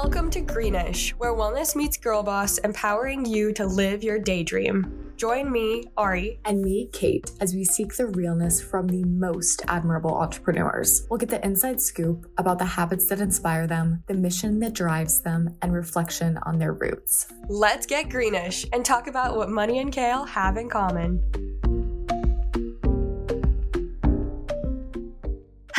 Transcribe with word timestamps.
Welcome 0.00 0.30
to 0.30 0.40
Greenish, 0.42 1.10
where 1.18 1.34
wellness 1.34 1.74
meets 1.74 1.96
girl 1.96 2.22
boss, 2.22 2.58
empowering 2.58 3.26
you 3.26 3.52
to 3.54 3.66
live 3.66 4.04
your 4.04 4.20
daydream. 4.20 5.12
Join 5.16 5.50
me, 5.50 5.86
Ari, 5.96 6.38
and 6.44 6.62
me, 6.62 6.88
Kate, 6.92 7.32
as 7.40 7.52
we 7.52 7.64
seek 7.64 7.96
the 7.96 8.06
realness 8.06 8.62
from 8.62 8.86
the 8.86 9.02
most 9.02 9.60
admirable 9.66 10.14
entrepreneurs. 10.14 11.04
We'll 11.10 11.18
get 11.18 11.30
the 11.30 11.44
inside 11.44 11.80
scoop 11.80 12.30
about 12.38 12.60
the 12.60 12.64
habits 12.64 13.08
that 13.08 13.20
inspire 13.20 13.66
them, 13.66 14.04
the 14.06 14.14
mission 14.14 14.60
that 14.60 14.72
drives 14.72 15.20
them, 15.20 15.56
and 15.62 15.72
reflection 15.72 16.38
on 16.44 16.60
their 16.60 16.74
roots. 16.74 17.26
Let's 17.48 17.84
get 17.84 18.08
greenish 18.08 18.64
and 18.72 18.84
talk 18.84 19.08
about 19.08 19.36
what 19.36 19.50
money 19.50 19.80
and 19.80 19.92
kale 19.92 20.24
have 20.26 20.58
in 20.58 20.68
common. 20.68 21.47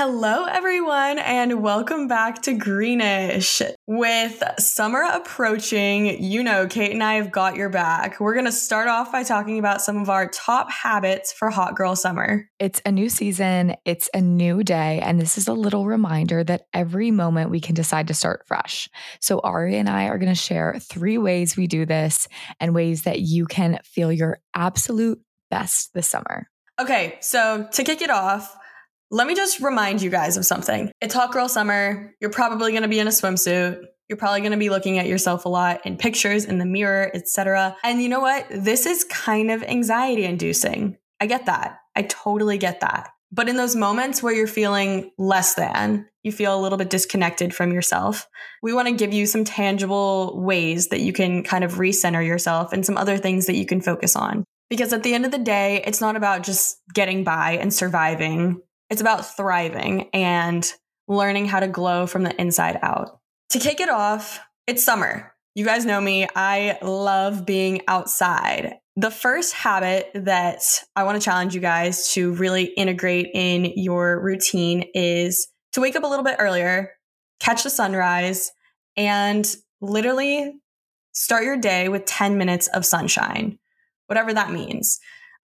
Hello, 0.02 0.46
everyone, 0.46 1.20
and 1.20 1.62
welcome 1.62 2.08
back 2.08 2.44
to 2.44 2.54
Greenish. 2.54 3.62
With 3.86 4.42
summer 4.58 5.02
approaching, 5.02 6.24
you 6.24 6.42
know, 6.42 6.68
Kate 6.68 6.94
and 6.94 7.04
I 7.04 7.16
have 7.16 7.34
got 7.34 7.58
your 7.58 7.68
back. 7.68 8.18
We're 8.18 8.34
going 8.34 8.46
to 8.46 8.52
start 8.54 8.88
off 8.88 9.12
by 9.12 9.24
talking 9.24 9.60
about 9.60 9.82
some 9.82 9.98
of 9.98 10.10
our 10.10 10.30
top 10.30 10.72
habits 10.72 11.34
for 11.34 11.50
hot 11.50 11.76
girl 11.76 11.98
summer. 11.98 12.48
It's 12.60 12.82
a 12.86 12.94
new 12.94 13.10
season, 13.10 13.76
it's 13.84 14.10
a 14.14 14.22
new 14.22 14.64
day, 14.64 15.02
and 15.02 15.20
this 15.20 15.38
is 15.38 15.50
a 15.50 15.54
little 15.54 15.86
reminder 15.86 16.46
that 16.46 16.68
every 16.74 17.12
moment 17.12 17.52
we 17.52 17.60
can 17.60 17.76
decide 17.76 18.08
to 18.08 18.14
start 18.14 18.48
fresh. 18.48 18.88
So, 19.20 19.42
Ari 19.42 19.76
and 19.76 19.90
I 19.90 20.06
are 20.06 20.18
going 20.18 20.32
to 20.32 20.34
share 20.34 20.80
three 20.82 21.18
ways 21.18 21.58
we 21.58 21.68
do 21.68 21.86
this 21.86 22.30
and 22.62 22.74
ways 22.74 23.02
that 23.02 23.20
you 23.20 23.46
can 23.46 23.80
feel 23.84 24.14
your 24.14 24.40
absolute 24.56 25.20
best 25.52 25.94
this 25.94 26.08
summer. 26.08 26.48
Okay, 26.80 27.18
so 27.20 27.68
to 27.74 27.84
kick 27.84 28.02
it 28.02 28.10
off, 28.10 28.56
let 29.12 29.28
me 29.28 29.36
just 29.36 29.60
remind 29.60 30.02
you 30.02 30.10
guys 30.10 30.38
of 30.38 30.46
something. 30.46 30.92
It's 31.02 31.14
hot 31.14 31.32
girl 31.32 31.50
summer. 31.50 32.14
You're 32.20 32.30
probably 32.30 32.72
going 32.72 32.84
to 32.84 32.90
be 32.90 33.00
in 33.00 33.08
a 33.08 33.12
swimsuit. 33.12 33.82
You're 34.08 34.18
probably 34.18 34.42
going 34.42 34.52
to 34.52 34.58
be 34.58 34.70
looking 34.70 34.98
at 34.98 35.08
yourself 35.08 35.46
a 35.46 35.50
lot 35.50 35.86
in 35.86 35.98
pictures, 35.98 36.46
in 36.46 36.58
the 36.58 36.66
mirror, 36.66 37.12
etc. 37.14 37.76
And 37.84 38.02
you 38.02 38.10
know 38.10 38.20
what? 38.20 38.46
This 38.50 38.86
is 38.86 39.04
kind 39.04 39.52
of 39.52 39.64
anxiety 39.64 40.26
inducing. 40.26 40.98
I 41.20 41.26
get 41.26 41.46
that. 41.46 41.80
I 41.96 42.04
totally 42.04 42.58
get 42.58 42.82
that. 42.82 43.10
But 43.32 43.50
in 43.50 43.58
those 43.58 43.76
moments 43.76 44.24
where 44.24 44.34
you're 44.34 44.48
feeling 44.48 45.12
less 45.20 45.54
than, 45.54 46.08
you 46.24 46.32
feel 46.32 46.58
a 46.58 46.62
little 46.62 46.78
bit 46.78 46.90
disconnected 46.90 47.54
from 47.54 47.72
yourself, 47.72 48.28
we 48.64 48.74
want 48.74 48.88
to 48.88 48.94
give 48.96 49.14
you 49.14 49.28
some 49.28 49.44
tangible 49.44 50.42
ways 50.42 50.88
that 50.88 51.02
you 51.02 51.14
can 51.14 51.44
kind 51.44 51.64
of 51.64 51.74
recenter 51.74 52.26
yourself 52.26 52.74
and 52.74 52.86
some 52.86 52.98
other 52.98 53.18
things 53.18 53.46
that 53.46 53.56
you 53.56 53.66
can 53.66 53.82
focus 53.82 54.16
on. 54.16 54.44
Because 54.70 54.94
at 54.94 55.04
the 55.04 55.14
end 55.14 55.26
of 55.26 55.32
the 55.32 55.38
day, 55.38 55.84
it's 55.86 56.02
not 56.02 56.16
about 56.16 56.44
just 56.44 56.80
getting 56.94 57.24
by 57.24 57.52
and 57.54 57.74
surviving 57.74 58.62
it's 58.90 59.02
about 59.02 59.36
thriving 59.36 60.10
and 60.14 60.72
learning 61.08 61.48
how 61.48 61.60
to 61.60 61.68
glow 61.68 62.08
from 62.08 62.24
the 62.24 62.40
inside 62.40 62.80
out. 62.82 63.20
To 63.52 63.60
kick 63.60 63.80
it 63.80 63.90
off, 63.90 64.40
it's 64.68 64.84
summer. 64.84 65.34
You 65.56 65.66
guys 65.66 65.86
know 65.86 66.00
me, 66.00 66.28
I 66.36 66.78
love 66.82 67.46
being 67.46 67.82
outside. 67.88 68.76
The 68.96 69.12
first 69.12 69.54
habit 69.54 70.12
that 70.14 70.62
I 70.96 71.04
want 71.04 71.20
to 71.20 71.26
challenge 71.26 71.56
you 71.56 71.62
guys 71.62 72.12
to 72.14 72.34
really 72.34 72.66
integrate 72.66 73.28
in 73.34 73.74
your 73.76 74.22
routine 74.22 74.86
is 74.94 75.48
to 75.74 75.82
wake 75.82 75.96
up 75.96 76.04
a 76.04 76.08
little 76.08 76.26
bit 76.26 76.36
earlier, 76.40 76.92
catch 77.40 77.64
the 77.64 77.70
sunrise, 77.70 78.52
and 78.96 79.56
literally 79.82 80.60
start 81.14 81.44
your 81.44 81.58
day 81.58 81.90
with 81.90 82.06
10 82.06 82.38
minutes 82.38 82.68
of 82.68 82.86
sunshine, 82.86 83.58
whatever 84.08 84.34
that 84.34 84.52
means. 84.52 85.00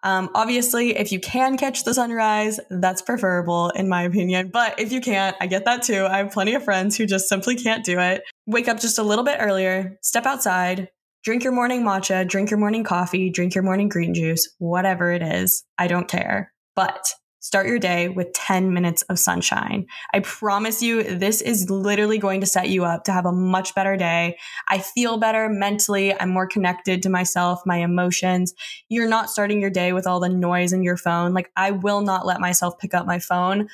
Um, 0.06 0.30
obviously, 0.36 0.95
if 0.95 1.11
you 1.11 1.20
can 1.20 1.58
catch 1.58 1.84
the 1.84 1.94
sunrise, 1.94 2.59
that's 2.70 3.02
preferable 3.02 3.72
in 3.72 3.89
my 3.89 4.03
opinion. 4.03 4.50
But 4.53 4.80
if 4.80 4.92
you 4.92 5.02
can't, 5.02 5.36
I 5.42 5.48
get 5.48 5.66
that 5.66 5.81
too. 5.81 6.06
I 6.06 6.20
have 6.20 6.31
plenty 6.31 6.53
of 6.53 6.64
friends 6.64 6.95
who 6.95 7.08
just 7.08 7.28
simply 7.28 7.56
can't 7.56 7.84
do 7.84 8.00
it. 8.00 8.22
Wake 8.45 8.67
up 8.67 8.80
just 8.80 9.00
a 9.00 9.03
little 9.03 9.26
bit 9.26 9.39
earlier, 9.42 9.98
step 10.03 10.28
outside, 10.28 10.89
drink 11.23 11.44
your 11.44 11.53
morning 11.53 11.81
matcha, 11.81 12.26
drink 12.28 12.52
your 12.52 12.59
morning 12.59 12.83
coffee, 12.83 13.32
drink 13.32 13.55
your 13.55 13.64
morning 13.64 13.89
green 13.89 14.14
juice, 14.14 14.48
whatever 14.60 15.11
it 15.11 15.23
is. 15.23 15.64
I 15.80 15.88
don't 15.88 16.08
care. 16.08 16.54
But 16.76 17.11
Start 17.45 17.67
your 17.67 17.78
day 17.78 18.10
with 18.10 18.33
10 18.33 18.73
minutes 18.73 19.04
of 19.04 19.20
sunshine. 19.20 19.86
I 20.11 20.22
promise 20.22 20.82
you, 20.82 21.04
this 21.04 21.42
is 21.42 21.70
literally 21.70 22.17
going 22.17 22.42
to 22.42 22.48
set 22.48 22.70
you 22.70 22.86
up 22.86 23.04
to 23.04 23.11
have 23.11 23.28
a 23.28 23.32
much 23.32 23.76
better 23.76 23.95
day. 23.95 24.39
I 24.67 24.80
feel 24.80 25.20
better 25.20 25.48
mentally. 25.48 26.20
I'm 26.20 26.32
more 26.32 26.48
connected 26.48 27.04
to 27.04 27.10
myself, 27.10 27.61
my 27.64 27.78
emotions. 27.78 28.55
You're 28.89 29.08
not 29.08 29.30
starting 29.30 29.61
your 29.61 29.70
day 29.70 29.94
with 29.94 30.08
all 30.08 30.20
the 30.20 30.28
noise 30.28 30.73
in 30.73 30.82
your 30.82 30.98
phone. 30.98 31.36
Like, 31.36 31.52
I 31.55 31.70
will 31.70 32.02
not 32.02 32.26
let 32.26 32.42
myself 32.42 32.80
pick 32.80 32.95
up 32.95 33.05
my 33.05 33.20
phone, 33.20 33.70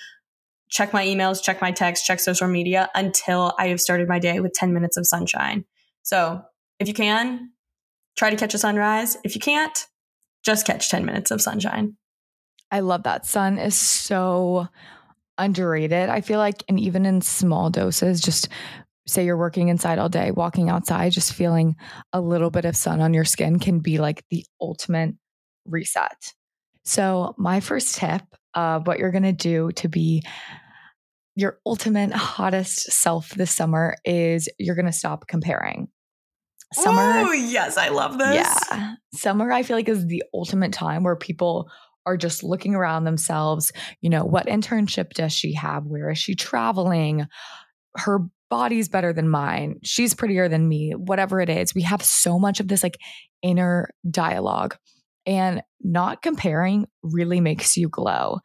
check 0.68 0.92
my 0.92 1.06
emails, 1.06 1.42
check 1.42 1.62
my 1.62 1.72
texts, 1.72 2.06
check 2.06 2.20
social 2.20 2.50
media 2.50 2.90
until 2.94 3.54
I 3.58 3.70
have 3.70 3.80
started 3.80 4.10
my 4.10 4.20
day 4.20 4.42
with 4.42 4.52
10 4.52 4.74
minutes 4.74 4.98
of 4.98 5.08
sunshine. 5.08 5.64
So, 6.04 6.42
if 6.78 6.90
you 6.90 6.94
can, 6.94 7.52
try 8.18 8.32
to 8.32 8.36
catch 8.36 8.54
a 8.54 8.58
sunrise. 8.58 9.16
If 9.24 9.34
you 9.34 9.40
can't, 9.40 9.88
just 10.44 10.68
catch 10.68 10.90
10 10.90 11.06
minutes 11.06 11.32
of 11.32 11.42
sunshine. 11.42 11.96
I 12.72 12.80
love 12.80 13.04
that. 13.04 13.26
Sun 13.26 13.60
is 13.60 13.78
so 13.78 14.68
underrated. 15.38 16.10
I 16.10 16.22
feel 16.22 16.40
like, 16.40 16.64
and 16.70 16.80
even 16.80 17.06
in 17.06 17.22
small 17.22 17.70
doses, 17.70 18.22
just 18.22 18.48
say 19.08 19.26
you're 19.26 19.38
working 19.38 19.68
inside 19.68 20.00
all 20.00 20.10
day, 20.10 20.32
walking 20.32 20.70
outside, 20.70 21.12
just 21.12 21.34
feeling 21.34 21.76
a 22.14 22.22
little 22.22 22.50
bit 22.50 22.66
of 22.66 22.78
sun 22.78 23.02
on 23.02 23.14
your 23.14 23.26
skin 23.26 23.60
can 23.60 23.80
be 23.80 23.98
like 23.98 24.24
the 24.30 24.46
ultimate 24.62 25.16
reset. 25.66 26.34
So, 26.84 27.36
my 27.38 27.60
first 27.60 27.96
tip 27.96 28.24
of 28.54 28.88
what 28.88 29.00
you're 29.00 29.12
going 29.12 29.24
to 29.24 29.32
do 29.32 29.72
to 29.74 29.88
be 29.88 30.24
your 31.36 31.60
ultimate 31.66 32.12
hottest 32.12 32.92
self 32.92 33.30
this 33.30 33.52
summer 33.52 33.96
is 34.06 34.50
you're 34.58 34.76
going 34.76 34.86
to 34.86 34.92
stop 34.92 35.28
comparing. 35.28 35.88
Summer. 36.74 37.26
Oh, 37.28 37.32
yes, 37.32 37.78
I 37.78 37.90
love 37.90 38.18
this. 38.18 38.36
Yeah. 38.36 38.96
Summer, 39.14 39.52
I 39.52 39.64
feel 39.64 39.76
like, 39.76 39.90
is 39.90 40.08
the 40.08 40.24
ultimate 40.34 40.72
time 40.72 41.04
where 41.04 41.16
people 41.16 41.70
are 42.06 42.18
just 42.18 42.44
looking 42.44 42.76
around 42.76 43.04
themselves. 43.04 43.72
You 44.02 44.10
know, 44.10 44.24
what 44.24 44.48
internship 44.48 45.12
does 45.14 45.34
she 45.34 45.54
have? 45.54 45.86
Where 45.86 46.10
is 46.10 46.18
she 46.18 46.36
traveling? 46.36 47.28
Her 47.96 48.20
body's 48.50 48.90
better 48.90 49.14
than 49.14 49.30
mine. 49.30 49.80
She's 49.84 50.14
prettier 50.14 50.50
than 50.50 50.68
me. 50.68 50.92
Whatever 50.92 51.40
it 51.40 51.50
is, 51.50 51.74
we 51.74 51.84
have 51.84 52.04
so 52.04 52.38
much 52.38 52.60
of 52.60 52.68
this 52.68 52.84
like 52.84 52.98
inner 53.42 53.90
dialogue. 54.10 54.76
And 55.26 55.62
not 55.80 56.22
comparing 56.22 56.88
really 57.04 57.42
makes 57.42 57.78
you 57.78 57.90
glow. 57.90 58.40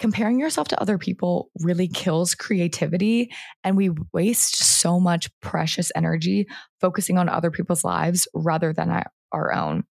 Comparing 0.00 0.40
yourself 0.40 0.66
to 0.68 0.80
other 0.80 0.98
people 0.98 1.50
really 1.60 1.86
kills 1.86 2.34
creativity, 2.34 3.30
and 3.62 3.76
we 3.76 3.90
waste 4.12 4.56
so 4.56 4.98
much 4.98 5.28
precious 5.40 5.92
energy 5.94 6.46
focusing 6.80 7.18
on 7.18 7.28
other 7.28 7.50
people's 7.50 7.84
lives 7.84 8.26
rather 8.34 8.72
than 8.72 9.04
our 9.30 9.52
own. 9.54 9.84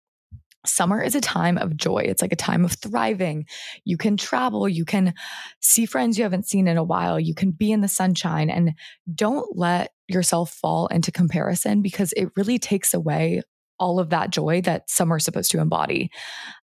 Summer 0.66 1.02
is 1.02 1.14
a 1.14 1.20
time 1.20 1.58
of 1.58 1.76
joy. 1.76 1.98
It's 1.98 2.22
like 2.22 2.32
a 2.32 2.36
time 2.36 2.64
of 2.64 2.72
thriving. 2.72 3.46
You 3.84 3.96
can 3.96 4.16
travel, 4.16 4.68
you 4.68 4.84
can 4.84 5.14
see 5.60 5.86
friends 5.86 6.18
you 6.18 6.24
haven't 6.24 6.48
seen 6.48 6.68
in 6.68 6.76
a 6.76 6.84
while, 6.84 7.18
you 7.18 7.34
can 7.34 7.50
be 7.50 7.72
in 7.72 7.80
the 7.80 7.88
sunshine, 7.88 8.50
and 8.50 8.72
don't 9.14 9.56
let 9.56 9.92
yourself 10.08 10.50
fall 10.50 10.86
into 10.88 11.10
comparison 11.10 11.82
because 11.82 12.12
it 12.16 12.30
really 12.36 12.58
takes 12.58 12.94
away 12.94 13.42
all 13.78 13.98
of 13.98 14.10
that 14.10 14.30
joy 14.30 14.60
that 14.62 14.88
summer 14.88 15.16
is 15.16 15.24
supposed 15.24 15.50
to 15.50 15.60
embody. 15.60 16.10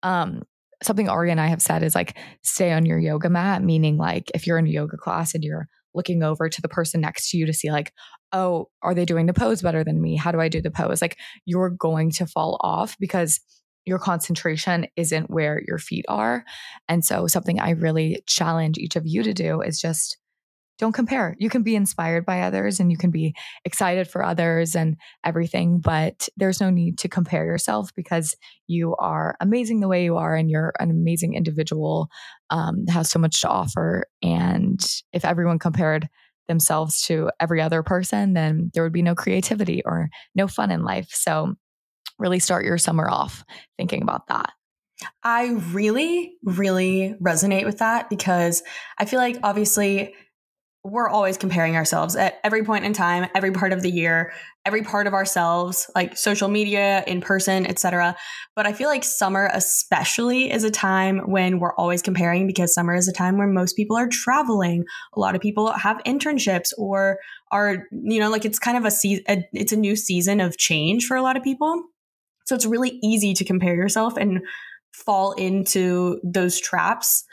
Um, 0.02 0.42
something 0.82 1.08
Ari 1.08 1.30
and 1.30 1.40
I 1.40 1.46
have 1.46 1.62
said 1.62 1.82
is 1.82 1.94
like 1.94 2.18
stay 2.42 2.72
on 2.72 2.84
your 2.84 2.98
yoga 2.98 3.30
mat, 3.30 3.62
meaning 3.62 3.96
like 3.96 4.30
if 4.34 4.46
you're 4.46 4.58
in 4.58 4.66
a 4.66 4.70
yoga 4.70 4.96
class 4.96 5.34
and 5.34 5.42
you're 5.42 5.68
looking 5.96 6.22
over 6.22 6.48
to 6.48 6.62
the 6.62 6.68
person 6.68 7.00
next 7.00 7.30
to 7.30 7.38
you 7.38 7.46
to 7.46 7.52
see 7.52 7.72
like 7.72 7.92
oh 8.32 8.68
are 8.82 8.94
they 8.94 9.04
doing 9.04 9.26
the 9.26 9.32
pose 9.32 9.62
better 9.62 9.82
than 9.82 10.00
me 10.00 10.14
how 10.14 10.30
do 10.30 10.40
i 10.40 10.48
do 10.48 10.60
the 10.60 10.70
pose 10.70 11.00
like 11.00 11.16
you're 11.46 11.70
going 11.70 12.10
to 12.10 12.26
fall 12.26 12.60
off 12.60 12.96
because 13.00 13.40
your 13.86 13.98
concentration 13.98 14.86
isn't 14.96 15.30
where 15.30 15.62
your 15.66 15.78
feet 15.78 16.04
are. 16.08 16.44
And 16.88 17.04
so, 17.04 17.26
something 17.26 17.60
I 17.60 17.70
really 17.70 18.22
challenge 18.26 18.76
each 18.78 18.96
of 18.96 19.06
you 19.06 19.22
to 19.22 19.32
do 19.32 19.62
is 19.62 19.80
just 19.80 20.18
don't 20.78 20.92
compare. 20.92 21.34
You 21.38 21.48
can 21.48 21.62
be 21.62 21.74
inspired 21.74 22.26
by 22.26 22.42
others 22.42 22.80
and 22.80 22.90
you 22.90 22.98
can 22.98 23.10
be 23.10 23.34
excited 23.64 24.08
for 24.08 24.22
others 24.22 24.74
and 24.76 24.96
everything, 25.24 25.80
but 25.80 26.28
there's 26.36 26.60
no 26.60 26.70
need 26.70 26.98
to 26.98 27.08
compare 27.08 27.46
yourself 27.46 27.94
because 27.96 28.36
you 28.66 28.94
are 28.96 29.36
amazing 29.40 29.80
the 29.80 29.88
way 29.88 30.04
you 30.04 30.16
are 30.16 30.34
and 30.34 30.50
you're 30.50 30.74
an 30.78 30.90
amazing 30.90 31.34
individual, 31.34 32.08
um, 32.50 32.86
has 32.88 33.08
so 33.08 33.18
much 33.18 33.40
to 33.40 33.48
offer. 33.48 34.04
And 34.22 34.78
if 35.12 35.24
everyone 35.24 35.58
compared 35.58 36.08
themselves 36.46 37.02
to 37.02 37.30
every 37.40 37.60
other 37.60 37.82
person, 37.82 38.34
then 38.34 38.70
there 38.74 38.82
would 38.82 38.92
be 38.92 39.02
no 39.02 39.14
creativity 39.14 39.82
or 39.84 40.08
no 40.34 40.46
fun 40.46 40.70
in 40.70 40.84
life. 40.84 41.08
So 41.10 41.54
really 42.18 42.38
start 42.38 42.64
your 42.64 42.78
summer 42.78 43.08
off 43.08 43.44
thinking 43.76 44.02
about 44.02 44.28
that. 44.28 44.52
I 45.22 45.48
really, 45.72 46.36
really 46.42 47.14
resonate 47.22 47.66
with 47.66 47.78
that 47.78 48.08
because 48.08 48.62
I 48.98 49.04
feel 49.04 49.20
like 49.20 49.38
obviously 49.42 50.14
we're 50.90 51.08
always 51.08 51.36
comparing 51.36 51.76
ourselves 51.76 52.14
at 52.14 52.38
every 52.44 52.62
point 52.64 52.84
in 52.84 52.92
time, 52.92 53.28
every 53.34 53.50
part 53.50 53.72
of 53.72 53.82
the 53.82 53.90
year, 53.90 54.32
every 54.64 54.82
part 54.82 55.06
of 55.06 55.14
ourselves, 55.14 55.90
like 55.96 56.16
social 56.16 56.48
media, 56.48 57.02
in 57.06 57.20
person, 57.20 57.66
etc. 57.66 58.16
But 58.54 58.66
I 58.66 58.72
feel 58.72 58.88
like 58.88 59.02
summer 59.02 59.50
especially 59.52 60.50
is 60.50 60.62
a 60.62 60.70
time 60.70 61.18
when 61.30 61.58
we're 61.58 61.74
always 61.74 62.02
comparing 62.02 62.46
because 62.46 62.72
summer 62.72 62.94
is 62.94 63.08
a 63.08 63.12
time 63.12 63.36
where 63.36 63.48
most 63.48 63.74
people 63.74 63.96
are 63.96 64.08
traveling. 64.08 64.84
A 65.14 65.20
lot 65.20 65.34
of 65.34 65.40
people 65.40 65.72
have 65.72 66.00
internships 66.06 66.72
or 66.78 67.18
are, 67.50 67.88
you 67.90 68.20
know, 68.20 68.30
like 68.30 68.44
it's 68.44 68.58
kind 68.58 68.76
of 68.76 68.84
a 68.84 68.90
season, 68.90 69.24
it's 69.52 69.72
a 69.72 69.76
new 69.76 69.96
season 69.96 70.40
of 70.40 70.56
change 70.56 71.06
for 71.06 71.16
a 71.16 71.22
lot 71.22 71.36
of 71.36 71.42
people. 71.42 71.82
So 72.46 72.54
it's 72.54 72.66
really 72.66 72.98
easy 73.02 73.34
to 73.34 73.44
compare 73.44 73.74
yourself 73.74 74.16
and 74.16 74.40
fall 74.92 75.32
into 75.32 76.20
those 76.24 76.60
traps. 76.60 77.24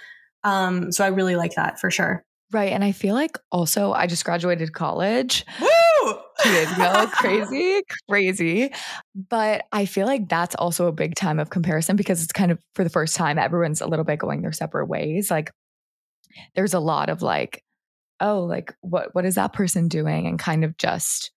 Um, 0.44 0.92
so 0.92 1.06
I 1.06 1.07
really 1.07 1.36
like 1.36 1.56
that 1.56 1.80
for 1.80 1.89
sure. 1.89 2.25
Right. 2.51 2.71
And 2.71 2.83
I 2.83 2.92
feel 2.92 3.15
like 3.15 3.38
also 3.51 3.94
I 3.94 4.06
just 4.06 4.25
graduated 4.25 4.74
college. 4.74 5.44
Woo! 5.60 6.12
Ago. 6.45 7.07
crazy, 7.13 7.81
crazy. 8.10 8.71
But 9.15 9.65
I 9.71 9.86
feel 9.86 10.06
like 10.06 10.30
that's 10.30 10.56
also 10.56 10.88
a 10.88 10.92
big 10.92 11.15
time 11.15 11.39
of 11.39 11.50
comparison 11.50 11.95
because 11.95 12.21
it's 12.21 12.33
kind 12.33 12.51
of 12.51 12.60
for 12.75 12.83
the 12.83 12.89
first 12.92 13.15
time, 13.15 13.39
everyone's 13.39 13.81
a 13.81 13.88
little 13.88 14.06
bit 14.06 14.19
going 14.19 14.42
their 14.42 14.51
separate 14.51 14.88
ways. 14.88 15.31
Like 15.31 15.51
there's 16.54 16.74
a 16.74 16.80
lot 16.80 17.10
of 17.10 17.21
like, 17.21 17.63
oh, 18.19 18.42
like 18.42 18.74
what 18.81 19.15
what 19.15 19.25
is 19.25 19.36
that 19.36 19.54
person 19.54 19.88
doing? 19.88 20.27
And 20.27 20.38
kind 20.38 20.63
of 20.63 20.77
just 20.77 21.31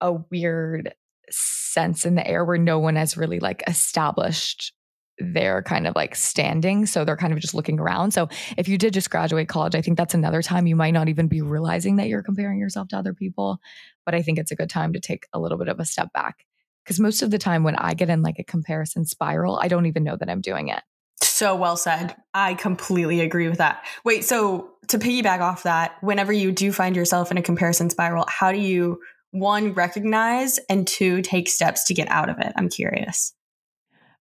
a 0.00 0.12
weird 0.12 0.92
sense 1.30 2.06
in 2.06 2.14
the 2.14 2.26
air 2.26 2.44
where 2.44 2.58
no 2.58 2.78
one 2.78 2.96
has 2.96 3.16
really 3.16 3.40
like 3.40 3.62
established 3.66 4.72
their 5.18 5.62
kind 5.62 5.86
of 5.86 5.94
like 5.96 6.14
standing. 6.14 6.86
So 6.86 7.04
they're 7.04 7.16
kind 7.16 7.32
of 7.32 7.38
just 7.38 7.54
looking 7.54 7.80
around. 7.80 8.12
So 8.12 8.28
if 8.56 8.68
you 8.68 8.76
did 8.76 8.92
just 8.92 9.10
graduate 9.10 9.48
college, 9.48 9.74
I 9.74 9.80
think 9.80 9.96
that's 9.96 10.14
another 10.14 10.42
time 10.42 10.66
you 10.66 10.76
might 10.76 10.92
not 10.92 11.08
even 11.08 11.26
be 11.26 11.40
realizing 11.40 11.96
that 11.96 12.08
you're 12.08 12.22
comparing 12.22 12.58
yourself 12.58 12.88
to 12.88 12.98
other 12.98 13.14
people. 13.14 13.58
But 14.04 14.14
I 14.14 14.22
think 14.22 14.38
it's 14.38 14.50
a 14.50 14.56
good 14.56 14.70
time 14.70 14.92
to 14.92 15.00
take 15.00 15.26
a 15.32 15.40
little 15.40 15.58
bit 15.58 15.68
of 15.68 15.80
a 15.80 15.84
step 15.84 16.12
back. 16.12 16.44
Because 16.84 17.00
most 17.00 17.22
of 17.22 17.30
the 17.30 17.38
time 17.38 17.64
when 17.64 17.76
I 17.76 17.94
get 17.94 18.10
in 18.10 18.22
like 18.22 18.38
a 18.38 18.44
comparison 18.44 19.06
spiral, 19.06 19.58
I 19.60 19.68
don't 19.68 19.86
even 19.86 20.04
know 20.04 20.16
that 20.16 20.30
I'm 20.30 20.40
doing 20.40 20.68
it. 20.68 20.82
So 21.20 21.56
well 21.56 21.76
said. 21.76 22.14
I 22.34 22.54
completely 22.54 23.20
agree 23.20 23.48
with 23.48 23.58
that. 23.58 23.84
Wait, 24.04 24.24
so 24.24 24.70
to 24.88 24.98
piggyback 24.98 25.40
off 25.40 25.64
that, 25.64 25.96
whenever 26.02 26.32
you 26.32 26.52
do 26.52 26.72
find 26.72 26.94
yourself 26.94 27.30
in 27.30 27.38
a 27.38 27.42
comparison 27.42 27.90
spiral, 27.90 28.24
how 28.28 28.52
do 28.52 28.58
you 28.58 29.00
one 29.38 29.72
recognize 29.72 30.58
and 30.68 30.86
two 30.86 31.22
take 31.22 31.48
steps 31.48 31.84
to 31.84 31.94
get 31.94 32.08
out 32.08 32.28
of 32.28 32.38
it? 32.38 32.52
I'm 32.56 32.68
curious. 32.68 33.34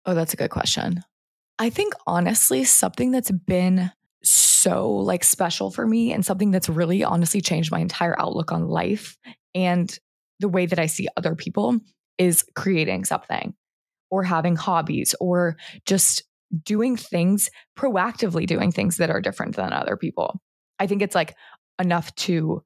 Oh, 0.04 0.14
that's 0.14 0.34
a 0.34 0.36
good 0.36 0.50
question. 0.50 1.02
I 1.58 1.70
think 1.70 1.94
honestly, 2.06 2.64
something 2.64 3.10
that's 3.10 3.30
been 3.30 3.92
so 4.24 4.90
like 4.90 5.24
special 5.24 5.70
for 5.70 5.86
me 5.86 6.12
and 6.12 6.24
something 6.24 6.50
that's 6.50 6.68
really 6.68 7.02
honestly 7.02 7.40
changed 7.40 7.70
my 7.70 7.80
entire 7.80 8.18
outlook 8.20 8.52
on 8.52 8.68
life 8.68 9.18
and 9.54 9.98
the 10.40 10.48
way 10.48 10.66
that 10.66 10.78
I 10.78 10.86
see 10.86 11.08
other 11.16 11.34
people 11.34 11.78
is 12.18 12.44
creating 12.54 13.04
something 13.04 13.54
or 14.10 14.22
having 14.22 14.56
hobbies 14.56 15.14
or 15.20 15.56
just 15.86 16.24
doing 16.64 16.96
things 16.96 17.48
proactively 17.76 18.46
doing 18.46 18.70
things 18.70 18.98
that 18.98 19.10
are 19.10 19.20
different 19.20 19.56
than 19.56 19.72
other 19.72 19.96
people. 19.96 20.40
I 20.78 20.86
think 20.86 21.02
it's 21.02 21.14
like 21.14 21.34
enough 21.78 22.14
to 22.16 22.62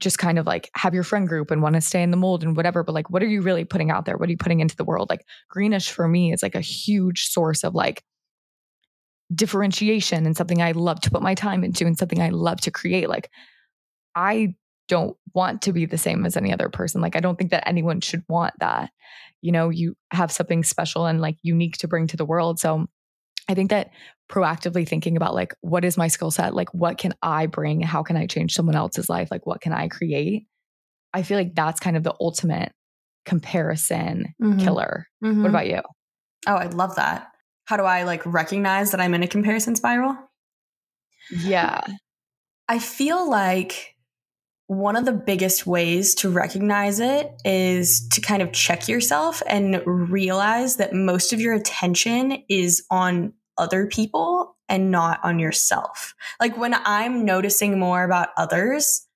just 0.00 0.18
kind 0.18 0.38
of 0.38 0.46
like 0.46 0.70
have 0.74 0.94
your 0.94 1.02
friend 1.02 1.28
group 1.28 1.50
and 1.50 1.62
want 1.62 1.74
to 1.74 1.80
stay 1.80 2.02
in 2.02 2.10
the 2.10 2.16
mold 2.16 2.42
and 2.42 2.56
whatever. 2.56 2.82
But 2.82 2.94
like, 2.94 3.10
what 3.10 3.22
are 3.22 3.28
you 3.28 3.42
really 3.42 3.64
putting 3.64 3.90
out 3.90 4.06
there? 4.06 4.16
What 4.16 4.28
are 4.28 4.32
you 4.32 4.38
putting 4.38 4.60
into 4.60 4.76
the 4.76 4.84
world? 4.84 5.10
Like, 5.10 5.26
greenish 5.48 5.90
for 5.90 6.08
me 6.08 6.32
is 6.32 6.42
like 6.42 6.54
a 6.54 6.60
huge 6.60 7.26
source 7.26 7.62
of 7.62 7.74
like 7.74 8.02
differentiation 9.34 10.26
and 10.26 10.36
something 10.36 10.60
I 10.60 10.72
love 10.72 11.00
to 11.00 11.10
put 11.10 11.22
my 11.22 11.34
time 11.34 11.62
into 11.62 11.86
and 11.86 11.96
something 11.96 12.20
I 12.20 12.30
love 12.30 12.60
to 12.62 12.70
create. 12.70 13.08
Like, 13.08 13.30
I 14.14 14.54
don't 14.88 15.16
want 15.34 15.62
to 15.62 15.72
be 15.72 15.86
the 15.86 15.98
same 15.98 16.26
as 16.26 16.36
any 16.36 16.52
other 16.52 16.68
person. 16.68 17.00
Like, 17.00 17.14
I 17.14 17.20
don't 17.20 17.38
think 17.38 17.50
that 17.50 17.68
anyone 17.68 18.00
should 18.00 18.24
want 18.28 18.54
that. 18.58 18.90
You 19.42 19.52
know, 19.52 19.68
you 19.68 19.96
have 20.10 20.32
something 20.32 20.64
special 20.64 21.06
and 21.06 21.20
like 21.20 21.36
unique 21.42 21.76
to 21.78 21.88
bring 21.88 22.06
to 22.08 22.16
the 22.16 22.24
world. 22.24 22.58
So 22.58 22.86
I 23.48 23.54
think 23.54 23.70
that 23.70 23.90
proactively 24.30 24.88
thinking 24.88 25.16
about 25.16 25.34
like 25.34 25.54
what 25.60 25.84
is 25.84 25.96
my 25.96 26.08
skill 26.08 26.30
set? 26.30 26.54
Like 26.54 26.72
what 26.72 26.98
can 26.98 27.14
i 27.22 27.46
bring? 27.46 27.80
How 27.80 28.02
can 28.02 28.16
i 28.16 28.26
change 28.26 28.54
someone 28.54 28.76
else's 28.76 29.08
life? 29.08 29.28
Like 29.30 29.46
what 29.46 29.60
can 29.60 29.72
i 29.72 29.88
create? 29.88 30.46
I 31.12 31.22
feel 31.22 31.36
like 31.36 31.54
that's 31.54 31.80
kind 31.80 31.96
of 31.96 32.04
the 32.04 32.14
ultimate 32.20 32.72
comparison 33.24 34.34
mm-hmm. 34.40 34.60
killer. 34.60 35.06
Mm-hmm. 35.22 35.42
what 35.42 35.50
about 35.50 35.66
you? 35.66 35.82
Oh 36.46 36.54
i 36.54 36.66
love 36.66 36.96
that. 36.96 37.28
How 37.64 37.76
do 37.76 37.84
i 37.84 38.04
like 38.04 38.24
recognize 38.24 38.92
that 38.92 39.00
i'm 39.00 39.14
in 39.14 39.22
a 39.22 39.28
comparison 39.28 39.76
spiral? 39.76 40.16
Yeah. 41.30 41.80
I 42.68 42.78
feel 42.78 43.28
like 43.28 43.96
one 44.68 44.94
of 44.94 45.04
the 45.04 45.12
biggest 45.12 45.66
ways 45.66 46.14
to 46.14 46.30
recognize 46.30 47.00
it 47.00 47.28
is 47.44 48.06
to 48.12 48.20
kind 48.20 48.40
of 48.40 48.52
check 48.52 48.86
yourself 48.86 49.42
and 49.48 49.82
realize 49.84 50.76
that 50.76 50.92
most 50.92 51.32
of 51.32 51.40
your 51.40 51.54
attention 51.54 52.44
is 52.48 52.84
on 52.88 53.32
other 53.60 53.86
people 53.86 54.56
and 54.68 54.90
not 54.90 55.20
on 55.22 55.38
yourself. 55.38 56.14
Like 56.40 56.56
when 56.56 56.74
I'm 56.74 57.24
noticing 57.24 57.78
more 57.78 58.02
about 58.02 58.30
others 58.36 59.06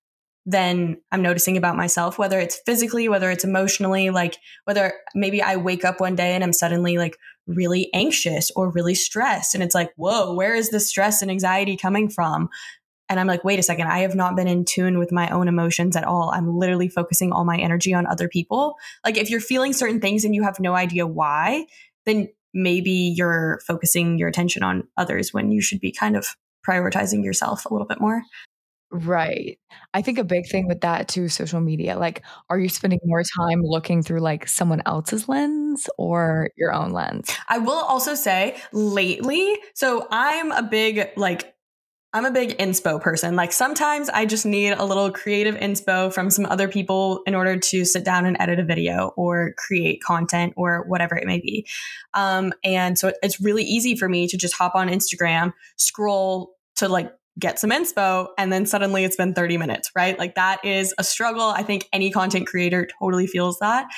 than 0.47 0.99
I'm 1.11 1.23
noticing 1.23 1.57
about 1.57 1.77
myself, 1.77 2.19
whether 2.19 2.39
it's 2.39 2.61
physically, 2.67 3.09
whether 3.09 3.31
it's 3.31 3.45
emotionally, 3.45 4.11
like 4.11 4.37
whether 4.65 4.93
maybe 5.15 5.41
I 5.41 5.57
wake 5.57 5.85
up 5.85 6.01
one 6.01 6.17
day 6.17 6.35
and 6.35 6.45
I'm 6.45 6.53
suddenly 6.53 6.99
like 6.99 7.17
really 7.47 7.89
anxious 7.95 8.51
or 8.55 8.71
really 8.71 8.95
stressed. 8.95 9.55
And 9.55 9.65
it's 9.65 9.75
like, 9.75 9.93
whoa, 9.97 10.35
where 10.35 10.55
is 10.55 10.71
the 10.71 10.81
stress 10.81 11.23
and 11.23 11.31
anxiety 11.31 11.77
coming 11.77 12.11
from? 12.11 12.51
And 13.09 13.21
I'm 13.21 13.27
like, 13.27 13.45
wait 13.45 13.59
a 13.59 13.63
second, 13.63 13.87
I 13.89 14.01
have 14.01 14.15
not 14.15 14.37
been 14.37 14.49
in 14.49 14.65
tune 14.65 14.99
with 14.99 15.13
my 15.13 15.29
own 15.29 15.49
emotions 15.49 15.97
at 15.97 16.05
all. 16.05 16.31
I'm 16.35 16.59
literally 16.59 16.89
focusing 16.89 17.33
all 17.33 17.45
my 17.45 17.59
energy 17.59 17.93
on 17.93 18.07
other 18.07 18.29
people. 18.29 18.77
Like, 19.05 19.19
if 19.19 19.29
you're 19.29 19.41
feeling 19.41 19.75
certain 19.75 20.01
things 20.01 20.25
and 20.25 20.35
you 20.35 20.43
have 20.43 20.59
no 20.59 20.75
idea 20.75 21.07
why, 21.07 21.67
then 22.07 22.29
maybe 22.55 22.91
you're 22.91 23.61
focusing 23.67 24.19
your 24.19 24.29
attention 24.29 24.63
on 24.63 24.89
others 24.97 25.35
when 25.35 25.51
you 25.51 25.61
should 25.61 25.81
be 25.81 25.93
kind 25.93 26.17
of 26.17 26.37
prioritizing 26.67 27.25
yourself 27.25 27.67
a 27.67 27.73
little 27.73 27.87
bit 27.87 28.01
more. 28.01 28.23
Right. 28.91 29.59
I 29.93 30.03
think 30.03 30.19
a 30.19 30.25
big 30.25 30.47
thing 30.47 30.69
with 30.69 30.83
that 30.83 31.09
too, 31.09 31.29
social 31.29 31.61
media. 31.61 31.99
Like, 31.99 32.23
are 32.49 32.59
you 32.59 32.69
spending 32.69 33.01
more 33.05 33.25
time 33.37 33.61
looking 33.63 34.05
through 34.05 34.21
like 34.21 34.47
someone 34.47 34.83
else's 34.87 35.29
lens 35.29 35.89
or 35.99 36.51
your 36.57 36.73
own 36.73 36.93
lens? 36.93 37.29
I 37.49 37.59
will 37.59 37.73
also 37.73 38.15
say 38.15 38.57
lately, 38.73 39.59
so 39.75 40.07
I'm 40.13 40.53
a 40.53 40.63
big 40.63 41.11
like 41.17 41.54
I'm 42.15 42.25
a 42.25 42.31
big 42.31 42.57
inspo 42.59 43.01
person. 43.01 43.35
Like 43.35 43.53
sometimes 43.53 44.09
I 44.09 44.25
just 44.25 44.47
need 44.47 44.71
a 44.71 44.85
little 44.85 45.11
creative 45.11 45.57
inspo 45.57 46.13
from 46.13 46.31
some 46.31 46.47
other 46.47 46.69
people 46.69 47.23
in 47.27 47.35
order 47.35 47.59
to 47.59 47.85
sit 47.85 48.05
down 48.05 48.25
and 48.25 48.37
edit 48.39 48.61
a 48.61 48.65
video 48.65 49.09
or 49.17 49.53
create 49.59 50.01
content 50.01 50.53
or 50.57 50.85
whatever 50.87 51.17
it 51.17 51.27
may 51.27 51.41
be. 51.41 51.67
Um, 52.15 52.53
and 52.63 52.97
so 52.97 53.13
it's 53.21 53.41
really 53.41 53.65
easy 53.65 53.97
for 53.97 54.09
me 54.09 54.29
to 54.29 54.37
just 54.37 54.55
hop 54.55 54.77
on 54.77 54.89
Instagram, 54.89 55.55
scroll 55.77 56.55
to 56.77 56.89
like 56.89 57.13
get 57.37 57.59
some 57.59 57.71
inspo, 57.71 58.29
and 58.39 58.53
then 58.53 58.65
suddenly 58.65 59.03
it's 59.03 59.17
been 59.17 59.35
30 59.35 59.57
minutes, 59.57 59.91
right? 59.97 60.17
Like 60.17 60.37
that 60.37 60.65
is 60.65 60.95
a 60.97 61.03
struggle. 61.03 61.49
I 61.49 61.65
think 61.65 61.89
any 61.93 62.13
content 62.13 62.47
creator 62.47 62.87
totally 63.01 63.27
feels 63.27 63.59
that. 63.59 63.89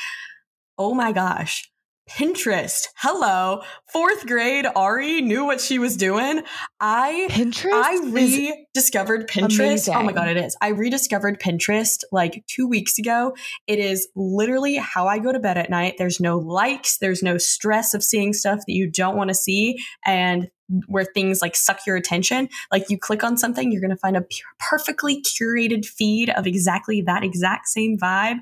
Oh 0.79 0.95
my 0.95 1.13
gosh. 1.13 1.71
Pinterest. 2.09 2.87
Hello. 2.97 3.63
Fourth 3.93 4.27
grade 4.27 4.67
Ari 4.77 5.23
knew 5.23 5.45
what 5.45 5.61
she 5.61 5.79
was 5.79 5.97
doing. 5.97 6.43
I 6.81 7.27
Pinterest 7.31 7.73
I 7.73 8.01
rediscovered 8.11 9.29
Pinterest. 9.29 9.59
Amazing. 9.59 9.95
Oh 9.95 10.03
my 10.03 10.13
god, 10.13 10.29
it 10.29 10.37
is. 10.37 10.57
I 10.61 10.69
rediscovered 10.69 11.41
Pinterest 11.41 12.05
like 12.13 12.45
2 12.47 12.69
weeks 12.69 12.99
ago. 12.99 13.35
It 13.67 13.81
is 13.81 14.09
literally 14.15 14.77
how 14.77 15.09
I 15.09 15.19
go 15.19 15.33
to 15.33 15.41
bed 15.41 15.59
at 15.59 15.69
night. 15.69 15.97
There's 15.99 16.21
no 16.21 16.39
likes, 16.39 16.99
there's 16.99 17.23
no 17.23 17.39
stress 17.39 17.93
of 17.93 18.05
seeing 18.05 18.33
stuff 18.33 18.61
that 18.67 18.73
you 18.73 18.89
don't 18.89 19.17
want 19.17 19.29
to 19.29 19.35
see 19.35 19.79
and 20.05 20.49
where 20.87 21.05
things 21.05 21.43
like 21.43 21.55
suck 21.55 21.87
your 21.87 21.97
attention. 21.97 22.49
Like 22.73 22.89
you 22.89 22.99
click 22.99 23.23
on 23.25 23.37
something, 23.37 23.71
you're 23.71 23.81
going 23.81 23.91
to 23.91 23.97
find 23.97 24.17
a 24.17 24.25
perfectly 24.59 25.23
curated 25.23 25.85
feed 25.85 26.31
of 26.31 26.47
exactly 26.47 27.03
that 27.03 27.25
exact 27.25 27.69
same 27.69 27.99
vibe 27.99 28.39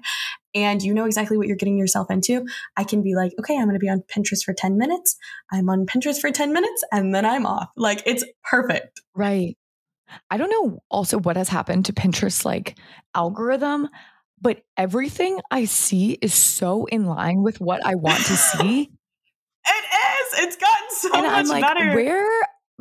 and 0.55 0.83
you 0.83 0.95
know 0.95 1.05
exactly 1.05 1.37
what 1.37 1.47
you're 1.47 1.57
getting 1.57 1.77
yourself 1.79 2.11
into, 2.11 2.47
I 2.77 2.85
can 2.85 3.03
be 3.03 3.15
like, 3.15 3.33
okay, 3.39 3.57
I'm 3.57 3.65
going 3.65 3.75
to 3.75 3.79
be 3.81 3.89
on 3.89 4.03
Pinterest 4.03 4.45
for 4.45 4.55
10 4.55 4.79
minutes. 4.79 5.17
I'm 5.53 5.69
on 5.69 5.87
Pinterest 5.87 6.21
for 6.21 6.31
10 6.31 6.53
minutes 6.53 6.85
and 6.93 7.15
then 7.15 7.25
I'm 7.27 7.47
off. 7.47 7.69
Like 7.77 8.03
it's 8.07 8.25
perfect. 8.49 9.03
Right. 9.15 9.57
I 10.31 10.37
don't 10.37 10.51
know 10.51 10.83
also 10.91 11.19
what 11.19 11.37
has 11.37 11.49
happened 11.49 11.87
to 11.87 11.93
Pinterest 11.93 12.45
like 12.45 12.79
algorithm, 13.15 13.89
but 14.41 14.63
everything 14.77 15.41
I 15.51 15.65
see 15.65 16.13
is 16.21 16.35
so 16.35 16.85
in 16.87 17.07
line 17.07 17.43
with 17.43 17.61
what 17.61 17.85
I 17.85 17.97
want 17.97 18.25
to 18.27 18.37
see. 18.37 18.83
it 19.67 19.85
is. 19.85 20.39
It's 20.39 20.57
gotten 20.57 20.91
so 20.91 21.11
and 21.15 21.27
much 21.27 21.33
I'm 21.33 21.49
like, 21.49 21.63
better. 21.63 21.95
Where 21.95 22.29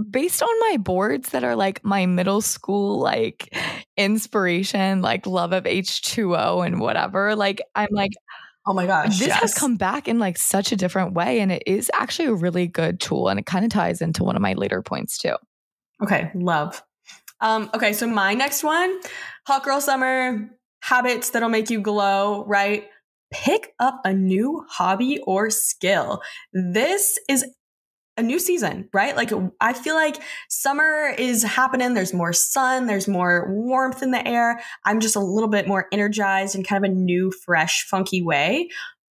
based 0.09 0.41
on 0.41 0.59
my 0.71 0.77
boards 0.77 1.29
that 1.29 1.43
are 1.43 1.55
like 1.55 1.83
my 1.83 2.05
middle 2.05 2.41
school 2.41 2.99
like 2.99 3.55
inspiration 3.97 5.01
like 5.01 5.27
love 5.27 5.53
of 5.53 5.65
h2o 5.65 6.65
and 6.65 6.79
whatever 6.79 7.35
like 7.35 7.61
i'm 7.75 7.89
like 7.91 8.11
oh 8.65 8.73
my 8.73 8.87
gosh 8.87 9.19
this 9.19 9.27
yes. 9.27 9.41
has 9.41 9.53
come 9.53 9.75
back 9.75 10.07
in 10.07 10.19
like 10.19 10.37
such 10.37 10.71
a 10.71 10.75
different 10.75 11.13
way 11.13 11.39
and 11.39 11.51
it 11.51 11.63
is 11.67 11.91
actually 11.93 12.27
a 12.27 12.33
really 12.33 12.67
good 12.67 12.99
tool 12.99 13.29
and 13.29 13.39
it 13.39 13.45
kind 13.45 13.65
of 13.65 13.71
ties 13.71 14.01
into 14.01 14.23
one 14.23 14.35
of 14.35 14.41
my 14.41 14.53
later 14.53 14.81
points 14.81 15.17
too 15.17 15.35
okay 16.01 16.31
love 16.33 16.81
um 17.41 17.69
okay 17.73 17.93
so 17.93 18.07
my 18.07 18.33
next 18.33 18.63
one 18.63 18.99
hot 19.45 19.63
girl 19.63 19.81
summer, 19.81 20.49
habits 20.81 21.29
that'll 21.31 21.49
make 21.49 21.69
you 21.69 21.81
glow, 21.81 22.45
right? 22.45 22.87
Pick 23.31 23.73
up 23.79 24.01
a 24.05 24.13
new 24.13 24.65
hobby 24.69 25.19
or 25.19 25.49
skill. 25.49 26.21
This 26.53 27.19
is 27.29 27.45
a 28.17 28.21
new 28.21 28.39
season, 28.39 28.89
right? 28.93 29.15
Like 29.15 29.31
I 29.59 29.73
feel 29.73 29.95
like 29.95 30.21
summer 30.49 31.13
is 31.17 31.43
happening. 31.43 31.93
There's 31.93 32.13
more 32.13 32.33
sun, 32.33 32.85
there's 32.85 33.07
more 33.07 33.51
warmth 33.51 34.03
in 34.03 34.11
the 34.11 34.27
air. 34.27 34.61
I'm 34.85 34.99
just 34.99 35.15
a 35.15 35.19
little 35.19 35.49
bit 35.49 35.67
more 35.67 35.87
energized 35.91 36.55
in 36.55 36.63
kind 36.63 36.85
of 36.85 36.91
a 36.91 36.93
new, 36.93 37.31
fresh, 37.31 37.85
funky 37.85 38.21
way. 38.21 38.69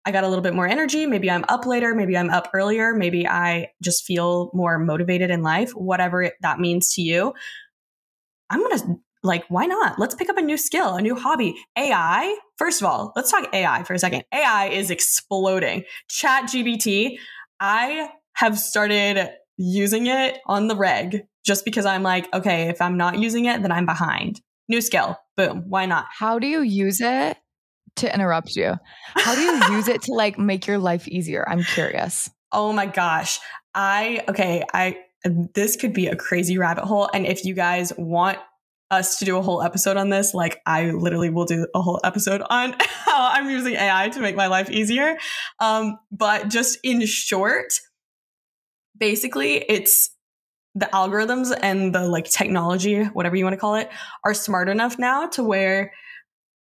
I 0.05 0.12
got 0.12 0.23
a 0.23 0.27
little 0.27 0.43
bit 0.43 0.53
more 0.53 0.67
energy. 0.67 1.05
Maybe 1.05 1.31
I'm 1.31 1.45
up 1.47 1.65
later. 1.65 1.95
Maybe 1.95 2.17
I'm 2.17 2.29
up 2.29 2.50
earlier. 2.53 2.93
Maybe 2.93 3.27
I 3.27 3.69
just 3.81 4.05
feel 4.05 4.51
more 4.53 4.77
motivated 4.77 5.31
in 5.31 5.41
life, 5.41 5.71
whatever 5.71 6.31
that 6.41 6.59
means 6.59 6.93
to 6.95 7.01
you. 7.01 7.33
I'm 8.50 8.59
going 8.59 8.77
to 8.77 9.00
like, 9.23 9.45
why 9.47 9.65
not? 9.65 9.97
Let's 9.97 10.15
pick 10.15 10.29
up 10.29 10.38
a 10.38 10.41
new 10.41 10.57
skill, 10.57 10.95
a 10.95 11.01
new 11.01 11.15
hobby. 11.15 11.55
AI, 11.77 12.35
first 12.57 12.81
of 12.81 12.88
all, 12.88 13.13
let's 13.15 13.31
talk 13.31 13.53
AI 13.53 13.83
for 13.83 13.93
a 13.93 14.00
second. 14.00 14.25
AI 14.33 14.67
is 14.67 14.91
exploding. 14.91 15.85
Chat 16.09 16.50
GPT, 16.50 17.17
I 17.62 18.09
have 18.33 18.57
started 18.57 19.29
using 19.57 20.07
it 20.07 20.39
on 20.45 20.67
the 20.67 20.75
reg 20.75 21.25
just 21.45 21.65
because 21.65 21.85
I'm 21.85 22.03
like, 22.03 22.33
okay, 22.33 22.69
if 22.69 22.81
I'm 22.81 22.97
not 22.97 23.19
using 23.19 23.45
it, 23.45 23.61
then 23.61 23.71
I'm 23.71 23.85
behind. 23.85 24.41
New 24.69 24.81
skill, 24.81 25.17
boom, 25.35 25.65
why 25.67 25.85
not? 25.85 26.05
How 26.17 26.39
do 26.39 26.47
you 26.47 26.61
use 26.61 27.01
it? 27.01 27.37
To 27.97 28.11
interrupt 28.11 28.55
you, 28.55 28.73
how 29.13 29.35
do 29.35 29.41
you 29.41 29.53
use 29.75 29.87
it 29.87 30.01
to 30.03 30.13
like 30.13 30.39
make 30.39 30.65
your 30.65 30.79
life 30.79 31.07
easier? 31.07 31.47
I'm 31.47 31.63
curious. 31.63 32.27
Oh 32.51 32.73
my 32.73 32.87
gosh. 32.87 33.39
I, 33.75 34.23
okay, 34.29 34.63
I, 34.73 34.97
this 35.53 35.75
could 35.75 35.93
be 35.93 36.07
a 36.07 36.15
crazy 36.15 36.57
rabbit 36.57 36.85
hole. 36.85 37.07
And 37.13 37.27
if 37.27 37.45
you 37.45 37.53
guys 37.53 37.93
want 37.95 38.39
us 38.89 39.19
to 39.19 39.25
do 39.25 39.37
a 39.37 39.41
whole 39.41 39.61
episode 39.61 39.97
on 39.97 40.09
this, 40.09 40.33
like 40.33 40.59
I 40.65 40.91
literally 40.91 41.29
will 41.29 41.45
do 41.45 41.67
a 41.75 41.81
whole 41.81 41.99
episode 42.03 42.41
on 42.49 42.75
how 42.79 43.29
I'm 43.33 43.49
using 43.49 43.73
AI 43.73 44.09
to 44.09 44.19
make 44.19 44.35
my 44.35 44.47
life 44.47 44.69
easier. 44.69 45.17
Um, 45.59 45.99
but 46.11 46.49
just 46.49 46.79
in 46.83 47.05
short, 47.05 47.73
basically 49.03 49.55
it's 49.57 50.12
the 50.75 50.86
algorithms 50.93 51.53
and 51.62 51.93
the 51.93 52.07
like 52.07 52.24
technology, 52.24 53.03
whatever 53.03 53.36
you 53.36 53.43
want 53.43 53.53
to 53.53 53.60
call 53.60 53.75
it, 53.75 53.89
are 54.24 54.33
smart 54.33 54.69
enough 54.69 54.98
now 54.98 55.27
to 55.27 55.43
where 55.43 55.91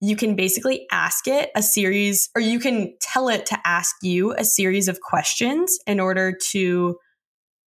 you 0.01 0.17
can 0.17 0.37
basically 0.37 0.87
ask 0.91 1.29
it 1.29 1.51
a 1.55 1.63
series 1.63 2.31
or 2.35 2.41
you 2.41 2.59
can 2.59 2.95
tell 2.99 3.29
it 3.29 3.45
to 3.45 3.59
ask 3.67 3.95
you 4.01 4.33
a 4.33 4.43
series 4.43 4.89
of 4.89 5.03
questions 5.03 5.79
in 5.87 6.01
order 6.01 6.33
to 6.33 6.97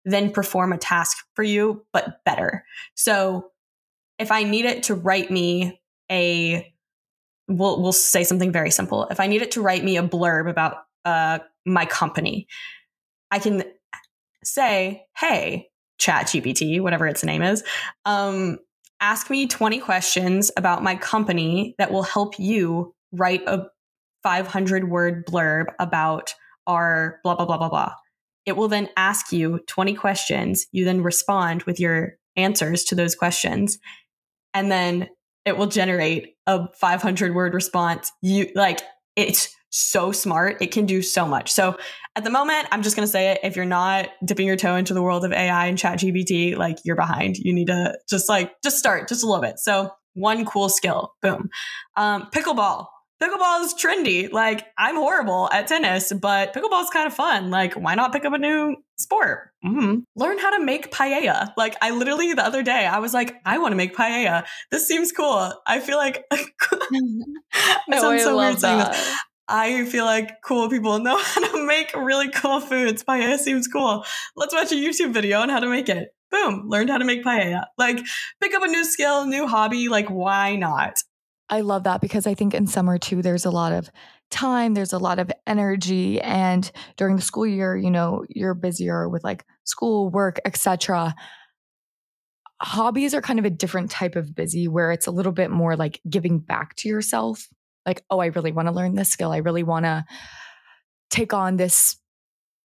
then 0.04 0.30
perform 0.30 0.74
a 0.74 0.78
task 0.78 1.16
for 1.34 1.42
you, 1.42 1.86
but 1.94 2.22
better. 2.26 2.62
So 2.94 3.46
if 4.18 4.30
I 4.30 4.42
need 4.42 4.66
it 4.66 4.82
to 4.84 4.94
write 4.94 5.30
me 5.30 5.80
a, 6.12 6.70
we'll, 7.48 7.80
we'll 7.80 7.92
say 7.92 8.22
something 8.22 8.52
very 8.52 8.70
simple. 8.70 9.06
If 9.10 9.18
I 9.18 9.28
need 9.28 9.40
it 9.40 9.52
to 9.52 9.62
write 9.62 9.82
me 9.82 9.96
a 9.96 10.02
blurb 10.02 10.50
about 10.50 10.76
uh, 11.06 11.38
my 11.64 11.86
company, 11.86 12.48
I 13.30 13.38
can 13.38 13.64
say, 14.44 15.04
hey, 15.16 15.68
chat 15.98 16.26
GPT, 16.26 16.80
whatever 16.80 17.06
its 17.06 17.24
name 17.24 17.42
is, 17.42 17.62
um, 18.04 18.58
ask 19.00 19.30
me 19.30 19.46
20 19.46 19.78
questions 19.80 20.50
about 20.56 20.82
my 20.82 20.94
company 20.94 21.74
that 21.78 21.90
will 21.90 22.02
help 22.02 22.38
you 22.38 22.94
write 23.12 23.42
a 23.46 23.66
500 24.22 24.90
word 24.90 25.26
blurb 25.26 25.66
about 25.78 26.34
our 26.66 27.20
blah, 27.22 27.34
blah, 27.34 27.46
blah, 27.46 27.58
blah, 27.58 27.68
blah. 27.68 27.92
It 28.46 28.56
will 28.56 28.68
then 28.68 28.88
ask 28.96 29.32
you 29.32 29.60
20 29.66 29.94
questions. 29.94 30.66
You 30.72 30.84
then 30.84 31.02
respond 31.02 31.62
with 31.64 31.78
your 31.78 32.14
answers 32.36 32.84
to 32.84 32.94
those 32.94 33.14
questions 33.14 33.78
and 34.54 34.70
then 34.70 35.08
it 35.44 35.56
will 35.56 35.66
generate 35.66 36.34
a 36.46 36.68
500 36.74 37.34
word 37.34 37.54
response. 37.54 38.12
You 38.22 38.48
like 38.54 38.80
it's 39.16 39.54
so 39.70 40.12
smart. 40.12 40.60
It 40.60 40.72
can 40.72 40.86
do 40.86 41.02
so 41.02 41.26
much. 41.26 41.50
So 41.50 41.76
at 42.16 42.24
the 42.24 42.30
moment, 42.30 42.68
I'm 42.72 42.82
just 42.82 42.96
going 42.96 43.06
to 43.06 43.10
say 43.10 43.32
it. 43.32 43.40
If 43.42 43.56
you're 43.56 43.64
not 43.64 44.08
dipping 44.24 44.46
your 44.46 44.56
toe 44.56 44.76
into 44.76 44.94
the 44.94 45.02
world 45.02 45.24
of 45.24 45.32
AI 45.32 45.66
and 45.66 45.78
chat 45.78 45.98
GPT, 45.98 46.56
like 46.56 46.78
you're 46.84 46.96
behind. 46.96 47.38
You 47.38 47.52
need 47.52 47.66
to 47.66 47.98
just 48.08 48.28
like, 48.28 48.52
just 48.62 48.78
start 48.78 49.08
just 49.08 49.22
a 49.22 49.26
little 49.26 49.42
bit. 49.42 49.58
So 49.58 49.90
one 50.14 50.44
cool 50.44 50.68
skill, 50.68 51.12
boom. 51.22 51.48
Um, 51.96 52.28
pickleball 52.34 52.86
pickleball 53.20 53.64
is 53.64 53.74
trendy. 53.74 54.30
Like 54.32 54.66
I'm 54.76 54.96
horrible 54.96 55.48
at 55.52 55.66
tennis, 55.66 56.12
but 56.12 56.54
pickleball 56.54 56.82
is 56.84 56.90
kind 56.90 57.06
of 57.06 57.14
fun. 57.14 57.50
Like 57.50 57.74
why 57.74 57.94
not 57.94 58.12
pick 58.12 58.24
up 58.24 58.32
a 58.32 58.38
new 58.38 58.76
sport? 58.96 59.50
Mm-hmm. 59.64 60.00
Learn 60.16 60.38
how 60.38 60.56
to 60.56 60.64
make 60.64 60.92
paella. 60.92 61.52
Like 61.56 61.76
I 61.82 61.90
literally 61.90 62.32
the 62.32 62.44
other 62.44 62.62
day 62.62 62.86
I 62.86 62.98
was 62.98 63.14
like, 63.14 63.34
I 63.44 63.58
want 63.58 63.72
to 63.72 63.76
make 63.76 63.96
paella. 63.96 64.44
This 64.70 64.86
seems 64.86 65.12
cool. 65.12 65.52
I 65.66 65.80
feel 65.80 65.98
like 65.98 66.24
I 66.30 66.44
no, 67.88 68.00
sounds 68.00 68.22
so 68.22 68.36
weird 68.36 68.58
saying 68.58 68.78
this. 68.78 69.16
I 69.48 69.86
feel 69.86 70.04
like 70.04 70.42
cool 70.42 70.68
people 70.68 70.98
know 70.98 71.18
how 71.22 71.40
to 71.40 71.66
make 71.66 71.94
really 71.94 72.30
cool 72.30 72.60
foods. 72.60 73.02
Paella 73.02 73.38
seems 73.38 73.66
cool. 73.66 74.04
Let's 74.36 74.54
watch 74.54 74.72
a 74.72 74.76
YouTube 74.76 75.12
video 75.12 75.40
on 75.40 75.48
how 75.48 75.60
to 75.60 75.68
make 75.68 75.88
it. 75.88 76.08
Boom, 76.30 76.64
learned 76.68 76.90
how 76.90 76.98
to 76.98 77.06
make 77.06 77.24
paella. 77.24 77.64
Like, 77.78 78.00
pick 78.40 78.54
up 78.54 78.62
a 78.62 78.66
new 78.66 78.84
skill, 78.84 79.26
new 79.26 79.46
hobby. 79.46 79.88
Like, 79.88 80.08
why 80.08 80.56
not? 80.56 81.02
I 81.48 81.62
love 81.62 81.84
that 81.84 82.02
because 82.02 82.26
I 82.26 82.34
think 82.34 82.52
in 82.52 82.66
summer 82.66 82.98
too, 82.98 83.22
there's 83.22 83.46
a 83.46 83.50
lot 83.50 83.72
of 83.72 83.90
time, 84.30 84.74
there's 84.74 84.92
a 84.92 84.98
lot 84.98 85.18
of 85.18 85.32
energy. 85.46 86.20
And 86.20 86.70
during 86.96 87.16
the 87.16 87.22
school 87.22 87.46
year, 87.46 87.74
you 87.76 87.90
know, 87.90 88.24
you're 88.28 88.52
busier 88.54 89.08
with 89.08 89.24
like 89.24 89.46
school, 89.64 90.10
work, 90.10 90.38
etc. 90.44 91.14
Hobbies 92.60 93.14
are 93.14 93.22
kind 93.22 93.38
of 93.38 93.46
a 93.46 93.50
different 93.50 93.90
type 93.90 94.16
of 94.16 94.34
busy 94.34 94.68
where 94.68 94.92
it's 94.92 95.06
a 95.06 95.10
little 95.10 95.32
bit 95.32 95.50
more 95.50 95.76
like 95.76 96.00
giving 96.08 96.38
back 96.38 96.74
to 96.76 96.88
yourself. 96.88 97.48
Like, 97.88 98.04
oh, 98.10 98.18
I 98.18 98.26
really 98.26 98.52
want 98.52 98.68
to 98.68 98.72
learn 98.72 98.94
this 98.94 99.08
skill. 99.08 99.32
I 99.32 99.38
really 99.38 99.62
want 99.62 99.86
to 99.86 100.04
take 101.08 101.32
on 101.32 101.56
this 101.56 101.96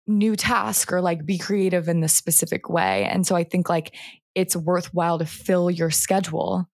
new 0.08 0.38
task 0.38 0.94
or 0.94 1.02
like 1.02 1.26
be 1.26 1.38
creative 1.38 1.90
in 1.90 2.00
this 2.00 2.14
specific 2.14 2.70
way. 2.70 3.04
And 3.04 3.28
so 3.28 3.36
I 3.36 3.44
think 3.44 3.68
like 3.68 3.94
it's 4.34 4.56
worthwhile 4.56 5.20
to 5.20 5.26
fill 5.26 5.70
your 5.70 5.92
schedule 5.92 6.70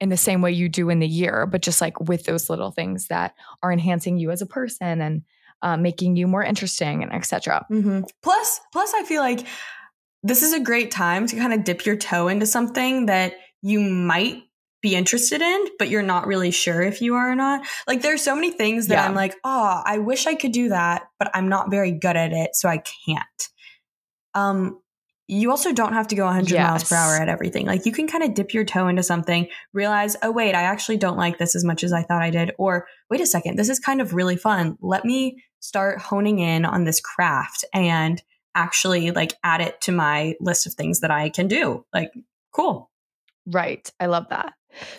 in 0.00 0.08
the 0.08 0.16
same 0.16 0.40
way 0.40 0.52
you 0.52 0.68
do 0.68 0.88
in 0.88 1.00
the 1.00 1.08
year, 1.08 1.46
but 1.46 1.62
just 1.62 1.80
like 1.80 1.98
with 1.98 2.26
those 2.26 2.48
little 2.48 2.70
things 2.70 3.08
that 3.08 3.34
are 3.60 3.72
enhancing 3.72 4.18
you 4.18 4.30
as 4.30 4.40
a 4.40 4.46
person 4.46 5.00
and 5.00 5.22
uh, 5.62 5.76
making 5.76 6.14
you 6.14 6.28
more 6.28 6.44
interesting 6.44 7.02
and 7.02 7.12
etc. 7.12 7.66
Mm-hmm. 7.72 8.02
Plus, 8.22 8.60
plus, 8.72 8.92
I 8.94 9.02
feel 9.02 9.20
like 9.20 9.44
this 10.22 10.42
is 10.42 10.52
a 10.52 10.60
great 10.60 10.92
time 10.92 11.26
to 11.26 11.36
kind 11.36 11.52
of 11.52 11.64
dip 11.64 11.84
your 11.84 11.96
toe 11.96 12.28
into 12.28 12.46
something 12.46 13.06
that 13.06 13.34
you 13.62 13.80
might 13.80 14.44
be 14.84 14.94
interested 14.94 15.40
in, 15.40 15.64
but 15.78 15.88
you're 15.88 16.02
not 16.02 16.26
really 16.26 16.50
sure 16.50 16.82
if 16.82 17.00
you 17.00 17.14
are 17.14 17.32
or 17.32 17.34
not. 17.34 17.66
Like 17.88 18.02
there's 18.02 18.22
so 18.22 18.34
many 18.34 18.50
things 18.50 18.88
that 18.88 18.96
yeah. 18.96 19.06
I'm 19.06 19.14
like, 19.14 19.34
oh, 19.42 19.82
I 19.82 19.96
wish 19.96 20.26
I 20.26 20.34
could 20.34 20.52
do 20.52 20.68
that, 20.68 21.04
but 21.18 21.30
I'm 21.32 21.48
not 21.48 21.70
very 21.70 21.90
good 21.90 22.16
at 22.16 22.32
it, 22.32 22.54
so 22.54 22.68
I 22.68 22.82
can't. 23.06 23.48
Um, 24.34 24.78
you 25.26 25.50
also 25.50 25.72
don't 25.72 25.94
have 25.94 26.08
to 26.08 26.14
go 26.14 26.26
100 26.26 26.50
yes. 26.50 26.68
miles 26.68 26.84
per 26.84 26.96
hour 26.96 27.16
at 27.16 27.30
everything. 27.30 27.64
Like 27.64 27.86
you 27.86 27.92
can 27.92 28.06
kind 28.06 28.22
of 28.22 28.34
dip 28.34 28.52
your 28.52 28.64
toe 28.64 28.86
into 28.88 29.02
something, 29.02 29.48
realize, 29.72 30.16
oh, 30.22 30.30
wait, 30.30 30.54
I 30.54 30.64
actually 30.64 30.98
don't 30.98 31.16
like 31.16 31.38
this 31.38 31.56
as 31.56 31.64
much 31.64 31.82
as 31.82 31.94
I 31.94 32.02
thought 32.02 32.22
I 32.22 32.28
did. 32.28 32.52
Or 32.58 32.86
wait 33.08 33.22
a 33.22 33.26
second, 33.26 33.56
this 33.56 33.70
is 33.70 33.80
kind 33.80 34.02
of 34.02 34.12
really 34.12 34.36
fun. 34.36 34.76
Let 34.82 35.06
me 35.06 35.42
start 35.60 35.98
honing 35.98 36.40
in 36.40 36.66
on 36.66 36.84
this 36.84 37.00
craft 37.00 37.64
and 37.72 38.22
actually 38.54 39.12
like 39.12 39.32
add 39.42 39.62
it 39.62 39.80
to 39.80 39.92
my 39.92 40.34
list 40.40 40.66
of 40.66 40.74
things 40.74 41.00
that 41.00 41.10
I 41.10 41.30
can 41.30 41.48
do. 41.48 41.86
Like, 41.94 42.12
cool. 42.52 42.90
Right. 43.46 43.90
I 43.98 44.06
love 44.06 44.26
that. 44.28 44.52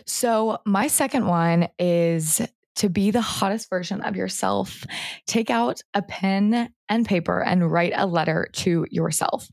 So, 0.05 0.59
my 0.65 0.87
second 0.87 1.27
one 1.27 1.67
is 1.79 2.41
to 2.77 2.89
be 2.89 3.11
the 3.11 3.21
hottest 3.21 3.69
version 3.69 4.01
of 4.01 4.15
yourself. 4.15 4.83
Take 5.27 5.49
out 5.49 5.81
a 5.93 6.01
pen 6.01 6.69
and 6.89 7.05
paper 7.05 7.41
and 7.41 7.71
write 7.71 7.93
a 7.95 8.05
letter 8.05 8.49
to 8.53 8.85
yourself 8.89 9.47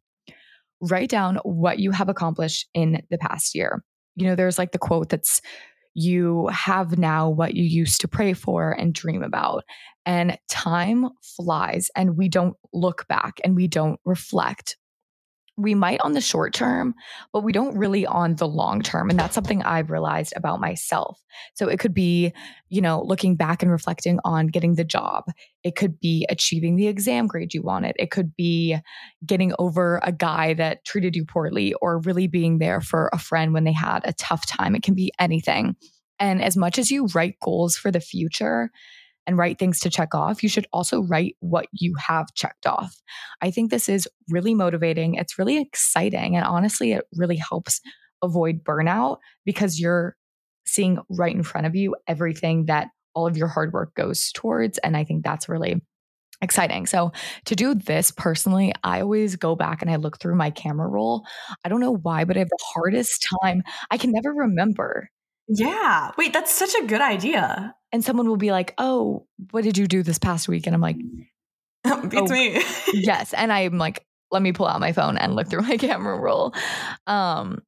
write 0.83 1.09
down 1.09 1.37
what 1.45 1.79
you 1.79 1.93
have 1.93 2.09
accomplished 2.09 2.69
in 2.75 3.02
the 3.11 3.19
past 3.19 3.55
year. 3.55 3.83
You 4.17 4.26
know, 4.26 4.35
there's 4.35 4.59
like 4.59 4.73
the 4.73 4.79
quote 4.79 5.09
that's, 5.09 5.41
you 5.95 6.49
have 6.49 6.99
now 6.99 7.29
what 7.29 7.55
you 7.55 7.64
used 7.64 8.00
to 8.00 8.09
pray 8.09 8.33
for 8.33 8.73
and 8.73 8.93
dream 8.93 9.23
about. 9.23 9.64
And 10.05 10.37
time 10.49 11.09
flies 11.37 11.91
and 11.95 12.17
we 12.17 12.29
don't 12.29 12.57
look 12.73 13.07
back 13.09 13.41
and 13.45 13.55
we 13.55 13.69
don't 13.69 14.00
reflect 14.05 14.76
we 15.56 15.75
might 15.75 16.00
on 16.00 16.12
the 16.12 16.21
short 16.21 16.54
term, 16.54 16.94
but 17.32 17.42
we 17.42 17.52
don't 17.52 17.76
really 17.76 18.06
on 18.06 18.37
the 18.37 18.49
long 18.49 18.80
term. 18.80 19.11
And 19.11 19.18
that's 19.18 19.35
something 19.35 19.62
I've 19.62 19.90
realized 19.90 20.32
about 20.35 20.61
myself. 20.61 21.21
So 21.54 21.68
it 21.68 21.78
could 21.78 21.92
be, 21.92 22.32
you 22.68 22.80
know, 22.80 23.02
looking 23.02 23.37
back 23.37 23.62
and 23.62 23.71
reflecting 23.71 24.18
on 24.25 24.47
getting 24.47 24.76
the 24.76 24.85
job. 24.85 25.25
It 25.62 25.76
could 25.76 26.00
be 26.00 26.26
achieving 26.30 26.76
the 26.76 26.88
exam 26.88 27.26
grade 27.26 27.52
you 27.52 27.62
wanted. 27.62 27.94
It 27.99 28.11
could 28.11 28.35
be 28.35 28.76
getting 29.26 29.52
over 29.59 30.00
a 30.02 30.12
guy 30.12 30.54
that 30.54 30.85
treated 30.85 31.14
you 31.14 31.25
poorly 31.25 31.75
or 31.75 31.99
really 31.99 32.26
being 32.26 32.59
there 32.59 32.80
for 32.80 33.11
a 33.12 33.18
friend 33.18 33.52
when 33.52 33.64
they 33.64 33.73
had 33.73 34.00
a 34.04 34.14
tough 34.14 34.47
time. 34.47 34.75
It 34.75 34.82
can 34.82 34.94
be 34.94 35.12
anything. 35.18 35.76
And 36.18 36.42
as 36.42 36.56
much 36.56 36.78
as 36.78 36.90
you 36.90 37.06
write 37.14 37.40
goals 37.42 37.76
for 37.76 37.90
the 37.90 38.00
future, 38.00 38.71
and 39.26 39.38
write 39.38 39.59
things 39.59 39.79
to 39.81 39.91
check 39.91 40.14
off, 40.14 40.43
you 40.43 40.49
should 40.49 40.67
also 40.73 41.02
write 41.02 41.37
what 41.41 41.67
you 41.73 41.95
have 41.97 42.33
checked 42.35 42.67
off. 42.67 43.00
I 43.41 43.50
think 43.50 43.71
this 43.71 43.88
is 43.88 44.09
really 44.29 44.55
motivating. 44.55 45.14
It's 45.14 45.38
really 45.38 45.59
exciting. 45.59 46.37
And 46.37 46.45
honestly, 46.45 46.93
it 46.93 47.05
really 47.14 47.37
helps 47.37 47.81
avoid 48.23 48.64
burnout 48.64 49.19
because 49.45 49.81
you're 49.81 50.17
seeing 50.67 50.99
right 51.11 51.35
in 51.35 51.43
front 51.43 51.67
of 51.67 51.75
you 51.75 51.95
everything 52.07 52.67
that 52.67 52.88
all 53.14 53.26
of 53.26 53.37
your 53.37 53.49
hard 53.49 53.73
work 53.73 53.95
goes 53.95 54.33
towards. 54.33 54.79
And 54.79 54.97
I 54.97 55.05
think 55.05 55.25
that's 55.25 55.49
really 55.49 55.83
exciting. 56.41 56.87
So 56.87 57.12
to 57.45 57.55
do 57.55 57.75
this 57.75 58.11
personally, 58.11 58.73
I 58.83 59.00
always 59.00 59.37
go 59.37 59.55
back 59.55 59.83
and 59.83 59.91
I 59.91 59.97
look 59.97 60.19
through 60.19 60.35
my 60.35 60.50
camera 60.50 60.88
roll. 60.88 61.25
I 61.64 61.69
don't 61.69 61.81
know 61.81 61.97
why, 61.97 62.25
but 62.25 62.37
I 62.37 62.41
have 62.41 62.49
the 62.49 62.64
hardest 62.75 63.26
time. 63.43 63.62
I 63.91 63.97
can 63.99 64.12
never 64.12 64.33
remember. 64.33 65.09
Yeah. 65.54 66.12
Wait, 66.16 66.32
that's 66.32 66.52
such 66.52 66.75
a 66.82 66.87
good 66.87 67.00
idea. 67.00 67.75
And 67.92 68.04
someone 68.04 68.28
will 68.28 68.37
be 68.37 68.52
like, 68.52 68.75
"Oh, 68.78 69.26
what 69.50 69.64
did 69.64 69.76
you 69.76 69.87
do 69.87 70.02
this 70.02 70.18
past 70.18 70.49
week?" 70.49 70.66
And 70.66 70.75
I'm 70.75 70.80
like, 70.80 70.97
"Beats 72.09 72.30
oh, 72.30 72.35
me." 72.35 72.62
yes, 72.94 73.35
and 73.35 73.52
I'm 73.52 73.76
like, 73.76 74.06
"Let 74.30 74.42
me 74.42 74.52
pull 74.52 74.66
out 74.66 74.80
my 74.80 74.92
phone 74.92 75.18
and 75.18 75.37
look 75.37 75.49
through 75.49 75.62
my 75.62 75.76
camera 75.78 76.18
roll." 76.18 76.54
Um, 77.06 77.61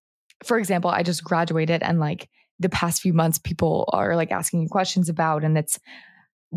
for 0.43 0.59
example, 0.59 0.91
I 0.91 1.03
just 1.03 1.25
graduated 1.25 1.83
and 1.83 2.01
like 2.01 2.29
the 2.59 2.69
past 2.69 3.03
few 3.03 3.13
months 3.13 3.39
people 3.39 3.89
are 3.93 4.17
like 4.17 4.33
asking 4.33 4.63
you 4.63 4.69
questions 4.69 5.09
about 5.09 5.45
and 5.45 5.59
it's 5.59 5.79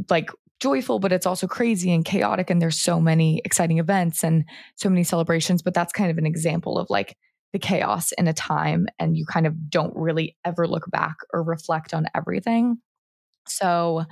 like 0.09 0.29
joyful, 0.59 0.99
but 0.99 1.11
it's 1.11 1.25
also 1.25 1.47
crazy 1.47 1.91
and 1.91 2.05
chaotic. 2.05 2.49
And 2.49 2.61
there's 2.61 2.79
so 2.79 2.99
many 2.99 3.41
exciting 3.43 3.79
events 3.79 4.23
and 4.23 4.45
so 4.75 4.89
many 4.89 5.03
celebrations. 5.03 5.61
But 5.61 5.73
that's 5.73 5.93
kind 5.93 6.11
of 6.11 6.17
an 6.17 6.25
example 6.25 6.77
of 6.77 6.89
like 6.89 7.17
the 7.53 7.59
chaos 7.59 8.11
in 8.13 8.27
a 8.27 8.33
time. 8.33 8.87
And 8.99 9.17
you 9.17 9.25
kind 9.25 9.47
of 9.47 9.69
don't 9.69 9.95
really 9.95 10.37
ever 10.45 10.67
look 10.67 10.89
back 10.89 11.15
or 11.33 11.43
reflect 11.43 11.93
on 11.93 12.07
everything. 12.15 12.77
So, 13.49 14.03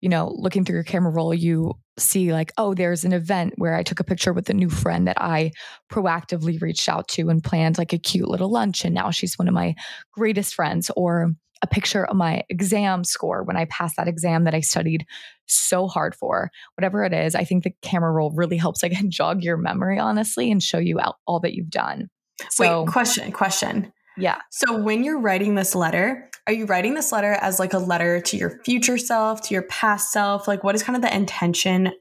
you 0.00 0.08
know, 0.08 0.34
looking 0.36 0.64
through 0.64 0.74
your 0.74 0.84
camera 0.84 1.12
roll, 1.12 1.32
you 1.32 1.74
see 1.98 2.32
like, 2.32 2.52
oh, 2.58 2.74
there's 2.74 3.04
an 3.04 3.12
event 3.12 3.54
where 3.56 3.76
I 3.76 3.82
took 3.82 4.00
a 4.00 4.04
picture 4.04 4.32
with 4.32 4.50
a 4.50 4.54
new 4.54 4.68
friend 4.68 5.06
that 5.06 5.20
I 5.20 5.52
proactively 5.90 6.60
reached 6.60 6.88
out 6.88 7.06
to 7.08 7.28
and 7.28 7.44
planned 7.44 7.78
like 7.78 7.92
a 7.92 7.98
cute 7.98 8.28
little 8.28 8.50
lunch. 8.50 8.84
And 8.84 8.94
now 8.94 9.10
she's 9.10 9.38
one 9.38 9.46
of 9.46 9.54
my 9.54 9.74
greatest 10.12 10.54
friends. 10.54 10.90
Or 10.96 11.30
a 11.62 11.66
picture 11.66 12.04
of 12.04 12.16
my 12.16 12.42
exam 12.48 13.04
score 13.04 13.44
when 13.44 13.56
I 13.56 13.66
passed 13.66 13.96
that 13.96 14.08
exam 14.08 14.44
that 14.44 14.54
I 14.54 14.60
studied 14.60 15.06
so 15.46 15.86
hard 15.86 16.14
for. 16.14 16.50
Whatever 16.76 17.04
it 17.04 17.12
is, 17.12 17.34
I 17.34 17.44
think 17.44 17.62
the 17.62 17.72
camera 17.82 18.10
roll 18.10 18.32
really 18.32 18.56
helps 18.56 18.82
like 18.82 18.92
jog 19.08 19.44
your 19.44 19.56
memory 19.56 19.98
honestly 19.98 20.50
and 20.50 20.62
show 20.62 20.78
you 20.78 20.98
out 20.98 21.16
all 21.26 21.40
that 21.40 21.54
you've 21.54 21.70
done. 21.70 22.10
So, 22.50 22.84
Wait, 22.84 22.92
question, 22.92 23.32
question. 23.32 23.92
Yeah. 24.16 24.40
So 24.50 24.80
when 24.80 25.04
you're 25.04 25.20
writing 25.20 25.54
this 25.54 25.74
letter, 25.74 26.28
are 26.46 26.52
you 26.52 26.66
writing 26.66 26.94
this 26.94 27.12
letter 27.12 27.32
as 27.32 27.58
like 27.58 27.72
a 27.72 27.78
letter 27.78 28.20
to 28.20 28.36
your 28.36 28.60
future 28.64 28.98
self, 28.98 29.42
to 29.42 29.54
your 29.54 29.62
past 29.62 30.12
self? 30.12 30.48
Like 30.48 30.64
what 30.64 30.74
is 30.74 30.82
kind 30.82 30.96
of 30.96 31.02
the 31.02 31.14
intention 31.14 31.92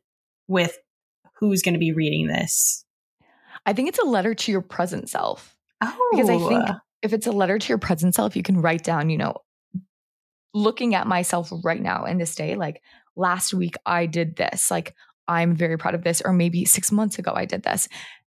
with 0.47 0.77
who's 1.39 1.61
going 1.61 1.73
to 1.73 1.79
be 1.79 1.93
reading 1.93 2.27
this? 2.27 2.85
I 3.65 3.73
think 3.73 3.89
it's 3.89 3.99
a 3.99 4.05
letter 4.05 4.33
to 4.33 4.51
your 4.51 4.61
present 4.61 5.09
self. 5.09 5.55
Oh. 5.81 6.09
Because 6.11 6.29
I 6.29 6.37
think 6.37 6.69
oh. 6.69 6.75
if 7.01 7.13
it's 7.13 7.27
a 7.27 7.31
letter 7.31 7.59
to 7.59 7.69
your 7.69 7.77
present 7.77 8.15
self, 8.15 8.35
you 8.35 8.43
can 8.43 8.61
write 8.61 8.83
down, 8.83 9.09
you 9.09 9.17
know, 9.17 9.37
looking 10.53 10.95
at 10.95 11.07
myself 11.07 11.51
right 11.63 11.81
now 11.81 12.05
in 12.05 12.17
this 12.17 12.35
day, 12.35 12.55
like 12.55 12.81
last 13.15 13.53
week 13.53 13.75
I 13.85 14.05
did 14.05 14.35
this, 14.35 14.69
like 14.69 14.95
I'm 15.27 15.55
very 15.55 15.77
proud 15.77 15.95
of 15.95 16.03
this, 16.03 16.21
or 16.21 16.33
maybe 16.33 16.65
six 16.65 16.91
months 16.91 17.19
ago 17.19 17.31
I 17.33 17.45
did 17.45 17.63
this. 17.63 17.87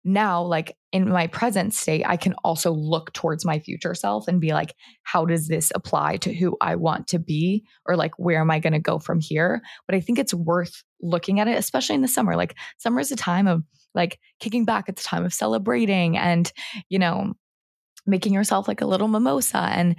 Now, 0.04 0.42
like 0.42 0.76
in 0.92 1.08
my 1.08 1.26
present 1.26 1.74
state, 1.74 2.04
I 2.06 2.16
can 2.16 2.34
also 2.44 2.72
look 2.72 3.12
towards 3.12 3.44
my 3.44 3.58
future 3.58 3.94
self 3.94 4.28
and 4.28 4.40
be 4.40 4.52
like, 4.52 4.74
how 5.02 5.24
does 5.26 5.48
this 5.48 5.70
apply 5.74 6.16
to 6.18 6.32
who 6.32 6.56
I 6.60 6.76
want 6.76 7.08
to 7.08 7.18
be? 7.18 7.64
Or 7.86 7.96
like, 7.96 8.12
where 8.18 8.40
am 8.40 8.50
I 8.50 8.58
going 8.58 8.72
to 8.72 8.78
go 8.78 8.98
from 8.98 9.20
here? 9.20 9.60
But 9.86 9.96
I 9.96 10.00
think 10.00 10.18
it's 10.18 10.32
worth 10.32 10.82
looking 11.02 11.40
at 11.40 11.48
it, 11.48 11.58
especially 11.58 11.96
in 11.96 12.02
the 12.02 12.08
summer. 12.08 12.36
Like, 12.36 12.56
summer 12.78 13.00
is 13.00 13.12
a 13.12 13.16
time 13.16 13.46
of 13.46 13.64
like 13.94 14.18
kicking 14.40 14.64
back, 14.64 14.88
it's 14.88 15.02
a 15.02 15.06
time 15.06 15.24
of 15.24 15.34
celebrating 15.34 16.16
and, 16.16 16.50
you 16.88 16.98
know, 16.98 17.34
making 18.06 18.32
yourself 18.32 18.68
like 18.68 18.80
a 18.80 18.86
little 18.86 19.08
mimosa 19.08 19.58
and 19.58 19.96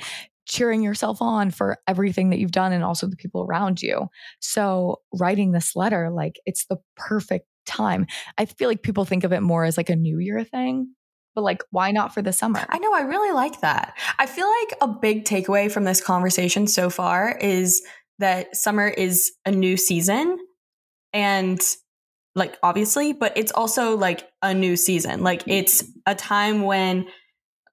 cheering 0.48 0.82
yourself 0.82 1.22
on 1.22 1.52
for 1.52 1.78
everything 1.88 2.32
that 2.32 2.40
you've 2.40 2.52
done 2.52 2.74
and 2.74 2.84
also 2.84 3.06
the 3.06 3.16
people 3.16 3.44
around 3.44 3.82
you. 3.82 4.08
So, 4.40 5.02
writing 5.14 5.52
this 5.52 5.76
letter, 5.76 6.10
like 6.10 6.40
it's 6.46 6.66
the 6.66 6.78
perfect 6.96 7.46
time. 7.70 8.08
I 8.38 8.46
feel 8.46 8.68
like 8.68 8.84
people 8.84 9.06
think 9.06 9.24
of 9.24 9.32
it 9.32 9.42
more 9.42 9.64
as 9.64 9.78
like 9.78 9.90
a 9.90 9.96
new 9.96 10.20
year 10.20 10.44
thing, 10.44 10.94
but 11.36 11.44
like 11.44 11.64
why 11.72 11.92
not 11.92 12.14
for 12.14 12.22
the 12.22 12.34
summer? 12.34 12.66
I 12.68 12.80
know, 12.80 12.94
I 12.94 13.02
really 13.02 13.32
like 13.32 13.62
that. 13.62 13.98
I 14.18 14.26
feel 14.26 14.48
like 14.48 14.78
a 14.82 14.88
big 14.88 15.26
takeaway 15.26 15.72
from 15.72 15.84
this 15.84 16.02
conversation 16.02 16.68
so 16.68 16.90
far 16.90 17.38
is 17.38 17.82
that 18.20 18.56
summer 18.56 18.88
is 18.88 19.32
a 19.46 19.52
new 19.52 19.78
season 19.78 20.38
and 21.14 21.62
like 22.36 22.58
obviously, 22.62 23.14
but 23.14 23.38
it's 23.38 23.52
also 23.52 23.98
like 23.98 24.28
a 24.42 24.54
new 24.54 24.76
season. 24.76 25.24
Like 25.24 25.44
it's 25.48 25.84
a 26.06 26.16
time 26.16 26.64
when 26.64 27.08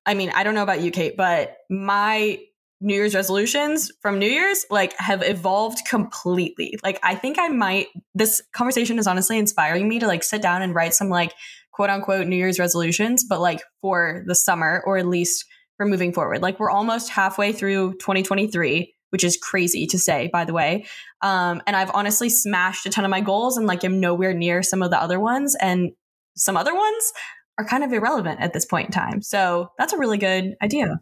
I 0.07 0.15
mean, 0.15 0.31
I 0.35 0.45
don't 0.45 0.55
know 0.55 0.63
about 0.63 0.81
you, 0.81 0.93
Kate, 0.93 1.17
but 1.17 1.57
my 1.69 2.39
New 2.81 2.95
Year's 2.95 3.15
resolutions 3.15 3.91
from 4.03 4.19
New 4.19 4.29
Year's 4.29 4.67
like 4.71 4.95
have 4.99 5.23
evolved 5.23 5.81
completely. 5.89 6.79
Like 6.83 7.01
I 7.03 7.15
think 7.15 7.39
I 7.39 7.49
might 7.49 7.87
this 8.15 8.43
conversation 8.55 8.99
is 8.99 9.07
honestly 9.07 9.39
inspiring 9.39 9.89
me 9.89 9.99
to 9.99 10.07
like 10.07 10.23
sit 10.23 10.43
down 10.43 10.63
and 10.63 10.75
write 10.75 10.95
some 10.95 11.09
like 11.09 11.33
quote 11.73 11.91
unquote 11.91 12.27
New 12.27 12.37
Year's 12.37 12.59
resolutions, 12.59 13.25
but 13.25 13.41
like 13.41 13.63
for 13.81 14.25
the 14.27 14.35
summer 14.35 14.83
or 14.87 14.99
at 14.99 15.07
least 15.07 15.45
for 15.77 15.87
moving 15.87 16.13
forward. 16.13 16.43
Like 16.43 16.59
we're 16.59 16.71
almost 16.71 17.11
halfway 17.11 17.53
through 17.53 17.93
2023, 17.95 18.95
which 19.11 19.25
is 19.25 19.37
crazy 19.37 19.87
to 19.89 19.99
say, 19.99 20.29
by 20.33 20.45
the 20.45 20.53
way. 20.53 20.87
Um, 21.23 21.63
and 21.67 21.77
I've 21.77 21.91
honestly 21.95 22.29
smashed 22.29 22.87
a 22.87 22.91
ton 22.91 23.05
of 23.05 23.11
my 23.11 23.21
goals 23.21 23.57
and 23.57 23.67
like 23.67 23.85
am 23.85 24.01
nowhere 24.01 24.35
near 24.35 24.63
some 24.63 24.83
of 24.83 24.91
the 24.91 25.01
other 25.01 25.21
ones. 25.21 25.57
And 25.61 25.93
some 26.37 26.57
other 26.57 26.75
ones 26.75 27.13
are 27.59 27.65
kind 27.65 27.85
of 27.85 27.93
irrelevant 27.93 28.41
at 28.41 28.53
this 28.53 28.67
point 28.67 28.87
in 28.87 28.93
time. 28.93 29.23
So 29.23 29.71
that's 29.79 29.93
a 29.93 29.99
really 29.99 30.19
good 30.19 30.55
idea. 30.63 31.01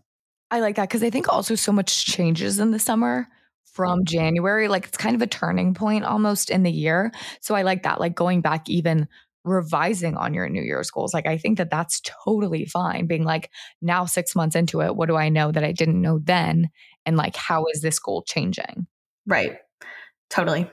I 0.55 0.61
like 0.61 0.77
that 0.77 0.88
because 0.88 1.03
I 1.03 1.11
think 1.11 1.29
also 1.29 1.57
so 1.57 1.73
much 1.73 2.07
changes 2.07 2.61
in 2.61 2.71
the 2.71 2.79
summer 2.79 3.27
from 3.64 4.05
January. 4.05 4.69
Like 4.69 4.87
it's 4.87 4.97
kind 4.97 5.17
of 5.17 5.23
a 5.23 5.27
turning 5.27 5.75
point 5.75 6.05
almost 6.05 6.49
in 6.49 6.62
the 6.62 6.71
year. 6.71 7.11
So 7.40 7.57
I 7.57 7.62
like 7.62 7.83
that, 7.83 7.99
like 7.99 8.14
going 8.14 8.40
back, 8.40 8.69
even 8.69 9.09
revising 9.45 10.17
on 10.17 10.33
your 10.33 10.49
New 10.49 10.62
Year's 10.62 10.93
goals. 10.93 11.12
Like 11.12 11.27
I 11.27 11.38
think 11.38 11.59
that 11.59 11.71
that's 11.71 12.01
totally 12.25 12.67
fine. 12.67 13.09
Being 13.09 13.25
like, 13.25 13.51
now 13.83 14.07
six 14.07 14.37
months 14.37 14.55
into 14.55 14.81
it, 14.81 14.95
what 14.95 15.09
do 15.09 15.17
I 15.17 15.29
know 15.29 15.51
that 15.51 15.64
I 15.64 15.73
didn't 15.73 16.01
know 16.01 16.21
then? 16.21 16.71
And 17.05 17.17
like, 17.17 17.35
how 17.35 17.64
is 17.75 17.81
this 17.81 17.99
goal 17.99 18.23
changing? 18.23 18.87
Right. 19.27 19.59
Totally. 20.31 20.71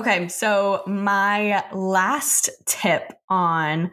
Okay. 0.00 0.28
So 0.28 0.84
my 0.86 1.64
last 1.74 2.48
tip 2.64 3.12
on 3.28 3.90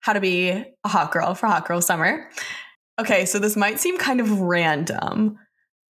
how 0.00 0.14
to 0.14 0.20
be 0.20 0.48
a 0.48 0.88
hot 0.88 1.12
girl 1.12 1.34
for 1.34 1.48
hot 1.48 1.68
girl 1.68 1.82
summer 1.82 2.30
Okay, 2.98 3.24
so 3.24 3.38
this 3.38 3.56
might 3.56 3.80
seem 3.80 3.98
kind 3.98 4.20
of 4.20 4.40
random, 4.40 5.38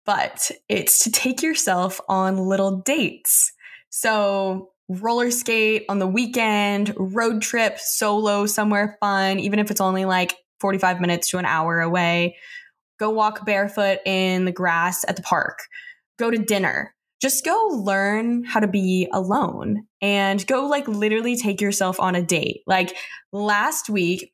but 0.05 0.51
it's 0.69 1.05
to 1.05 1.13
take 1.13 1.43
yourself 1.43 2.01
on 2.09 2.49
little 2.49 2.81
dates. 2.81 3.53
So, 3.91 4.71
roller 4.89 5.31
skate 5.31 5.85
on 5.89 5.99
the 5.99 6.07
weekend, 6.07 6.95
road 6.99 7.43
trip, 7.43 7.79
solo 7.79 8.47
somewhere 8.47 8.97
fun, 9.01 9.39
even 9.39 9.59
if 9.59 9.71
it's 9.71 9.81
only 9.81 10.05
like 10.05 10.35
45 10.61 11.01
minutes 11.01 11.31
to 11.31 11.39
an 11.39 11.45
hour 11.45 11.81
away. 11.81 12.37
Go 12.99 13.11
walk 13.11 13.47
barefoot 13.47 14.01
in 14.05 14.45
the 14.45 14.53
grass 14.53 15.05
at 15.07 15.17
the 15.17 15.23
park. 15.23 15.61
Go 16.19 16.31
to 16.31 16.39
dinner. 16.39 16.95
Just 17.21 17.45
go 17.45 17.69
learn 17.73 18.45
how 18.45 18.61
to 18.61 18.69
be 18.69 19.09
alone 19.13 19.85
and 20.01 20.45
go 20.47 20.67
like 20.67 20.87
literally 20.89 21.37
take 21.37 21.61
yourself 21.61 21.99
on 22.01 22.15
a 22.15 22.23
date. 22.23 22.63
Like 22.67 22.97
last 23.33 23.89
week, 23.89 24.33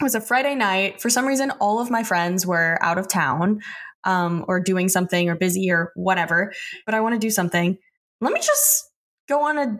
it 0.00 0.02
was 0.02 0.14
a 0.14 0.20
Friday 0.20 0.54
night. 0.54 1.00
For 1.00 1.10
some 1.10 1.26
reason, 1.26 1.50
all 1.52 1.80
of 1.80 1.90
my 1.90 2.02
friends 2.02 2.46
were 2.46 2.78
out 2.82 2.98
of 2.98 3.08
town 3.08 3.60
um, 4.04 4.44
or 4.48 4.60
doing 4.60 4.88
something 4.88 5.28
or 5.28 5.34
busy 5.34 5.70
or 5.70 5.92
whatever, 5.96 6.52
but 6.84 6.94
I 6.94 7.00
want 7.00 7.14
to 7.14 7.18
do 7.18 7.30
something. 7.30 7.76
Let 8.20 8.32
me 8.32 8.40
just 8.40 8.90
go 9.28 9.42
on 9.44 9.58
a 9.58 9.78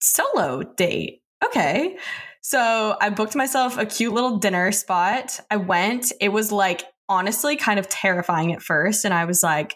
solo 0.00 0.62
date. 0.62 1.22
Okay. 1.44 1.98
So 2.42 2.96
I 3.00 3.10
booked 3.10 3.34
myself 3.34 3.76
a 3.76 3.86
cute 3.86 4.12
little 4.12 4.38
dinner 4.38 4.70
spot. 4.72 5.40
I 5.50 5.56
went. 5.56 6.12
It 6.20 6.28
was 6.28 6.52
like 6.52 6.84
honestly 7.08 7.56
kind 7.56 7.78
of 7.78 7.88
terrifying 7.88 8.52
at 8.52 8.62
first. 8.62 9.04
And 9.04 9.12
I 9.12 9.24
was 9.24 9.42
like, 9.42 9.74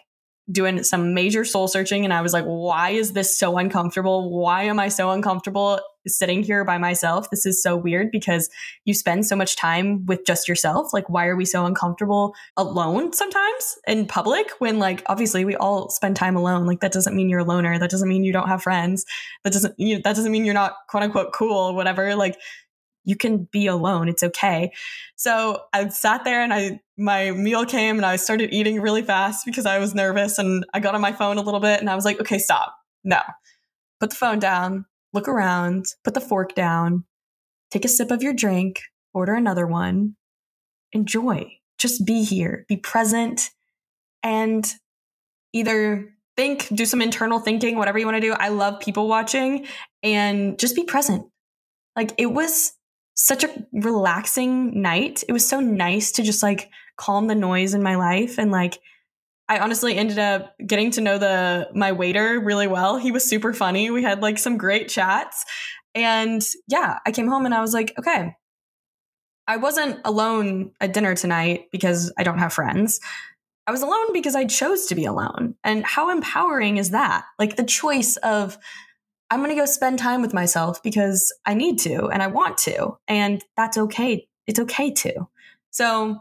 doing 0.49 0.83
some 0.83 1.13
major 1.13 1.45
soul 1.45 1.67
searching 1.67 2.03
and 2.03 2.13
I 2.13 2.21
was 2.21 2.33
like, 2.33 2.45
why 2.45 2.91
is 2.91 3.13
this 3.13 3.37
so 3.37 3.57
uncomfortable? 3.57 4.41
Why 4.41 4.63
am 4.63 4.79
I 4.79 4.87
so 4.87 5.11
uncomfortable 5.11 5.79
sitting 6.07 6.41
here 6.41 6.65
by 6.65 6.77
myself? 6.77 7.29
This 7.29 7.45
is 7.45 7.61
so 7.61 7.77
weird 7.77 8.11
because 8.11 8.49
you 8.85 8.93
spend 8.93 9.25
so 9.25 9.35
much 9.35 9.55
time 9.55 10.05
with 10.05 10.25
just 10.25 10.47
yourself. 10.47 10.93
Like, 10.93 11.09
why 11.09 11.27
are 11.27 11.35
we 11.35 11.45
so 11.45 11.65
uncomfortable 11.65 12.33
alone 12.57 13.13
sometimes 13.13 13.77
in 13.87 14.07
public 14.07 14.49
when, 14.59 14.79
like, 14.79 15.03
obviously 15.05 15.45
we 15.45 15.55
all 15.55 15.89
spend 15.89 16.15
time 16.15 16.35
alone? 16.35 16.65
Like, 16.65 16.79
that 16.79 16.91
doesn't 16.91 17.15
mean 17.15 17.29
you're 17.29 17.41
a 17.41 17.45
loner. 17.45 17.77
That 17.77 17.91
doesn't 17.91 18.09
mean 18.09 18.23
you 18.23 18.33
don't 18.33 18.47
have 18.47 18.63
friends. 18.63 19.05
That 19.43 19.53
doesn't, 19.53 19.75
you 19.77 19.95
know, 19.95 20.01
that 20.03 20.15
doesn't 20.15 20.31
mean 20.31 20.45
you're 20.45 20.53
not 20.53 20.73
quote 20.89 21.03
unquote 21.03 21.33
cool, 21.33 21.75
whatever. 21.75 22.15
Like, 22.15 22.37
you 23.03 23.15
can 23.15 23.47
be 23.51 23.67
alone. 23.67 24.07
It's 24.07 24.23
okay. 24.23 24.71
So 25.15 25.63
I 25.73 25.87
sat 25.89 26.23
there 26.23 26.41
and 26.41 26.53
I 26.53 26.79
my 26.97 27.31
meal 27.31 27.65
came 27.65 27.97
and 27.97 28.05
I 28.05 28.15
started 28.15 28.53
eating 28.53 28.79
really 28.79 29.01
fast 29.01 29.45
because 29.45 29.65
I 29.65 29.79
was 29.79 29.95
nervous 29.95 30.37
and 30.37 30.65
I 30.73 30.79
got 30.79 30.93
on 30.93 31.01
my 31.01 31.11
phone 31.11 31.37
a 31.37 31.41
little 31.41 31.59
bit 31.59 31.79
and 31.79 31.89
I 31.89 31.95
was 31.95 32.05
like, 32.05 32.19
okay, 32.21 32.37
stop. 32.37 32.75
No. 33.03 33.21
Put 33.99 34.11
the 34.11 34.15
phone 34.15 34.39
down, 34.39 34.85
look 35.13 35.27
around, 35.27 35.85
put 36.03 36.13
the 36.13 36.21
fork 36.21 36.53
down, 36.53 37.05
take 37.71 37.85
a 37.85 37.87
sip 37.87 38.11
of 38.11 38.21
your 38.21 38.33
drink, 38.33 38.81
order 39.13 39.33
another 39.33 39.65
one. 39.65 40.15
Enjoy. 40.91 41.51
Just 41.79 42.05
be 42.05 42.23
here, 42.23 42.65
be 42.67 42.77
present 42.77 43.49
and 44.21 44.71
either 45.53 46.13
think, 46.37 46.67
do 46.73 46.85
some 46.85 47.01
internal 47.01 47.39
thinking, 47.39 47.77
whatever 47.77 47.97
you 47.97 48.05
want 48.05 48.17
to 48.17 48.21
do. 48.21 48.33
I 48.33 48.49
love 48.49 48.79
people 48.79 49.07
watching 49.07 49.65
and 50.03 50.59
just 50.59 50.75
be 50.75 50.83
present. 50.83 51.25
Like 51.95 52.13
it 52.17 52.27
was 52.27 52.73
such 53.23 53.43
a 53.43 53.65
relaxing 53.71 54.81
night. 54.81 55.23
It 55.27 55.31
was 55.31 55.47
so 55.47 55.59
nice 55.59 56.11
to 56.13 56.23
just 56.23 56.41
like 56.41 56.71
calm 56.97 57.27
the 57.27 57.35
noise 57.35 57.73
in 57.73 57.83
my 57.83 57.95
life 57.95 58.39
and 58.39 58.51
like 58.51 58.79
I 59.47 59.59
honestly 59.59 59.97
ended 59.97 60.17
up 60.17 60.55
getting 60.65 60.91
to 60.91 61.01
know 61.01 61.17
the 61.17 61.69
my 61.75 61.91
waiter 61.91 62.39
really 62.39 62.67
well. 62.67 62.97
He 62.97 63.11
was 63.11 63.25
super 63.25 63.53
funny. 63.53 63.91
We 63.91 64.01
had 64.01 64.21
like 64.21 64.39
some 64.39 64.57
great 64.57 64.87
chats. 64.87 65.43
And 65.93 66.41
yeah, 66.67 66.99
I 67.05 67.11
came 67.11 67.27
home 67.27 67.45
and 67.45 67.53
I 67.53 67.59
was 67.59 67.73
like, 67.73 67.93
okay. 67.99 68.33
I 69.47 69.57
wasn't 69.57 69.99
alone 70.05 70.71
at 70.79 70.93
dinner 70.93 71.15
tonight 71.15 71.65
because 71.71 72.13
I 72.17 72.23
don't 72.23 72.39
have 72.39 72.53
friends. 72.53 73.01
I 73.67 73.71
was 73.71 73.81
alone 73.81 74.13
because 74.13 74.35
I 74.35 74.45
chose 74.45 74.85
to 74.85 74.95
be 74.95 75.03
alone. 75.03 75.55
And 75.65 75.83
how 75.83 76.09
empowering 76.09 76.77
is 76.77 76.91
that? 76.91 77.25
Like 77.37 77.57
the 77.57 77.65
choice 77.65 78.15
of, 78.17 78.57
I'm 79.31 79.39
going 79.39 79.49
to 79.49 79.55
go 79.55 79.65
spend 79.65 79.97
time 79.97 80.21
with 80.21 80.33
myself 80.33 80.83
because 80.83 81.33
I 81.45 81.53
need 81.53 81.79
to 81.79 82.07
and 82.07 82.21
I 82.21 82.27
want 82.27 82.57
to. 82.59 82.97
And 83.07 83.43
that's 83.55 83.77
okay. 83.77 84.27
It's 84.45 84.59
okay 84.59 84.91
to. 84.91 85.27
So 85.71 86.19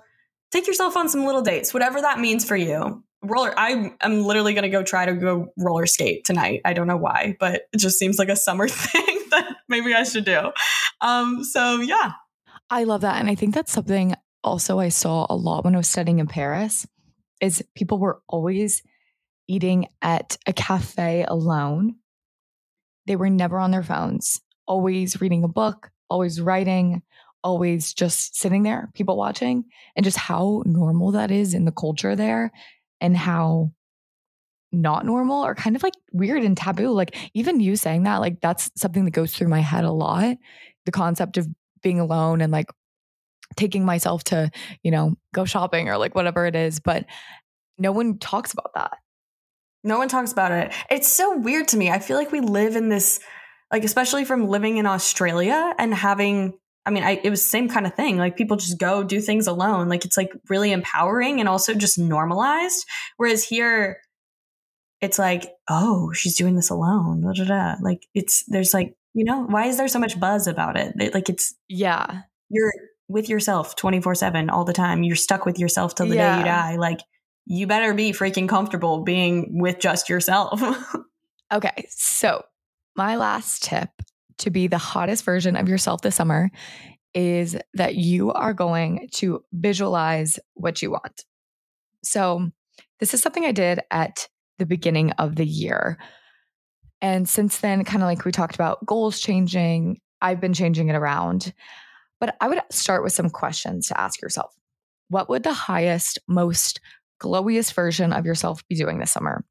take 0.53 0.67
yourself 0.67 0.97
on 0.97 1.09
some 1.09 1.25
little 1.27 1.43
dates, 1.43 1.75
whatever 1.75 2.01
that 2.01 2.21
means 2.21 2.45
for 2.45 2.57
you. 2.57 3.03
Roller, 3.23 3.53
I 3.59 3.93
am 4.01 4.23
literally 4.23 4.55
going 4.55 4.63
to 4.63 4.71
go 4.71 4.83
try 4.83 5.05
to 5.05 5.13
go 5.13 5.53
roller 5.59 5.87
skate 5.87 6.25
tonight. 6.25 6.63
I 6.65 6.73
don't 6.73 6.87
know 6.87 6.97
why, 6.97 7.37
but 7.39 7.63
it 7.73 7.79
just 7.79 7.99
seems 7.99 8.19
like 8.19 8.29
a 8.29 8.37
summer 8.37 8.69
thing 8.69 9.19
that 9.31 9.57
maybe 9.69 9.93
I 9.93 10.05
should 10.05 10.25
do. 10.25 10.53
Um, 11.01 11.45
so 11.45 11.81
yeah. 11.81 12.13
I 12.71 12.85
love 12.85 13.01
that. 13.01 13.17
And 13.21 13.29
I 13.29 13.35
think 13.35 13.55
that's 13.55 13.73
something 13.73 14.15
also 14.45 14.79
I 14.79 14.89
saw 14.89 15.27
a 15.29 15.35
lot 15.35 15.65
when 15.65 15.75
I 15.75 15.79
was 15.79 15.89
studying 15.89 16.21
in 16.21 16.29
Paris 16.29 16.87
is 17.41 17.65
people 17.75 17.99
were 17.99 18.23
always 18.29 18.83
eating 19.49 19.89
at 20.01 20.37
a 20.47 20.53
cafe 20.53 21.25
alone. 21.27 21.97
They 23.07 23.17
were 23.17 23.31
never 23.31 23.59
on 23.59 23.71
their 23.71 23.83
phones, 23.83 24.41
always 24.67 25.21
reading 25.21 25.45
a 25.45 25.49
book, 25.49 25.91
always 26.09 26.41
writing, 26.41 27.03
always 27.43 27.95
just 27.95 28.37
sitting 28.37 28.63
there, 28.63 28.91
people 28.95 29.17
watching, 29.17 29.65
and 29.97 30.05
just 30.05 30.17
how 30.17 30.63
normal 30.67 31.13
that 31.13 31.31
is 31.31 31.55
in 31.55 31.65
the 31.65 31.73
culture 31.73 32.15
there 32.15 32.53
and 33.01 33.17
how 33.17 33.73
not 34.73 35.05
normal 35.05 35.45
or 35.45 35.55
kind 35.55 35.75
of 35.75 35.83
like 35.83 35.95
weird 36.13 36.45
and 36.45 36.57
taboo. 36.57 36.91
Like, 36.91 37.17
even 37.35 37.61
you 37.61 37.77
saying 37.77 38.05
that, 38.05 38.19
like, 38.21 38.41
that's 38.41 38.71
something 38.77 39.05
that 39.05 39.11
goes 39.13 39.35
through 39.35 39.49
my 39.49 39.61
head 39.61 39.85
a 39.85 39.91
lot. 39.91 40.37
The 40.87 40.93
concept 40.93 41.37
of 41.39 41.49
being 41.83 41.99
alone 41.99 42.41
and 42.41 42.53
like 42.53 42.71
taking 43.57 43.85
myself 43.85 44.23
to, 44.25 44.51
you 44.83 44.91
know, 44.91 45.15
go 45.35 45.45
shopping 45.45 45.89
or 45.89 45.99
like 45.99 46.15
whatever 46.15 46.47
it 46.47 46.55
is. 46.55 46.79
But 46.79 47.07
no 47.79 47.91
one 47.93 48.19
talks 48.19 48.53
about 48.53 48.73
that. 48.75 48.99
No 49.83 49.99
one 49.99 50.09
talks 50.09 50.33
about 50.33 50.53
it. 50.53 50.73
It's 50.91 51.11
so 51.11 51.37
weird 51.37 51.69
to 51.69 51.77
me. 51.77 51.91
I 51.91 51.99
feel 51.99 52.17
like 52.17 52.33
we 52.33 52.41
live 52.41 52.77
in 52.77 52.89
this, 52.89 53.21
like, 53.73 53.85
especially 53.85 54.25
from 54.25 54.49
living 54.49 54.77
in 54.77 54.87
Australia 54.87 55.75
and 55.79 55.95
having, 55.95 56.59
I 56.85 56.91
mean, 56.91 57.03
I, 57.03 57.21
it 57.23 57.31
was 57.31 57.43
the 57.43 57.49
same 57.49 57.69
kind 57.69 57.87
of 57.87 57.95
thing. 57.95 58.19
Like, 58.19 58.37
people 58.37 58.57
just 58.57 58.79
go 58.79 59.03
do 59.03 59.21
things 59.21 59.47
alone. 59.47 59.89
Like, 59.89 60.05
it's 60.05 60.17
like 60.17 60.33
really 60.49 60.73
empowering 60.73 61.41
and 61.41 61.49
also 61.49 61.75
just 61.75 61.99
normalized. 61.99 62.85
Whereas 63.17 63.43
here, 63.45 64.01
it's 65.01 65.19
like, 65.19 65.51
oh, 65.69 66.13
she's 66.13 66.37
doing 66.37 66.57
this 66.57 66.71
alone. 66.71 67.23
Da, 67.23 67.33
da, 67.33 67.45
da. 67.45 67.75
Like, 67.81 68.07
it's, 68.15 68.45
there's 68.49 68.75
like, 68.75 68.95
you 69.15 69.25
know, 69.25 69.45
why 69.45 69.67
is 69.67 69.79
there 69.79 69.89
so 69.89 69.99
much 69.99 70.21
buzz 70.21 70.47
about 70.47 70.77
it? 70.77 71.15
Like, 71.15 71.29
it's, 71.31 71.55
yeah, 71.69 72.23
you're, 72.51 72.73
with 73.11 73.29
yourself 73.29 73.75
24 73.75 74.15
7 74.15 74.49
all 74.51 74.65
the 74.65 74.73
time. 74.73 75.03
You're 75.03 75.17
stuck 75.17 75.45
with 75.45 75.59
yourself 75.59 75.95
till 75.95 76.07
the 76.07 76.15
yeah. 76.15 76.35
day 76.35 76.39
you 76.39 76.45
die. 76.45 76.77
Like, 76.77 77.01
you 77.47 77.67
better 77.67 77.95
be 77.95 78.13
freaking 78.13 78.49
comfortable 78.49 79.03
being 79.03 79.59
with 79.61 79.79
just 79.79 80.09
yourself. 80.09 80.63
okay. 81.53 81.87
So, 81.91 82.45
my 82.97 83.17
last 83.17 83.63
tip 83.63 83.91
to 84.39 84.51
be 84.51 84.67
the 84.67 84.79
hottest 84.79 85.25
version 85.25 85.57
of 85.57 85.69
yourself 85.69 86.01
this 86.03 86.17
summer 86.17 86.51
is 87.15 87.57
that 87.75 87.97
you 87.97 88.33
are 88.33 88.55
going 88.55 89.09
to 89.13 89.43
visualize 89.53 90.39
what 90.55 90.81
you 90.83 90.93
want. 90.93 91.25
So, 92.03 92.51
this 92.99 93.15
is 93.15 93.21
something 93.21 93.45
I 93.45 93.53
did 93.53 93.81
at 93.91 94.29
the 94.59 94.67
beginning 94.67 95.11
of 95.13 95.37
the 95.37 95.47
year. 95.47 95.99
And 97.01 97.29
since 97.29 97.59
then, 97.59 97.85
kind 97.85 98.03
of 98.03 98.07
like 98.07 98.25
we 98.25 98.33
talked 98.33 98.55
about 98.55 98.85
goals 98.85 99.21
changing, 99.21 100.01
I've 100.21 100.41
been 100.41 100.53
changing 100.53 100.89
it 100.89 100.97
around. 100.97 101.53
But 102.21 102.37
I 102.41 102.49
would 102.49 102.61
start 102.71 103.03
with 103.03 103.15
some 103.15 103.31
questions 103.31 103.89
to 103.89 103.99
ask 103.99 104.21
yourself. 104.21 104.55
What 105.09 105.29
would 105.31 105.43
the 105.43 105.55
highest, 105.55 106.19
most 106.29 106.81
glowiest 107.23 107.73
version 107.75 108.13
of 108.13 108.27
yourself 108.27 108.67
be 108.69 108.75
doing 108.75 108.99
this 108.99 109.13
summer? 109.13 109.45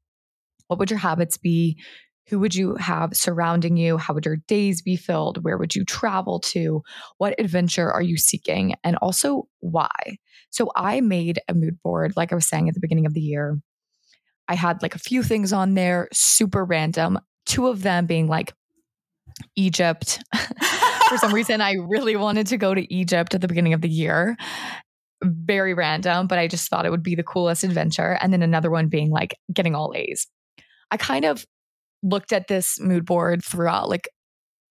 What 0.66 0.78
would 0.78 0.90
your 0.90 0.98
habits 0.98 1.36
be? 1.36 1.80
Who 2.28 2.38
would 2.38 2.54
you 2.54 2.76
have 2.76 3.16
surrounding 3.16 3.76
you? 3.76 3.96
How 3.96 4.14
would 4.14 4.24
your 4.24 4.36
days 4.46 4.82
be 4.82 4.94
filled? 4.96 5.42
Where 5.42 5.58
would 5.58 5.74
you 5.74 5.84
travel 5.84 6.38
to? 6.40 6.82
What 7.18 7.34
adventure 7.38 7.90
are 7.90 8.02
you 8.02 8.16
seeking? 8.16 8.74
And 8.84 8.96
also, 8.96 9.48
why? 9.58 9.88
So, 10.50 10.70
I 10.76 11.00
made 11.00 11.40
a 11.48 11.54
mood 11.54 11.78
board, 11.82 12.12
like 12.16 12.30
I 12.30 12.36
was 12.36 12.46
saying 12.46 12.68
at 12.68 12.74
the 12.74 12.80
beginning 12.80 13.06
of 13.06 13.14
the 13.14 13.20
year. 13.20 13.58
I 14.48 14.54
had 14.54 14.82
like 14.82 14.94
a 14.94 15.00
few 15.00 15.22
things 15.22 15.52
on 15.52 15.74
there, 15.74 16.08
super 16.12 16.64
random, 16.64 17.18
two 17.46 17.68
of 17.68 17.82
them 17.82 18.06
being 18.06 18.26
like 18.28 18.52
Egypt. 19.56 20.20
For 21.08 21.18
some 21.18 21.34
reason, 21.34 21.60
I 21.60 21.74
really 21.74 22.16
wanted 22.16 22.46
to 22.48 22.56
go 22.56 22.74
to 22.74 22.94
Egypt 22.94 23.34
at 23.34 23.40
the 23.40 23.48
beginning 23.48 23.74
of 23.74 23.80
the 23.80 23.88
year. 23.88 24.36
Very 25.22 25.74
random, 25.74 26.26
but 26.26 26.38
I 26.38 26.48
just 26.48 26.68
thought 26.68 26.86
it 26.86 26.90
would 26.90 27.02
be 27.02 27.14
the 27.14 27.22
coolest 27.22 27.64
adventure. 27.64 28.18
And 28.20 28.32
then 28.32 28.42
another 28.42 28.70
one 28.70 28.88
being 28.88 29.10
like 29.10 29.36
getting 29.52 29.74
all 29.74 29.92
A's. 29.94 30.26
I 30.90 30.96
kind 30.96 31.24
of 31.24 31.44
looked 32.02 32.32
at 32.32 32.48
this 32.48 32.80
mood 32.80 33.04
board 33.04 33.44
throughout 33.44 33.88
like 33.88 34.08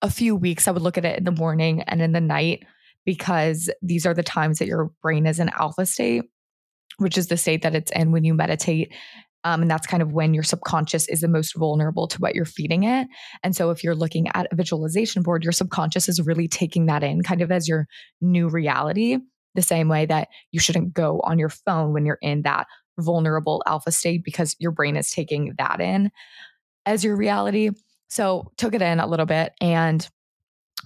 a 0.02 0.10
few 0.10 0.36
weeks. 0.36 0.68
I 0.68 0.72
would 0.72 0.82
look 0.82 0.98
at 0.98 1.06
it 1.06 1.18
in 1.18 1.24
the 1.24 1.32
morning 1.32 1.84
and 1.84 2.02
in 2.02 2.14
the 2.14 2.22
night 2.22 2.64
because 3.06 3.70
these 3.82 4.06
are 4.06 4.14
the 4.14 4.24
times 4.24 4.60
that 4.60 4.68
your 4.68 4.92
brain 5.02 5.26
is 5.26 5.40
in 5.40 5.50
alpha 5.50 5.86
state, 5.86 6.24
which 6.98 7.18
is 7.18 7.28
the 7.28 7.38
state 7.38 7.62
that 7.62 7.76
it's 7.76 7.92
in 7.92 8.12
when 8.12 8.24
you 8.24 8.34
meditate 8.34 8.92
um, 9.44 9.62
and 9.62 9.72
that's 9.72 9.88
kind 9.88 10.04
of 10.04 10.12
when 10.12 10.34
your 10.34 10.44
subconscious 10.44 11.08
is 11.08 11.22
the 11.22 11.28
most 11.28 11.56
vulnerable 11.56 12.08
to 12.08 12.18
what 12.18 12.36
you're 12.36 12.46
feeding 12.46 12.84
it. 12.84 13.08
And 13.44 13.56
so, 13.56 13.70
if 13.70 13.84
you're 13.84 13.96
looking 13.96 14.28
at 14.34 14.48
a 14.52 14.56
visualization 14.56 15.24
board, 15.24 15.44
your 15.44 15.54
subconscious 15.54 16.10
is 16.10 16.22
really 16.22 16.48
taking 16.48 16.88
that 16.88 17.04
in 17.04 17.24
kind 17.24 17.42
of 17.42 17.52
as 17.52 17.68
your 17.68 17.88
new 18.22 18.50
reality, 18.50 19.18
the 19.56 19.62
same 19.62 19.88
way 19.88 20.06
that 20.06 20.30
you 20.52 20.60
shouldn't 20.60 20.94
go 20.94 21.20
on 21.24 21.40
your 21.40 21.50
phone 21.50 21.94
when 21.94 22.06
you're 22.06 22.20
in 22.22 22.44
that 22.44 22.68
vulnerable 23.00 23.64
alpha 23.66 23.92
state 23.92 24.24
because 24.24 24.56
your 24.60 24.72
brain 24.72 24.96
is 24.96 25.10
taking 25.12 25.54
that 25.58 25.80
in 25.80 26.12
as 26.86 27.04
your 27.04 27.16
reality. 27.16 27.70
So, 28.10 28.52
took 28.58 28.74
it 28.74 28.82
in 28.82 29.00
a 29.00 29.08
little 29.08 29.28
bit, 29.28 29.54
and 29.62 30.08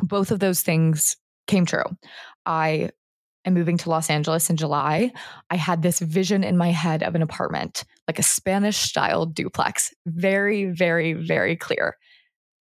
both 0.01 0.31
of 0.31 0.39
those 0.39 0.61
things 0.61 1.15
came 1.47 1.65
true. 1.65 1.85
I 2.45 2.89
am 3.45 3.53
moving 3.53 3.77
to 3.77 3.89
Los 3.89 4.09
Angeles 4.09 4.49
in 4.49 4.57
July, 4.57 5.11
I 5.49 5.55
had 5.55 5.81
this 5.81 5.99
vision 5.99 6.43
in 6.43 6.57
my 6.57 6.71
head 6.71 7.03
of 7.03 7.15
an 7.15 7.21
apartment, 7.21 7.83
like 8.07 8.19
a 8.19 8.23
Spanish 8.23 8.77
style 8.77 9.25
duplex. 9.25 9.93
Very, 10.05 10.65
very, 10.65 11.13
very 11.13 11.55
clear. 11.55 11.97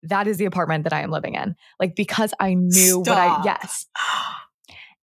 That 0.04 0.28
is 0.28 0.38
the 0.38 0.46
apartment 0.46 0.84
that 0.86 0.94
I 0.94 1.02
am 1.02 1.12
living 1.12 1.36
in. 1.36 1.56
Like, 1.80 1.96
because 1.96 2.34
I 2.40 2.56
knew 2.56 3.04
Stop. 3.04 3.08
what 3.08 3.18
I, 3.18 3.42
yes. 3.46 3.86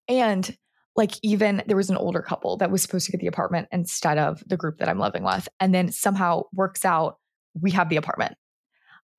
And 0.09 0.57
like, 0.99 1.13
even 1.23 1.63
there 1.67 1.77
was 1.77 1.91
an 1.91 1.97
older 1.97 2.21
couple 2.21 2.57
that 2.57 2.73
was 2.73 2.83
supposed 2.83 3.07
to 3.07 3.13
get 3.13 3.21
the 3.21 3.29
apartment 3.29 3.69
instead 3.71 4.19
of 4.19 4.43
the 4.47 4.57
group 4.57 4.79
that 4.79 4.89
I'm 4.89 4.99
living 4.99 5.23
with. 5.23 5.49
And 5.61 5.73
then 5.73 5.93
somehow 5.93 6.43
works 6.53 6.85
out, 6.85 7.19
we 7.59 7.71
have 7.71 7.89
the 7.89 7.97
apartment. 7.97 8.35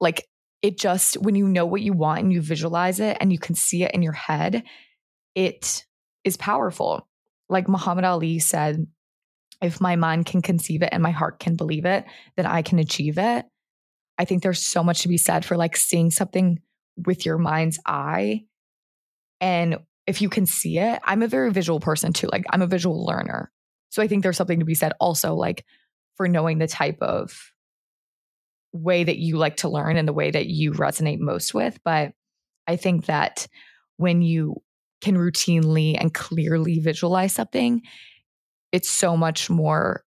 Like, 0.02 0.28
it 0.62 0.78
just, 0.78 1.16
when 1.22 1.36
you 1.36 1.48
know 1.48 1.66
what 1.66 1.82
you 1.82 1.94
want 1.94 2.20
and 2.20 2.34
you 2.34 2.42
visualize 2.42 3.00
it 3.00 3.16
and 3.22 3.32
you 3.32 3.40
can 3.40 3.56
see 3.56 3.84
it 3.84 3.92
in 3.94 4.02
your 4.02 4.12
head, 4.12 4.64
it 5.36 5.86
is 6.26 6.36
powerful. 6.36 7.08
Like 7.48 7.70
Muhammad 7.70 8.04
Ali 8.04 8.40
said, 8.40 8.86
if 9.62 9.80
my 9.80 9.96
mind 9.96 10.26
can 10.26 10.42
conceive 10.42 10.82
it 10.82 10.90
and 10.92 11.02
my 11.02 11.12
heart 11.12 11.40
can 11.40 11.56
believe 11.56 11.86
it, 11.86 12.04
then 12.36 12.46
I 12.46 12.62
can 12.62 12.78
achieve 12.80 13.18
it. 13.18 13.46
I 14.18 14.26
think 14.26 14.44
there's 14.44 14.62
so 14.62 14.84
much 14.84 15.04
to 15.04 15.08
be 15.08 15.18
said 15.18 15.46
for 15.46 15.56
like 15.56 15.78
seeing 15.78 16.12
something 16.12 16.60
with 16.98 17.26
your 17.26 17.38
mind's 17.38 17.80
eye. 17.86 18.44
And 19.40 19.78
if 20.10 20.24
you 20.24 20.30
can 20.30 20.48
see 20.48 20.80
it, 20.80 21.00
I'm 21.04 21.22
a 21.22 21.28
very 21.28 21.52
visual 21.52 21.80
person 21.80 22.14
too. 22.14 22.28
Like 22.32 22.44
I'm 22.50 22.64
a 22.64 22.68
visual 22.68 23.06
learner. 23.06 23.52
So 23.90 24.02
I 24.02 24.08
think 24.08 24.24
there's 24.24 24.38
something 24.38 24.60
to 24.60 24.66
be 24.66 24.74
said 24.74 24.94
also 25.00 25.36
like 25.36 25.66
for 26.16 26.28
knowing 26.28 26.58
the 26.58 26.68
type 26.68 26.98
of 27.00 27.52
way 28.74 29.04
that 29.04 29.18
you 29.18 29.38
like 29.38 29.58
to 29.58 29.70
learn 29.70 29.98
and 29.98 30.08
the 30.08 30.14
way 30.14 30.32
that 30.32 30.48
you 30.48 30.72
resonate 30.72 31.20
most 31.20 31.54
with. 31.54 31.80
But 31.86 32.14
I 32.68 32.76
think 32.76 33.06
that 33.06 33.48
when 33.98 34.24
you 34.24 34.56
can 35.02 35.16
routinely 35.16 35.96
and 36.00 36.12
clearly 36.12 36.80
visualize 36.80 37.34
something, 37.34 37.84
it's 38.72 38.90
so 38.90 39.16
much 39.16 39.48
more 39.48 40.04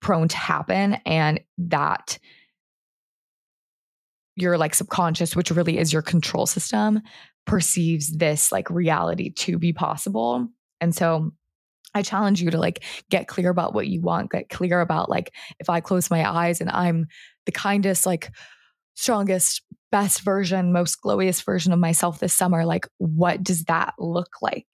prone 0.00 0.28
to 0.28 0.36
happen. 0.36 0.94
And 1.06 1.40
that 1.58 2.18
your 4.36 4.58
like 4.58 4.74
subconscious, 4.74 5.34
which 5.34 5.50
really 5.50 5.76
is 5.76 5.92
your 5.92 6.02
control 6.02 6.46
system, 6.46 7.00
perceives 7.50 8.16
this 8.16 8.52
like 8.52 8.70
reality 8.70 9.30
to 9.30 9.58
be 9.58 9.72
possible. 9.72 10.46
And 10.80 10.94
so 10.94 11.32
I 11.96 12.02
challenge 12.02 12.40
you 12.40 12.48
to 12.52 12.58
like 12.58 12.84
get 13.10 13.26
clear 13.26 13.50
about 13.50 13.74
what 13.74 13.88
you 13.88 14.00
want, 14.00 14.30
get 14.30 14.48
clear 14.48 14.80
about 14.80 15.10
like 15.10 15.34
if 15.58 15.68
I 15.68 15.80
close 15.80 16.12
my 16.12 16.30
eyes 16.30 16.60
and 16.60 16.70
I'm 16.70 17.08
the 17.46 17.52
kindest, 17.52 18.06
like 18.06 18.30
strongest, 18.94 19.62
best 19.90 20.20
version, 20.20 20.72
most 20.72 20.98
glowiest 21.04 21.44
version 21.44 21.72
of 21.72 21.80
myself 21.80 22.20
this 22.20 22.32
summer, 22.32 22.64
like 22.64 22.86
what 22.98 23.42
does 23.42 23.64
that 23.64 23.94
look 23.98 24.36
like? 24.40 24.68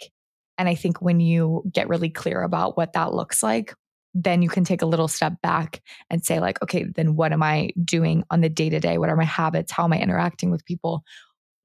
And 0.58 0.68
I 0.68 0.74
think 0.74 1.00
when 1.00 1.18
you 1.18 1.62
get 1.72 1.88
really 1.88 2.10
clear 2.10 2.42
about 2.42 2.76
what 2.76 2.92
that 2.92 3.14
looks 3.14 3.42
like, 3.42 3.72
then 4.12 4.42
you 4.42 4.50
can 4.50 4.64
take 4.64 4.82
a 4.82 4.86
little 4.86 5.08
step 5.08 5.40
back 5.42 5.80
and 6.10 6.24
say, 6.24 6.40
like, 6.40 6.62
okay, 6.62 6.84
then 6.94 7.16
what 7.16 7.32
am 7.32 7.42
I 7.42 7.70
doing 7.82 8.22
on 8.30 8.42
the 8.42 8.48
day 8.50 8.68
to 8.68 8.80
day? 8.80 8.98
What 8.98 9.08
are 9.08 9.16
my 9.16 9.24
habits? 9.24 9.72
How 9.72 9.84
am 9.84 9.94
I 9.94 9.98
interacting 9.98 10.50
with 10.50 10.64
people? 10.66 11.04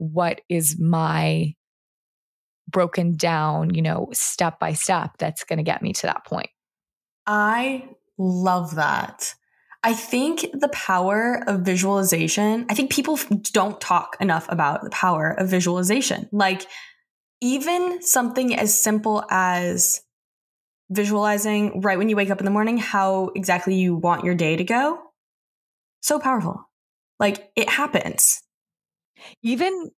What 0.01 0.41
is 0.49 0.79
my 0.79 1.53
broken 2.67 3.15
down, 3.15 3.75
you 3.75 3.83
know, 3.83 4.09
step 4.13 4.59
by 4.59 4.73
step 4.73 5.11
that's 5.19 5.43
going 5.43 5.57
to 5.57 5.63
get 5.63 5.83
me 5.83 5.93
to 5.93 6.07
that 6.07 6.25
point? 6.25 6.49
I 7.27 7.87
love 8.17 8.75
that. 8.75 9.35
I 9.83 9.93
think 9.93 10.45
the 10.53 10.69
power 10.69 11.43
of 11.47 11.61
visualization, 11.61 12.65
I 12.69 12.73
think 12.73 12.91
people 12.91 13.19
don't 13.51 13.79
talk 13.79 14.17
enough 14.19 14.47
about 14.49 14.83
the 14.83 14.89
power 14.89 15.29
of 15.31 15.49
visualization. 15.49 16.29
Like, 16.31 16.65
even 17.41 18.01
something 18.01 18.55
as 18.55 18.79
simple 18.79 19.23
as 19.29 20.01
visualizing 20.91 21.81
right 21.81 21.97
when 21.97 22.09
you 22.09 22.15
wake 22.15 22.29
up 22.29 22.39
in 22.39 22.45
the 22.45 22.51
morning 22.51 22.77
how 22.77 23.31
exactly 23.35 23.75
you 23.75 23.95
want 23.95 24.25
your 24.25 24.35
day 24.35 24.57
to 24.57 24.63
go 24.63 24.99
so 26.01 26.19
powerful 26.19 26.69
like 27.17 27.49
it 27.55 27.69
happens 27.69 28.41
even 29.41 29.91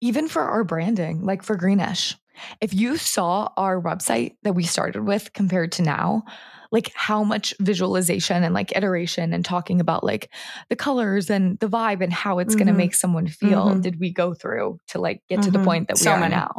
even 0.00 0.28
for 0.28 0.42
our 0.42 0.64
branding 0.64 1.24
like 1.24 1.42
for 1.42 1.56
greenish 1.56 2.16
if 2.60 2.72
you 2.72 2.96
saw 2.96 3.50
our 3.56 3.80
website 3.80 4.36
that 4.42 4.54
we 4.54 4.64
started 4.64 5.04
with 5.04 5.32
compared 5.32 5.72
to 5.72 5.82
now 5.82 6.24
like 6.72 6.92
how 6.94 7.24
much 7.24 7.52
visualization 7.60 8.44
and 8.44 8.54
like 8.54 8.76
iteration 8.76 9.32
and 9.32 9.44
talking 9.44 9.80
about 9.80 10.04
like 10.04 10.30
the 10.68 10.76
colors 10.76 11.28
and 11.28 11.58
the 11.58 11.68
vibe 11.68 12.02
and 12.02 12.12
how 12.12 12.38
it's 12.38 12.54
mm-hmm. 12.54 12.58
going 12.58 12.66
to 12.68 12.78
make 12.78 12.94
someone 12.94 13.26
feel 13.26 13.66
mm-hmm. 13.66 13.80
did 13.80 13.98
we 13.98 14.12
go 14.12 14.34
through 14.34 14.78
to 14.86 15.00
like 15.00 15.22
get 15.28 15.40
mm-hmm. 15.40 15.46
to 15.46 15.50
the 15.50 15.58
mm-hmm. 15.58 15.64
point 15.66 15.88
that 15.88 15.96
we 15.96 16.04
so 16.04 16.12
are 16.12 16.20
many. 16.20 16.34
now 16.34 16.54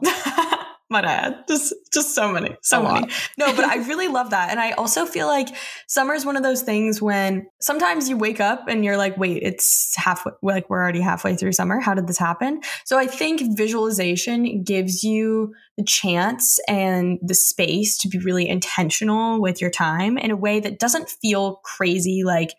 my 0.92 1.02
dad. 1.02 1.46
Just 1.48 1.74
just 1.92 2.14
so 2.14 2.32
many. 2.32 2.56
So 2.62 2.84
many. 2.84 3.08
No, 3.38 3.56
but 3.56 3.66
I 3.66 3.78
really 3.88 4.08
love 4.08 4.30
that. 4.32 4.52
And 4.52 4.60
I 4.60 4.72
also 4.72 5.06
feel 5.06 5.28
like 5.28 5.48
summer 5.88 6.14
is 6.14 6.26
one 6.26 6.38
of 6.38 6.44
those 6.44 6.62
things 6.62 7.02
when 7.02 7.48
sometimes 7.60 8.10
you 8.10 8.18
wake 8.18 8.40
up 8.40 8.68
and 8.68 8.86
you're 8.86 8.98
like, 8.98 9.18
wait, 9.18 9.42
it's 9.42 9.94
halfway 9.96 10.34
like 10.42 10.70
we're 10.70 10.82
already 10.82 11.02
halfway 11.02 11.36
through 11.36 11.54
summer. 11.54 11.80
How 11.80 11.94
did 11.94 12.08
this 12.08 12.18
happen? 12.18 12.62
So 12.86 13.00
I 13.00 13.08
think 13.08 13.58
visualization 13.58 14.64
gives 14.64 15.04
you 15.04 15.54
the 15.78 15.84
chance 15.84 16.60
and 16.68 17.20
the 17.22 17.34
space 17.34 17.98
to 18.00 18.10
be 18.10 18.20
really 18.20 18.48
intentional 18.48 19.42
with 19.42 19.62
your 19.62 19.72
time 19.72 20.18
in 20.18 20.32
a 20.32 20.36
way 20.36 20.60
that 20.60 20.80
doesn't 20.80 21.10
feel 21.10 21.62
crazy 21.64 22.24
like 22.24 22.52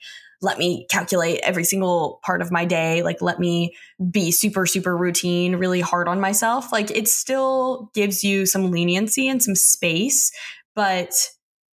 let 0.42 0.59
me 0.59 0.87
calculate 0.90 1.40
every 1.42 1.64
single 1.64 2.20
part 2.24 2.42
of 2.42 2.50
my 2.50 2.64
day. 2.64 3.02
Like, 3.02 3.22
let 3.22 3.38
me 3.38 3.74
be 4.11 4.33
super, 4.33 4.66
super 4.66 4.96
routine, 4.96 5.57
really 5.57 5.81
hard 5.81 6.09
on 6.09 6.20
myself. 6.20 6.72
Like, 6.72 6.90
it 6.90 7.09
still 7.09 7.90
gives 7.94 8.24
you 8.24 8.44
some 8.44 8.70
leniency 8.70 9.28
and 9.28 9.42
some 9.42 9.55
space, 9.55 10.33
but 10.74 11.14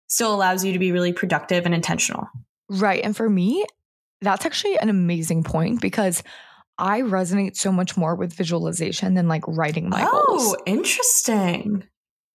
still 0.07 0.35
allows 0.35 0.65
you 0.65 0.73
to 0.75 0.79
be 0.79 0.93
really 0.93 1.13
productive 1.13 1.65
and 1.65 1.75
intentional. 1.75 2.29
Right. 2.69 3.03
And 3.03 3.17
for 3.17 3.29
me, 3.29 3.65
that's 4.21 4.45
actually 4.45 4.79
an 4.79 4.91
amazing 4.91 5.45
point 5.45 5.81
because 5.81 6.23
I 6.77 7.01
resonate 7.01 7.57
so 7.57 7.73
much 7.73 7.97
more 7.97 8.15
with 8.15 8.35
visualization 8.35 9.15
than 9.15 9.29
like 9.29 9.47
writing 9.49 9.89
my 9.89 10.07
oh, 10.07 10.25
goals. 10.27 10.55
Oh, 10.55 10.63
interesting. 10.67 11.85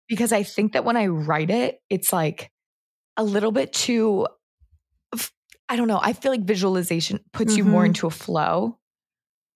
Because 0.08 0.34
I 0.34 0.43
think 0.43 0.74
that 0.74 0.84
when 0.84 0.98
I 0.98 1.08
write 1.08 1.50
it, 1.50 1.80
it's 1.89 2.12
like 2.12 2.52
a 3.17 3.24
little 3.24 3.52
bit 3.52 3.72
too 3.72 4.28
I 5.69 5.76
don't 5.76 5.88
know. 5.88 5.99
I 6.02 6.13
feel 6.13 6.32
like 6.32 6.43
visualization 6.43 7.19
puts 7.32 7.54
mm-hmm. 7.54 7.58
you 7.58 7.63
more 7.65 7.82
mm-hmm. 7.82 7.88
into 7.88 8.08
a 8.08 8.12
flow 8.12 8.78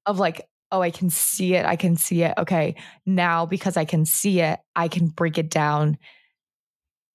of 0.06 0.20
like, 0.20 0.48
oh, 0.72 0.82
I 0.82 0.91
can 0.91 1.10
see 1.10 1.56
it. 1.56 1.65
I 1.65 1.76
can 1.76 1.96
see 1.96 2.24
it. 2.24 2.34
Okay. 2.38 2.76
Now, 3.06 3.46
because 3.46 3.78
I 3.78 3.86
can 3.86 4.06
see 4.06 4.41
it, 4.41 4.60
I 4.76 4.88
can 4.88 5.08
break 5.08 5.38
it 5.38 5.50
down 5.50 5.98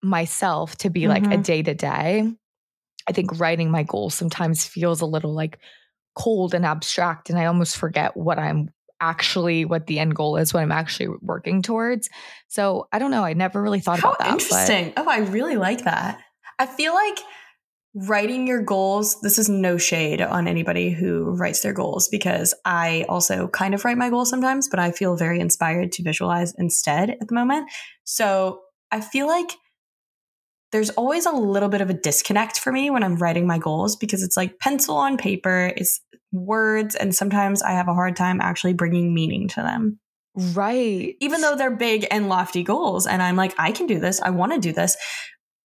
myself 0.02 0.76
to 0.78 0.90
be 0.90 1.02
mm-hmm. 1.02 1.24
like 1.24 1.38
a 1.38 1.42
day 1.42 1.62
to 1.62 1.74
day. 1.74 2.31
I 3.09 3.12
think 3.12 3.38
writing 3.40 3.70
my 3.70 3.83
goals 3.83 4.14
sometimes 4.14 4.66
feels 4.66 5.00
a 5.00 5.07
little 5.07 5.35
like 5.35 5.59
cold 6.14 6.55
and 6.55 6.64
abstract. 6.64 7.31
And 7.31 7.38
I 7.38 7.46
almost 7.46 7.76
forget 7.76 8.16
what 8.16 8.38
I'm 8.38 8.70
actually, 9.00 9.64
what 9.64 9.87
the 9.87 9.98
end 9.98 10.14
goal 10.14 10.37
is, 10.37 10.55
what 10.55 10.62
I'm 10.62 10.72
actually 10.72 11.09
working 11.20 11.62
towards. 11.62 12.09
So 12.48 12.88
I 12.92 12.98
don't 12.98 13.11
know. 13.11 13.24
I 13.24 13.33
never 13.33 13.61
really 13.61 13.81
thought 13.81 13.98
How 13.98 14.11
about 14.11 14.18
that. 14.20 14.33
Interesting. 14.33 14.92
But. 14.94 15.07
Oh, 15.07 15.11
I 15.11 15.18
really 15.18 15.57
like 15.57 15.85
that. 15.85 16.20
I 16.59 16.66
feel 16.66 16.94
like 16.94 17.18
writing 17.94 18.46
your 18.46 18.62
goals 18.62 19.20
this 19.20 19.38
is 19.38 19.50
no 19.50 19.76
shade 19.76 20.22
on 20.22 20.48
anybody 20.48 20.90
who 20.90 21.24
writes 21.37 21.61
their 21.61 21.74
goals 21.74 22.09
because 22.09 22.55
i 22.64 23.05
also 23.07 23.48
kind 23.48 23.74
of 23.74 23.85
write 23.85 23.98
my 23.98 24.09
goals 24.09 24.31
sometimes 24.31 24.66
but 24.66 24.78
i 24.78 24.90
feel 24.90 25.14
very 25.14 25.40
inspired 25.40 25.92
to 25.92 26.02
visualize 26.02 26.55
instead 26.57 27.11
at 27.11 27.28
the 27.28 27.35
moment. 27.35 27.70
So 28.05 28.61
i 28.90 29.00
feel 29.00 29.26
like 29.26 29.52
there's 30.70 30.88
always 30.90 31.26
a 31.26 31.33
little 31.33 31.68
bit 31.68 31.83
of 31.83 31.90
a 31.90 31.94
disconnect 31.94 32.59
for 32.59 32.72
me 32.72 32.88
when 32.88 33.02
i'm 33.02 33.16
writing 33.16 33.46
my 33.46 33.59
goals 33.59 33.94
because 33.96 34.22
it's 34.22 34.38
like 34.38 34.59
pencil 34.59 34.96
on 34.96 35.18
paper 35.18 35.72
it's 35.76 36.00
words 36.33 36.94
and 36.94 37.14
sometimes 37.14 37.62
i 37.62 37.72
have 37.72 37.88
a 37.88 37.94
hard 37.94 38.16
time 38.16 38.40
actually 38.40 38.72
bringing 38.72 39.14
meaning 39.14 39.48
to 39.48 39.57
them. 39.57 39.98
Right. 40.35 41.14
Even 41.20 41.42
though 41.42 41.57
they're 41.57 41.76
big 41.76 42.07
and 42.11 42.31
lofty 42.31 42.62
goals 42.62 43.07
and 43.07 43.22
i'm 43.22 43.37
like 43.37 43.55
i 43.59 43.70
can 43.70 43.87
do 43.87 44.00
this. 44.00 44.22
I 44.22 44.31
want 44.31 44.55
to 44.55 44.59
do 44.59 44.72
this. 44.72 44.96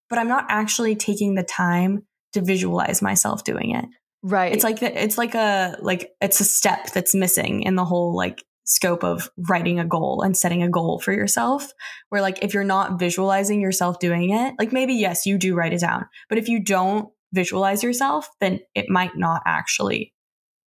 But 0.09 0.19
i'm 0.19 0.27
not 0.27 0.45
actually 0.49 0.97
taking 0.97 1.35
the 1.35 1.43
time 1.43 2.05
to 2.33 2.41
visualize 2.41 3.01
myself 3.01 3.43
doing 3.43 3.71
it. 3.71 3.85
Right. 4.23 4.51
It's 4.51 4.63
like 4.63 4.81
it's 4.81 5.17
like 5.17 5.35
a 5.35 5.77
like 5.81 6.11
it's 6.21 6.39
a 6.39 6.43
step 6.43 6.91
that's 6.93 7.13
missing 7.13 7.63
in 7.63 7.75
the 7.75 7.85
whole 7.85 8.15
like 8.15 8.43
scope 8.67 9.03
of 9.03 9.29
writing 9.37 9.79
a 9.79 9.85
goal 9.85 10.21
and 10.21 10.35
setting 10.35 10.61
a 10.61 10.69
goal 10.69 10.99
for 10.99 11.13
yourself 11.13 11.71
where 12.09 12.21
like 12.21 12.43
if 12.43 12.53
you're 12.53 12.65
not 12.65 12.99
visualizing 12.99 13.61
yourself 13.61 13.97
doing 13.99 14.31
it 14.31 14.53
like 14.59 14.73
maybe 14.73 14.93
yes 14.93 15.25
you 15.25 15.37
do 15.37 15.55
write 15.55 15.71
it 15.71 15.79
down 15.79 16.05
but 16.27 16.37
if 16.37 16.49
you 16.49 16.61
don't 16.61 17.09
visualize 17.31 17.81
yourself 17.81 18.29
then 18.41 18.59
it 18.75 18.89
might 18.89 19.15
not 19.15 19.41
actually 19.45 20.13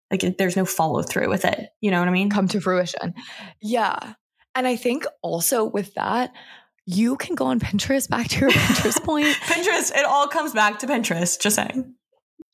like 0.10 0.38
there's 0.38 0.56
no 0.56 0.64
follow 0.64 1.02
through 1.02 1.28
with 1.28 1.44
it 1.44 1.72
you 1.82 1.92
know 1.92 2.00
what 2.00 2.08
i 2.08 2.12
mean 2.12 2.30
come 2.30 2.48
to 2.48 2.62
fruition 2.62 3.14
yeah 3.62 4.14
and 4.56 4.66
i 4.66 4.78
think 4.78 5.06
also 5.22 5.66
with 5.66 5.94
that 5.96 6.32
you 6.92 7.18
can 7.18 7.36
go 7.36 7.46
on 7.46 7.60
Pinterest 7.60 8.10
back 8.10 8.28
to 8.30 8.40
your 8.40 8.50
Pinterest 8.50 9.04
point. 9.04 9.28
Pinterest, 9.28 9.96
it 9.96 10.06
all 10.06 10.28
comes 10.28 10.54
back 10.54 10.80
to 10.80 10.88
Pinterest, 10.88 11.40
just 11.40 11.56
saying. 11.56 11.94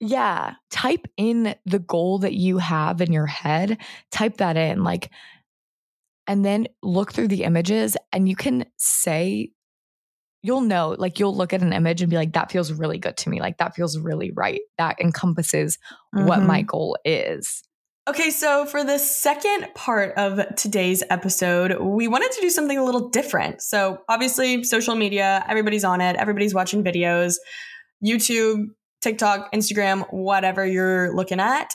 Yeah. 0.01 0.55
Type 0.69 1.07
in 1.15 1.55
the 1.65 1.79
goal 1.79 2.19
that 2.19 2.33
you 2.33 2.57
have 2.57 2.99
in 2.99 3.13
your 3.13 3.27
head, 3.27 3.77
type 4.11 4.37
that 4.37 4.57
in, 4.57 4.83
like, 4.83 5.09
and 6.27 6.43
then 6.43 6.67
look 6.83 7.13
through 7.13 7.29
the 7.29 7.43
images 7.43 7.95
and 8.11 8.27
you 8.27 8.35
can 8.35 8.65
say, 8.75 9.51
you'll 10.43 10.61
know, 10.61 10.95
like, 10.99 11.17
you'll 11.17 11.35
look 11.35 11.53
at 11.53 11.61
an 11.61 11.71
image 11.71 12.01
and 12.01 12.09
be 12.09 12.17
like, 12.17 12.33
that 12.33 12.51
feels 12.51 12.73
really 12.73 12.97
good 12.97 13.15
to 13.17 13.29
me. 13.29 13.39
Like, 13.39 13.59
that 13.59 13.73
feels 13.73 13.97
really 13.97 14.31
right. 14.31 14.59
That 14.77 14.99
encompasses 14.99 15.77
mm-hmm. 16.13 16.27
what 16.27 16.41
my 16.41 16.59
mm-hmm. 16.59 16.67
goal 16.67 16.97
is. 17.05 17.63
Okay, 18.07 18.29
so 18.29 18.67
for 18.67 18.83
the 18.83 18.99
second 18.99 19.73
part 19.73 20.13
of 20.15 20.55
today's 20.55 21.01
episode, 21.09 21.81
we 21.81 22.07
wanted 22.07 22.31
to 22.33 22.41
do 22.41 22.51
something 22.51 22.77
a 22.77 22.83
little 22.83 23.09
different. 23.09 23.63
So, 23.63 23.97
obviously, 24.07 24.63
social 24.63 24.93
media, 24.95 25.43
everybody's 25.49 25.83
on 25.83 26.01
it, 26.01 26.15
everybody's 26.15 26.53
watching 26.53 26.83
videos, 26.83 27.37
YouTube, 28.05 28.65
TikTok, 29.01 29.51
Instagram, 29.53 30.05
whatever 30.13 30.63
you're 30.63 31.15
looking 31.15 31.39
at. 31.39 31.71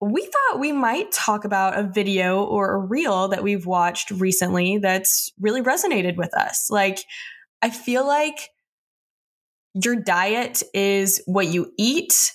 We 0.00 0.22
thought 0.22 0.60
we 0.60 0.70
might 0.70 1.10
talk 1.10 1.44
about 1.44 1.76
a 1.76 1.82
video 1.82 2.44
or 2.44 2.72
a 2.72 2.78
reel 2.78 3.26
that 3.28 3.42
we've 3.42 3.66
watched 3.66 4.12
recently 4.12 4.78
that's 4.78 5.32
really 5.40 5.62
resonated 5.62 6.16
with 6.16 6.32
us. 6.32 6.68
Like, 6.70 7.00
I 7.60 7.70
feel 7.70 8.06
like 8.06 8.50
your 9.74 9.96
diet 9.96 10.62
is 10.72 11.20
what 11.26 11.48
you 11.48 11.72
eat 11.76 12.34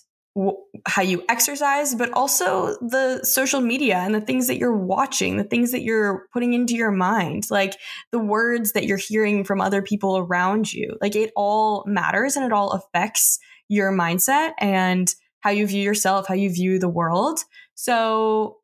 how 0.86 1.02
you 1.02 1.24
exercise, 1.28 1.96
but 1.96 2.12
also 2.14 2.78
the 2.82 3.24
social 3.24 3.62
media 3.62 3.98
and 3.98 4.14
the 4.14 4.22
things 4.22 4.48
that 4.48 4.58
you're 4.58 4.78
watching, 4.78 5.38
the 5.38 5.44
things 5.44 5.72
that 5.72 5.82
you're 5.82 6.28
putting 6.34 6.54
into 6.54 6.76
your 6.76 6.92
mind, 6.92 7.46
like 7.50 7.76
the 8.12 8.20
words 8.20 8.74
that 8.74 8.86
you're 8.86 8.98
hearing 8.98 9.44
from 9.44 9.60
other 9.60 9.82
people 9.82 10.18
around 10.18 10.72
you. 10.72 10.98
Like 11.02 11.16
it 11.16 11.32
all 11.36 11.84
matters 11.88 12.36
and 12.36 12.46
it 12.46 12.54
all 12.54 12.72
affects 12.72 13.40
your 13.68 13.92
mindset 13.92 14.54
and 14.60 15.14
how 15.42 15.50
you 15.50 15.68
view 15.68 15.82
yourself, 15.82 16.28
how 16.28 16.36
you 16.36 16.52
view 16.52 16.80
the 16.80 16.90
world. 16.90 17.40
So 17.76 18.58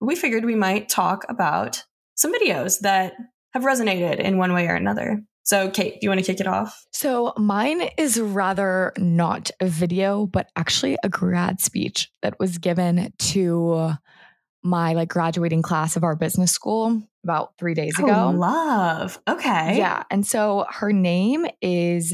we 0.00 0.16
figured 0.16 0.44
we 0.44 0.54
might 0.54 0.88
talk 0.88 1.24
about 1.28 1.84
some 2.14 2.32
videos 2.32 2.80
that 2.80 3.14
have 3.52 3.62
resonated 3.62 4.18
in 4.18 4.38
one 4.38 4.52
way 4.52 4.66
or 4.66 4.74
another. 4.74 5.22
So, 5.46 5.70
Kate, 5.70 5.92
do 5.94 5.98
you 6.02 6.08
want 6.10 6.18
to 6.18 6.26
kick 6.26 6.40
it 6.40 6.48
off? 6.48 6.84
So, 6.90 7.32
mine 7.36 7.88
is 7.96 8.20
rather 8.20 8.92
not 8.98 9.52
a 9.60 9.66
video, 9.68 10.26
but 10.26 10.48
actually 10.56 10.96
a 11.04 11.08
grad 11.08 11.60
speech 11.60 12.10
that 12.22 12.38
was 12.40 12.58
given 12.58 13.12
to 13.18 13.92
my 14.64 14.94
like 14.94 15.08
graduating 15.08 15.62
class 15.62 15.94
of 15.94 16.02
our 16.02 16.16
business 16.16 16.50
school 16.50 17.00
about 17.22 17.52
three 17.58 17.74
days 17.74 17.94
Oh, 18.00 18.04
ago. 18.04 18.36
love. 18.36 19.20
Okay. 19.28 19.78
Yeah. 19.78 20.02
And 20.10 20.26
so 20.26 20.66
her 20.68 20.92
name 20.92 21.46
is 21.62 22.12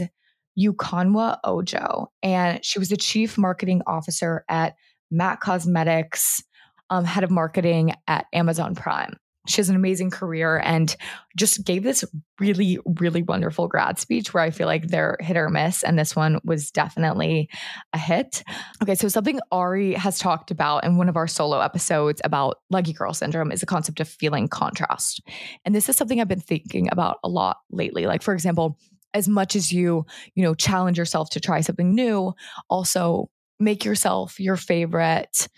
Ukonwa 0.58 1.38
Ojo, 1.42 2.12
and 2.22 2.62
she 2.62 2.78
was 2.78 2.90
the 2.90 2.98
chief 2.98 3.38
marketing 3.38 3.80
officer 3.86 4.44
at 4.50 4.74
MAC 5.10 5.40
Cosmetics, 5.40 6.42
um, 6.90 7.06
head 7.06 7.24
of 7.24 7.30
marketing 7.30 7.94
at 8.06 8.26
Amazon 8.34 8.74
Prime. 8.74 9.16
She 9.48 9.56
has 9.56 9.68
an 9.68 9.76
amazing 9.76 10.10
career 10.10 10.58
and 10.64 10.94
just 11.36 11.64
gave 11.64 11.82
this 11.82 12.04
really, 12.38 12.78
really 13.00 13.22
wonderful 13.22 13.66
grad 13.66 13.98
speech 13.98 14.32
where 14.32 14.42
I 14.42 14.50
feel 14.50 14.66
like 14.66 14.88
they're 14.88 15.16
hit 15.20 15.36
or 15.36 15.48
miss. 15.48 15.82
And 15.82 15.98
this 15.98 16.14
one 16.14 16.40
was 16.44 16.70
definitely 16.70 17.48
a 17.92 17.98
hit. 17.98 18.42
Okay, 18.82 18.94
so 18.94 19.08
something 19.08 19.40
Ari 19.50 19.94
has 19.94 20.18
talked 20.18 20.50
about 20.50 20.84
in 20.84 20.96
one 20.96 21.08
of 21.08 21.16
our 21.16 21.26
solo 21.26 21.60
episodes 21.60 22.20
about 22.24 22.58
Lucky 22.70 22.92
Girl 22.92 23.12
syndrome 23.14 23.50
is 23.50 23.60
the 23.60 23.66
concept 23.66 24.00
of 24.00 24.08
feeling 24.08 24.48
contrast. 24.48 25.22
And 25.64 25.74
this 25.74 25.88
is 25.88 25.96
something 25.96 26.20
I've 26.20 26.28
been 26.28 26.40
thinking 26.40 26.88
about 26.92 27.18
a 27.24 27.28
lot 27.28 27.58
lately. 27.70 28.06
Like, 28.06 28.22
for 28.22 28.34
example, 28.34 28.78
as 29.14 29.28
much 29.28 29.56
as 29.56 29.72
you, 29.72 30.06
you 30.34 30.42
know, 30.42 30.54
challenge 30.54 30.98
yourself 30.98 31.30
to 31.30 31.40
try 31.40 31.60
something 31.60 31.94
new, 31.94 32.32
also 32.70 33.28
make 33.60 33.84
yourself 33.84 34.40
your 34.40 34.56
favorite 34.56 35.48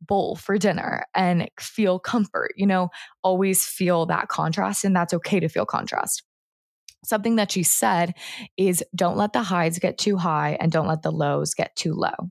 bowl 0.00 0.36
for 0.36 0.58
dinner 0.58 1.04
and 1.14 1.48
feel 1.58 1.98
comfort, 1.98 2.52
you 2.56 2.66
know, 2.66 2.88
always 3.22 3.64
feel 3.64 4.06
that 4.06 4.28
contrast 4.28 4.84
and 4.84 4.94
that's 4.94 5.14
okay 5.14 5.40
to 5.40 5.48
feel 5.48 5.66
contrast. 5.66 6.22
Something 7.04 7.36
that 7.36 7.50
she 7.50 7.62
said 7.62 8.14
is 8.56 8.84
don't 8.94 9.16
let 9.16 9.32
the 9.32 9.42
highs 9.42 9.78
get 9.78 9.98
too 9.98 10.16
high 10.16 10.56
and 10.60 10.70
don't 10.70 10.86
let 10.88 11.02
the 11.02 11.12
lows 11.12 11.54
get 11.54 11.74
too 11.76 11.94
low. 11.94 12.30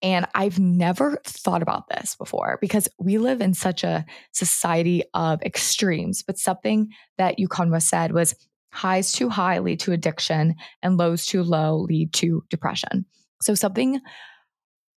And 0.00 0.26
I've 0.34 0.58
never 0.58 1.20
thought 1.24 1.62
about 1.62 1.88
this 1.88 2.14
before 2.14 2.58
because 2.60 2.88
we 2.98 3.18
live 3.18 3.40
in 3.40 3.52
such 3.52 3.82
a 3.82 4.06
society 4.32 5.02
of 5.12 5.42
extremes. 5.42 6.22
But 6.22 6.38
something 6.38 6.88
that 7.18 7.38
Ukonwa 7.38 7.82
said 7.82 8.12
was 8.12 8.34
highs 8.72 9.12
too 9.12 9.28
high 9.28 9.58
lead 9.58 9.80
to 9.80 9.92
addiction 9.92 10.54
and 10.82 10.98
lows 10.98 11.26
too 11.26 11.42
low 11.42 11.78
lead 11.78 12.12
to 12.14 12.44
depression. 12.48 13.06
So 13.42 13.54
something 13.54 14.00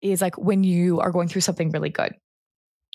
is 0.02 0.22
like 0.22 0.38
when 0.38 0.64
you 0.64 1.00
are 1.00 1.12
going 1.12 1.28
through 1.28 1.42
something 1.42 1.72
really 1.72 1.90
good. 1.90 2.14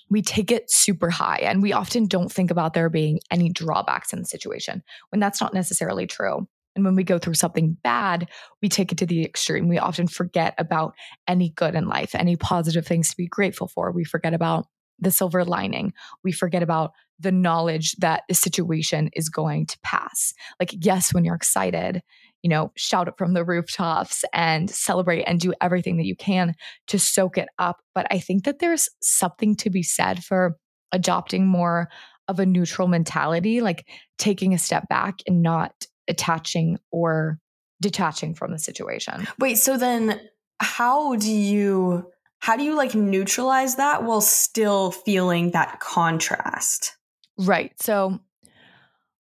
We 0.08 0.22
take 0.22 0.52
it 0.52 0.70
super 0.70 1.10
high 1.10 1.40
and 1.42 1.62
we 1.62 1.72
often 1.72 2.06
don't 2.06 2.30
think 2.30 2.50
about 2.50 2.74
there 2.74 2.88
being 2.88 3.18
any 3.30 3.48
drawbacks 3.48 4.12
in 4.12 4.20
the 4.20 4.24
situation 4.24 4.82
when 5.10 5.18
that's 5.18 5.40
not 5.40 5.52
necessarily 5.52 6.06
true. 6.06 6.46
And 6.76 6.84
when 6.84 6.94
we 6.94 7.04
go 7.04 7.18
through 7.18 7.34
something 7.34 7.76
bad, 7.82 8.28
we 8.62 8.68
take 8.68 8.92
it 8.92 8.98
to 8.98 9.06
the 9.06 9.24
extreme. 9.24 9.66
We 9.66 9.78
often 9.78 10.06
forget 10.06 10.54
about 10.58 10.94
any 11.26 11.50
good 11.50 11.74
in 11.74 11.88
life, 11.88 12.14
any 12.14 12.36
positive 12.36 12.86
things 12.86 13.08
to 13.10 13.16
be 13.16 13.26
grateful 13.26 13.66
for. 13.66 13.90
We 13.90 14.04
forget 14.04 14.34
about 14.34 14.66
the 14.98 15.10
silver 15.10 15.44
lining. 15.44 15.92
We 16.22 16.32
forget 16.32 16.62
about 16.62 16.92
the 17.18 17.32
knowledge 17.32 17.96
that 17.96 18.22
the 18.28 18.34
situation 18.34 19.10
is 19.14 19.28
going 19.28 19.66
to 19.66 19.78
pass. 19.82 20.34
Like, 20.60 20.70
yes, 20.72 21.14
when 21.14 21.24
you're 21.24 21.34
excited, 21.34 22.02
you 22.46 22.50
know, 22.50 22.70
shout 22.76 23.08
it 23.08 23.14
from 23.18 23.34
the 23.34 23.44
rooftops 23.44 24.24
and 24.32 24.70
celebrate 24.70 25.24
and 25.24 25.40
do 25.40 25.52
everything 25.60 25.96
that 25.96 26.06
you 26.06 26.14
can 26.14 26.54
to 26.86 26.96
soak 26.96 27.36
it 27.36 27.48
up. 27.58 27.82
But 27.92 28.06
I 28.12 28.20
think 28.20 28.44
that 28.44 28.60
there's 28.60 28.88
something 29.02 29.56
to 29.56 29.68
be 29.68 29.82
said 29.82 30.22
for 30.22 30.56
adopting 30.92 31.44
more 31.44 31.88
of 32.28 32.38
a 32.38 32.46
neutral 32.46 32.86
mentality, 32.86 33.60
like 33.60 33.88
taking 34.16 34.54
a 34.54 34.58
step 34.58 34.88
back 34.88 35.18
and 35.26 35.42
not 35.42 35.72
attaching 36.06 36.78
or 36.92 37.40
detaching 37.82 38.32
from 38.32 38.52
the 38.52 38.60
situation. 38.60 39.26
Wait, 39.40 39.58
so 39.58 39.76
then 39.76 40.20
how 40.60 41.16
do 41.16 41.32
you 41.32 42.12
how 42.38 42.56
do 42.56 42.62
you 42.62 42.76
like 42.76 42.94
neutralize 42.94 43.74
that 43.74 44.04
while 44.04 44.20
still 44.20 44.92
feeling 44.92 45.50
that 45.50 45.80
contrast? 45.80 46.96
Right. 47.38 47.72
So 47.82 48.20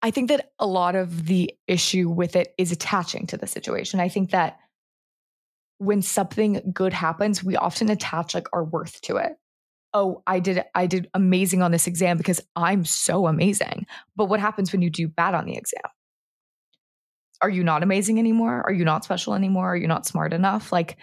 I 0.04 0.12
think 0.12 0.28
that 0.28 0.52
a 0.60 0.68
lot 0.68 0.96
of 0.96 1.28
the 1.28 1.56
issue 1.66 2.10
with 2.10 2.36
it 2.36 2.54
is 2.58 2.74
attaching 2.74 3.26
to 3.28 3.38
the 3.38 3.48
situation. 3.48 4.02
I 4.02 4.10
think 4.10 4.32
that 4.32 4.58
when 5.78 6.02
something 6.02 6.62
good 6.74 6.92
happens, 6.92 7.42
we 7.42 7.56
often 7.56 7.90
attach 7.90 8.36
like 8.36 8.48
our 8.52 8.66
worth 8.66 9.02
to 9.04 9.16
it. 9.16 9.32
Oh, 9.94 10.22
I 10.28 10.40
did 10.40 10.64
I 10.76 10.88
did 10.88 11.10
amazing 11.14 11.62
on 11.62 11.72
this 11.72 11.88
exam 11.88 12.18
because 12.18 12.42
I'm 12.56 12.84
so 12.84 13.28
amazing. 13.28 13.86
But 14.16 14.26
what 14.26 14.42
happens 14.42 14.74
when 14.74 14.82
you 14.82 14.90
do 14.90 15.08
bad 15.08 15.36
on 15.36 15.46
the 15.46 15.56
exam? 15.56 15.90
Are 17.42 17.50
you 17.50 17.64
not 17.64 17.82
amazing 17.82 18.20
anymore? 18.20 18.62
Are 18.66 18.74
you 18.74 18.84
not 18.84 19.06
special 19.06 19.36
anymore? 19.36 19.72
Are 19.74 19.78
you 19.78 19.88
not 19.88 20.06
smart 20.06 20.34
enough? 20.34 20.72
Like 20.74 20.98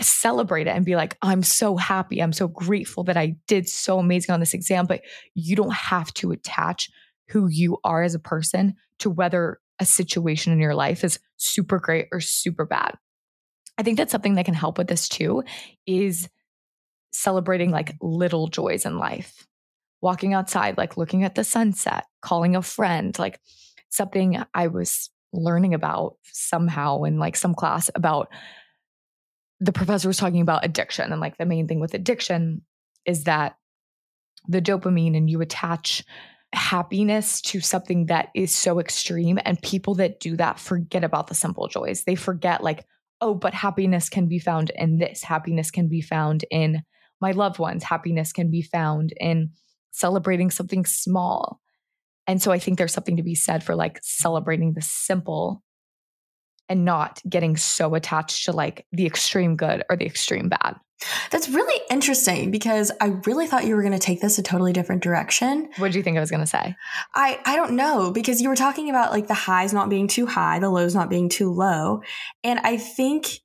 celebrate 0.00 0.66
it 0.66 0.76
and 0.76 0.84
be 0.84 0.96
like, 0.96 1.16
I'm 1.22 1.42
so 1.42 1.76
happy. 1.76 2.22
I'm 2.22 2.32
so 2.32 2.48
grateful 2.48 3.04
that 3.04 3.16
I 3.16 3.36
did 3.46 3.68
so 3.68 3.98
amazing 3.98 4.34
on 4.34 4.40
this 4.40 4.54
exam. 4.54 4.84
But 4.86 5.02
you 5.34 5.56
don't 5.56 5.72
have 5.72 6.12
to 6.14 6.32
attach 6.32 6.90
who 7.28 7.48
you 7.48 7.78
are 7.84 8.02
as 8.02 8.14
a 8.14 8.20
person 8.20 8.74
to 8.98 9.10
whether 9.10 9.58
a 9.80 9.84
situation 9.84 10.52
in 10.52 10.58
your 10.58 10.74
life 10.74 11.04
is 11.04 11.18
super 11.36 11.78
great 11.78 12.08
or 12.12 12.20
super 12.20 12.64
bad. 12.64 12.96
I 13.78 13.82
think 13.82 13.96
that's 13.96 14.12
something 14.12 14.34
that 14.34 14.44
can 14.44 14.54
help 14.54 14.78
with 14.78 14.86
this 14.86 15.08
too 15.08 15.44
is 15.86 16.28
celebrating 17.12 17.70
like 17.70 17.96
little 18.00 18.48
joys 18.48 18.86
in 18.86 18.98
life. 18.98 19.46
Walking 20.00 20.34
outside, 20.34 20.78
like 20.78 20.96
looking 20.96 21.24
at 21.24 21.36
the 21.36 21.44
sunset, 21.44 22.04
calling 22.20 22.56
a 22.56 22.62
friend, 22.62 23.16
like 23.18 23.40
something 23.88 24.42
I 24.52 24.66
was 24.66 25.10
learning 25.32 25.74
about 25.74 26.16
somehow 26.24 27.04
in 27.04 27.18
like 27.18 27.36
some 27.36 27.54
class 27.54 27.90
about 27.94 28.28
the 29.60 29.72
professor 29.72 30.08
was 30.08 30.16
talking 30.16 30.40
about 30.40 30.64
addiction 30.64 31.12
and 31.12 31.20
like 31.20 31.38
the 31.38 31.46
main 31.46 31.68
thing 31.68 31.78
with 31.78 31.94
addiction 31.94 32.62
is 33.06 33.24
that 33.24 33.56
the 34.48 34.60
dopamine 34.60 35.16
and 35.16 35.30
you 35.30 35.40
attach 35.40 36.04
happiness 36.52 37.40
to 37.40 37.60
something 37.60 38.06
that 38.06 38.28
is 38.34 38.54
so 38.54 38.78
extreme 38.78 39.38
and 39.44 39.60
people 39.62 39.94
that 39.94 40.20
do 40.20 40.36
that 40.36 40.58
forget 40.58 41.04
about 41.04 41.26
the 41.26 41.34
simple 41.34 41.68
joys. 41.68 42.04
They 42.04 42.14
forget 42.14 42.62
like 42.62 42.84
oh 43.20 43.34
but 43.34 43.54
happiness 43.54 44.08
can 44.08 44.26
be 44.26 44.38
found 44.38 44.70
in 44.76 44.98
this. 44.98 45.22
Happiness 45.22 45.70
can 45.70 45.88
be 45.88 46.00
found 46.00 46.44
in 46.50 46.82
my 47.20 47.32
loved 47.32 47.58
ones. 47.58 47.84
Happiness 47.84 48.32
can 48.32 48.50
be 48.50 48.62
found 48.62 49.12
in 49.18 49.50
celebrating 49.92 50.50
something 50.50 50.84
small. 50.84 51.60
And 52.26 52.40
so 52.40 52.52
i 52.52 52.58
think 52.58 52.78
there's 52.78 52.92
something 52.92 53.16
to 53.16 53.22
be 53.22 53.34
said 53.34 53.64
for 53.64 53.74
like 53.74 53.98
celebrating 54.02 54.74
the 54.74 54.82
simple 54.82 55.62
and 56.72 56.86
not 56.86 57.20
getting 57.28 57.54
so 57.58 57.94
attached 57.94 58.46
to 58.46 58.52
like 58.52 58.86
the 58.92 59.04
extreme 59.04 59.56
good 59.56 59.84
or 59.90 59.96
the 59.96 60.06
extreme 60.06 60.48
bad. 60.48 60.76
That's 61.30 61.48
really 61.48 61.80
interesting 61.90 62.50
because 62.50 62.90
I 62.98 63.08
really 63.26 63.46
thought 63.46 63.66
you 63.66 63.76
were 63.76 63.82
going 63.82 63.92
to 63.92 63.98
take 63.98 64.22
this 64.22 64.38
a 64.38 64.42
totally 64.42 64.72
different 64.72 65.02
direction. 65.02 65.68
What 65.76 65.88
did 65.88 65.96
you 65.96 66.02
think 66.02 66.16
I 66.16 66.20
was 66.20 66.30
going 66.30 66.40
to 66.40 66.46
say? 66.46 66.74
I 67.14 67.40
I 67.44 67.56
don't 67.56 67.72
know 67.72 68.10
because 68.10 68.40
you 68.40 68.48
were 68.48 68.56
talking 68.56 68.88
about 68.88 69.12
like 69.12 69.26
the 69.26 69.34
highs 69.34 69.74
not 69.74 69.90
being 69.90 70.08
too 70.08 70.26
high, 70.26 70.60
the 70.60 70.70
lows 70.70 70.94
not 70.94 71.10
being 71.10 71.28
too 71.28 71.52
low, 71.52 72.00
and 72.42 72.58
I 72.60 72.78
think 72.78 73.40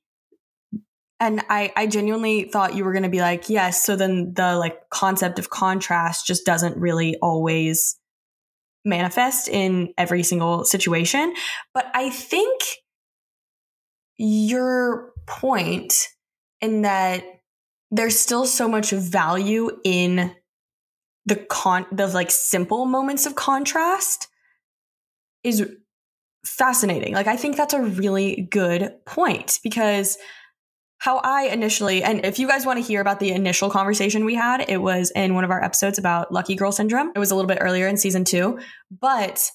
and 1.20 1.44
I 1.50 1.70
I 1.76 1.86
genuinely 1.86 2.44
thought 2.44 2.74
you 2.74 2.84
were 2.84 2.92
going 2.92 3.02
to 3.02 3.10
be 3.10 3.20
like, 3.20 3.50
yes, 3.50 3.84
so 3.84 3.94
then 3.94 4.32
the 4.34 4.56
like 4.56 4.88
concept 4.88 5.38
of 5.38 5.50
contrast 5.50 6.26
just 6.26 6.46
doesn't 6.46 6.78
really 6.78 7.16
always 7.20 7.98
manifest 8.84 9.48
in 9.48 9.92
every 9.98 10.22
single 10.22 10.64
situation, 10.64 11.34
but 11.74 11.86
I 11.92 12.08
think 12.08 12.62
your 14.18 15.12
point 15.26 16.08
in 16.60 16.82
that 16.82 17.24
there's 17.90 18.18
still 18.18 18.44
so 18.44 18.68
much 18.68 18.90
value 18.90 19.70
in 19.84 20.34
the 21.24 21.36
con 21.36 21.86
the 21.92 22.06
like 22.08 22.30
simple 22.30 22.84
moments 22.84 23.26
of 23.26 23.34
contrast 23.34 24.28
is 25.44 25.70
fascinating. 26.44 27.14
Like 27.14 27.26
I 27.26 27.36
think 27.36 27.56
that's 27.56 27.74
a 27.74 27.82
really 27.82 28.48
good 28.50 28.94
point 29.04 29.60
because 29.62 30.18
how 30.98 31.18
I 31.18 31.44
initially 31.44 32.02
and 32.02 32.24
if 32.24 32.38
you 32.38 32.48
guys 32.48 32.66
want 32.66 32.78
to 32.78 32.84
hear 32.84 33.00
about 33.00 33.20
the 33.20 33.30
initial 33.30 33.70
conversation 33.70 34.24
we 34.24 34.34
had, 34.34 34.68
it 34.68 34.82
was 34.82 35.12
in 35.14 35.34
one 35.34 35.44
of 35.44 35.50
our 35.50 35.62
episodes 35.62 35.98
about 35.98 36.32
lucky 36.32 36.56
girl 36.56 36.72
syndrome. 36.72 37.12
It 37.14 37.18
was 37.18 37.30
a 37.30 37.36
little 37.36 37.48
bit 37.48 37.58
earlier 37.60 37.86
in 37.86 37.96
season 37.96 38.24
2, 38.24 38.58
but 39.00 39.50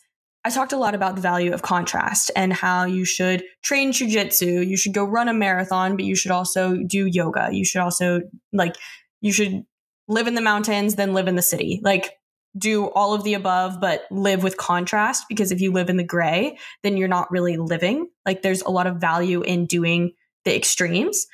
I 0.45 0.49
talked 0.49 0.73
a 0.73 0.77
lot 0.77 0.93
about 0.93 1.15
the 1.15 1.21
value 1.21 1.53
of 1.53 1.61
contrast 1.61 2.29
and 2.35 2.51
how 2.51 2.83
you 2.83 3.05
should 3.05 3.43
train 3.61 3.93
jujitsu, 3.93 4.67
you 4.67 4.75
should 4.75 4.93
go 4.93 5.05
run 5.05 5.29
a 5.29 5.33
marathon, 5.33 5.95
but 5.95 6.05
you 6.05 6.15
should 6.15 6.31
also 6.31 6.77
do 6.85 7.05
yoga. 7.05 7.49
You 7.51 7.63
should 7.63 7.81
also 7.81 8.21
like 8.51 8.75
you 9.21 9.31
should 9.31 9.63
live 10.07 10.27
in 10.27 10.35
the 10.35 10.41
mountains, 10.41 10.95
then 10.95 11.13
live 11.13 11.27
in 11.27 11.35
the 11.35 11.41
city. 11.41 11.79
Like 11.83 12.11
do 12.57 12.87
all 12.89 13.13
of 13.13 13.23
the 13.23 13.33
above, 13.33 13.79
but 13.79 14.03
live 14.11 14.43
with 14.43 14.57
contrast 14.57 15.25
because 15.29 15.51
if 15.51 15.61
you 15.61 15.71
live 15.71 15.89
in 15.89 15.97
the 15.97 16.03
gray, 16.03 16.57
then 16.83 16.97
you're 16.97 17.07
not 17.07 17.31
really 17.31 17.57
living. 17.57 18.09
Like 18.25 18.41
there's 18.41 18.61
a 18.61 18.69
lot 18.69 18.85
of 18.85 18.97
value 18.97 19.41
in 19.41 19.65
doing 19.65 20.11
the 20.45 20.55
extremes. 20.55 21.25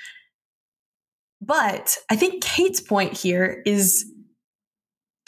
But 1.41 1.97
I 2.09 2.15
think 2.15 2.43
Kate's 2.43 2.81
point 2.81 3.13
here 3.13 3.61
is 3.65 4.05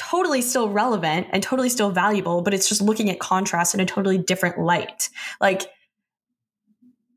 totally 0.02 0.42
still 0.42 0.68
relevant 0.68 1.28
and 1.32 1.44
totally 1.44 1.70
still 1.70 1.92
valuable, 1.92 2.42
but 2.42 2.56
it's 2.56 2.68
just 2.68 2.82
looking 2.82 3.10
at 3.12 3.20
contrast 3.20 3.76
in 3.76 3.80
a 3.80 3.86
totally 3.86 4.18
different 4.18 4.58
light. 4.58 5.10
Like 5.40 5.62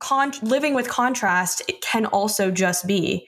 con- 0.01 0.35
living 0.43 0.75
with 0.75 0.87
contrast, 0.87 1.63
it 1.67 1.81
can 1.81 2.05
also 2.05 2.51
just 2.51 2.87
be 2.87 3.27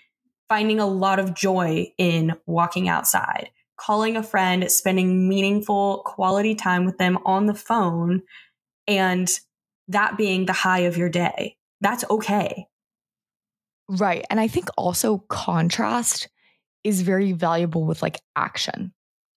finding 0.51 0.79
a 0.79 0.87
lot 0.87 1.19
of 1.19 1.35
joy 1.35 1.91
in 1.97 2.35
walking 2.45 2.87
outside, 2.87 3.49
calling 3.79 4.15
a 4.15 4.23
friend, 4.23 4.71
spending 4.71 5.27
meaningful 5.27 6.03
quality 6.05 6.55
time 6.55 6.85
with 6.85 6.99
them 6.99 7.19
on 7.25 7.47
the 7.47 7.55
phone, 7.55 8.23
and 8.87 9.41
that 9.89 10.19
being 10.19 10.45
the 10.45 10.53
high 10.53 10.81
of 10.81 10.99
your 10.99 11.09
day. 11.09 11.57
That's 11.81 12.05
okay. 12.11 12.67
Right. 13.89 14.25
And 14.29 14.39
I 14.39 14.49
think 14.49 14.69
also 14.77 15.25
contrast 15.29 16.29
is 16.85 17.01
very 17.01 17.33
valuable 17.33 17.85
with 17.85 18.03
like 18.03 18.21
action. 18.37 18.93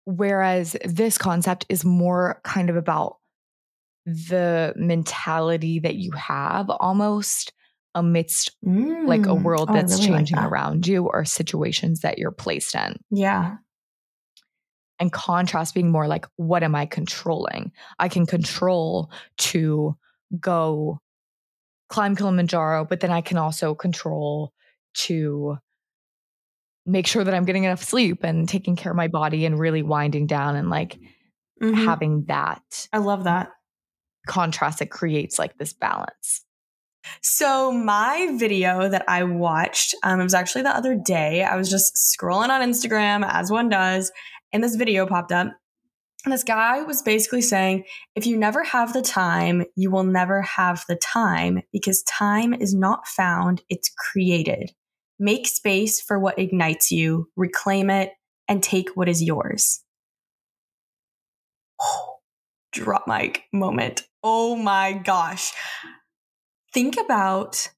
Whereas 0.09 0.77
this 0.85 1.17
concept 1.17 1.65
is 1.67 1.83
more 1.83 2.39
kind 2.45 2.69
of 2.69 2.77
about 2.77 3.17
the 4.05 4.73
mentality 4.77 5.79
that 5.79 5.95
you 5.95 6.11
have 6.11 6.69
almost 6.69 7.51
amidst 7.93 8.55
mm. 8.65 9.05
like 9.05 9.25
a 9.25 9.35
mm. 9.35 9.43
world 9.43 9.67
oh, 9.69 9.73
that's 9.73 9.95
really 9.95 10.07
changing 10.07 10.37
like 10.37 10.45
that. 10.45 10.49
around 10.49 10.87
you 10.87 11.07
or 11.07 11.25
situations 11.25 12.01
that 12.01 12.17
you're 12.17 12.31
placed 12.31 12.73
in. 12.73 12.95
Yeah. 13.11 13.57
And 14.97 15.11
contrast 15.11 15.75
being 15.75 15.91
more 15.91 16.07
like, 16.07 16.25
what 16.37 16.63
am 16.63 16.73
I 16.73 16.85
controlling? 16.85 17.73
I 17.99 18.07
can 18.07 18.25
control 18.25 19.11
to 19.39 19.97
go 20.39 21.01
climb 21.89 22.15
Kilimanjaro, 22.15 22.85
but 22.85 23.01
then 23.01 23.11
I 23.11 23.19
can 23.19 23.37
also 23.37 23.75
control 23.75 24.53
to 24.93 25.57
make 26.87 27.05
sure 27.05 27.23
that 27.23 27.33
I'm 27.33 27.45
getting 27.45 27.65
enough 27.65 27.83
sleep 27.83 28.23
and 28.23 28.47
taking 28.47 28.75
care 28.75 28.91
of 28.91 28.95
my 28.95 29.07
body 29.09 29.45
and 29.45 29.59
really 29.59 29.83
winding 29.83 30.25
down 30.25 30.55
and 30.55 30.69
like 30.69 30.97
mm-hmm. 31.61 31.73
having 31.73 32.25
that. 32.27 32.87
I 32.93 32.99
love 32.99 33.25
that 33.25 33.49
contrast 34.27 34.79
that 34.79 34.91
creates 34.91 35.39
like 35.39 35.57
this 35.57 35.73
balance. 35.73 36.43
So 37.23 37.71
my 37.71 38.35
video 38.37 38.89
that 38.89 39.05
I 39.07 39.23
watched, 39.23 39.95
um, 40.03 40.19
it 40.19 40.23
was 40.23 40.33
actually 40.33 40.63
the 40.63 40.75
other 40.75 40.95
day. 40.95 41.43
I 41.43 41.55
was 41.55 41.69
just 41.69 41.95
scrolling 41.95 42.49
on 42.49 42.61
Instagram 42.61 43.25
as 43.25 43.49
one 43.49 43.69
does, 43.69 44.11
and 44.51 44.63
this 44.63 44.75
video 44.75 45.07
popped 45.07 45.31
up. 45.31 45.47
And 46.25 46.33
this 46.33 46.43
guy 46.43 46.81
was 46.81 47.01
basically 47.01 47.41
saying, 47.41 47.85
if 48.15 48.25
you 48.25 48.37
never 48.37 48.61
have 48.63 48.91
the 48.91 49.01
time, 49.01 49.63
you 49.75 49.89
will 49.89 50.03
never 50.03 50.41
have 50.41 50.83
the 50.89 50.97
time 50.97 51.61
because 51.71 52.03
time 52.03 52.53
is 52.53 52.73
not 52.73 53.07
found, 53.07 53.63
it's 53.69 53.89
created. 53.89 54.71
Make 55.19 55.47
space 55.47 55.99
for 56.01 56.19
what 56.19 56.39
ignites 56.39 56.91
you, 56.91 57.29
reclaim 57.35 57.89
it, 57.89 58.11
and 58.47 58.61
take 58.61 58.89
what 58.95 59.09
is 59.09 59.23
yours. 59.23 59.81
Oh, 61.81 62.17
drop 62.71 63.07
mic 63.07 63.43
moment. 63.51 64.03
Oh 64.23 64.55
my 64.55 64.93
gosh 64.93 65.53
think 66.77 66.99
about 66.99 67.69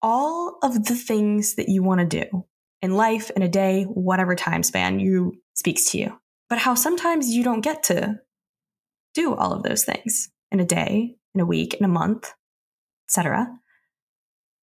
all 0.00 0.58
of 0.62 0.86
the 0.86 0.94
things 0.94 1.56
that 1.56 1.68
you 1.68 1.82
want 1.82 2.00
to 2.00 2.06
do 2.06 2.46
in 2.80 2.96
life, 2.96 3.30
in 3.36 3.42
a 3.42 3.48
day, 3.48 3.84
whatever 3.84 4.34
time 4.34 4.62
span 4.62 4.98
you 4.98 5.34
speaks 5.52 5.90
to 5.90 5.98
you. 5.98 6.18
But 6.48 6.58
how 6.58 6.74
sometimes 6.74 7.28
you 7.28 7.44
don't 7.44 7.60
get 7.60 7.82
to 7.84 8.18
do 9.12 9.34
all 9.34 9.52
of 9.52 9.62
those 9.62 9.84
things 9.84 10.30
in 10.50 10.58
a 10.58 10.64
day, 10.64 11.16
in 11.34 11.40
a 11.42 11.44
week, 11.44 11.74
in 11.74 11.84
a 11.84 11.88
month, 11.88 12.32
etc. 13.08 13.46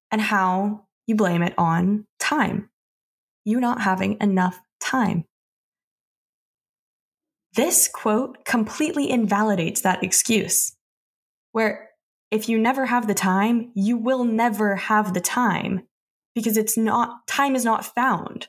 And 0.09 0.21
how 0.21 0.86
you 1.07 1.15
blame 1.15 1.41
it 1.41 1.53
on 1.57 2.05
time. 2.19 2.69
You 3.45 3.59
not 3.59 3.81
having 3.81 4.17
enough 4.21 4.59
time. 4.79 5.25
This 7.55 7.87
quote 7.87 8.45
completely 8.45 9.09
invalidates 9.09 9.81
that 9.81 10.03
excuse 10.03 10.75
where 11.53 11.89
if 12.29 12.49
you 12.49 12.59
never 12.59 12.85
have 12.85 13.07
the 13.07 13.13
time, 13.13 13.71
you 13.73 13.97
will 13.97 14.25
never 14.25 14.75
have 14.75 15.13
the 15.13 15.21
time 15.21 15.87
because 16.35 16.57
it's 16.57 16.77
not, 16.77 17.25
time 17.25 17.55
is 17.55 17.65
not 17.65 17.85
found. 17.85 18.47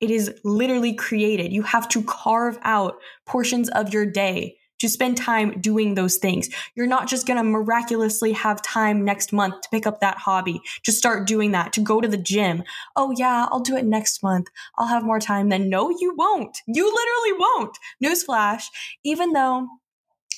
It 0.00 0.10
is 0.10 0.34
literally 0.44 0.92
created. 0.92 1.52
You 1.52 1.62
have 1.62 1.88
to 1.90 2.02
carve 2.02 2.58
out 2.62 2.96
portions 3.26 3.70
of 3.70 3.94
your 3.94 4.04
day 4.04 4.56
to 4.80 4.88
spend 4.88 5.16
time 5.16 5.60
doing 5.60 5.94
those 5.94 6.16
things. 6.16 6.48
You're 6.74 6.86
not 6.86 7.08
just 7.08 7.26
going 7.26 7.36
to 7.36 7.44
miraculously 7.44 8.32
have 8.32 8.60
time 8.62 9.04
next 9.04 9.32
month 9.32 9.60
to 9.62 9.68
pick 9.70 9.86
up 9.86 10.00
that 10.00 10.18
hobby, 10.18 10.60
to 10.84 10.92
start 10.92 11.26
doing 11.26 11.52
that, 11.52 11.72
to 11.74 11.80
go 11.80 12.00
to 12.00 12.08
the 12.08 12.16
gym. 12.16 12.64
Oh, 12.96 13.12
yeah, 13.16 13.46
I'll 13.50 13.60
do 13.60 13.76
it 13.76 13.84
next 13.84 14.22
month. 14.22 14.48
I'll 14.76 14.88
have 14.88 15.04
more 15.04 15.20
time 15.20 15.48
then. 15.48 15.68
No, 15.68 15.90
you 15.90 16.14
won't. 16.16 16.58
You 16.66 16.84
literally 16.84 17.38
won't. 17.38 17.78
Newsflash, 18.02 18.64
even 19.04 19.32
though 19.32 19.68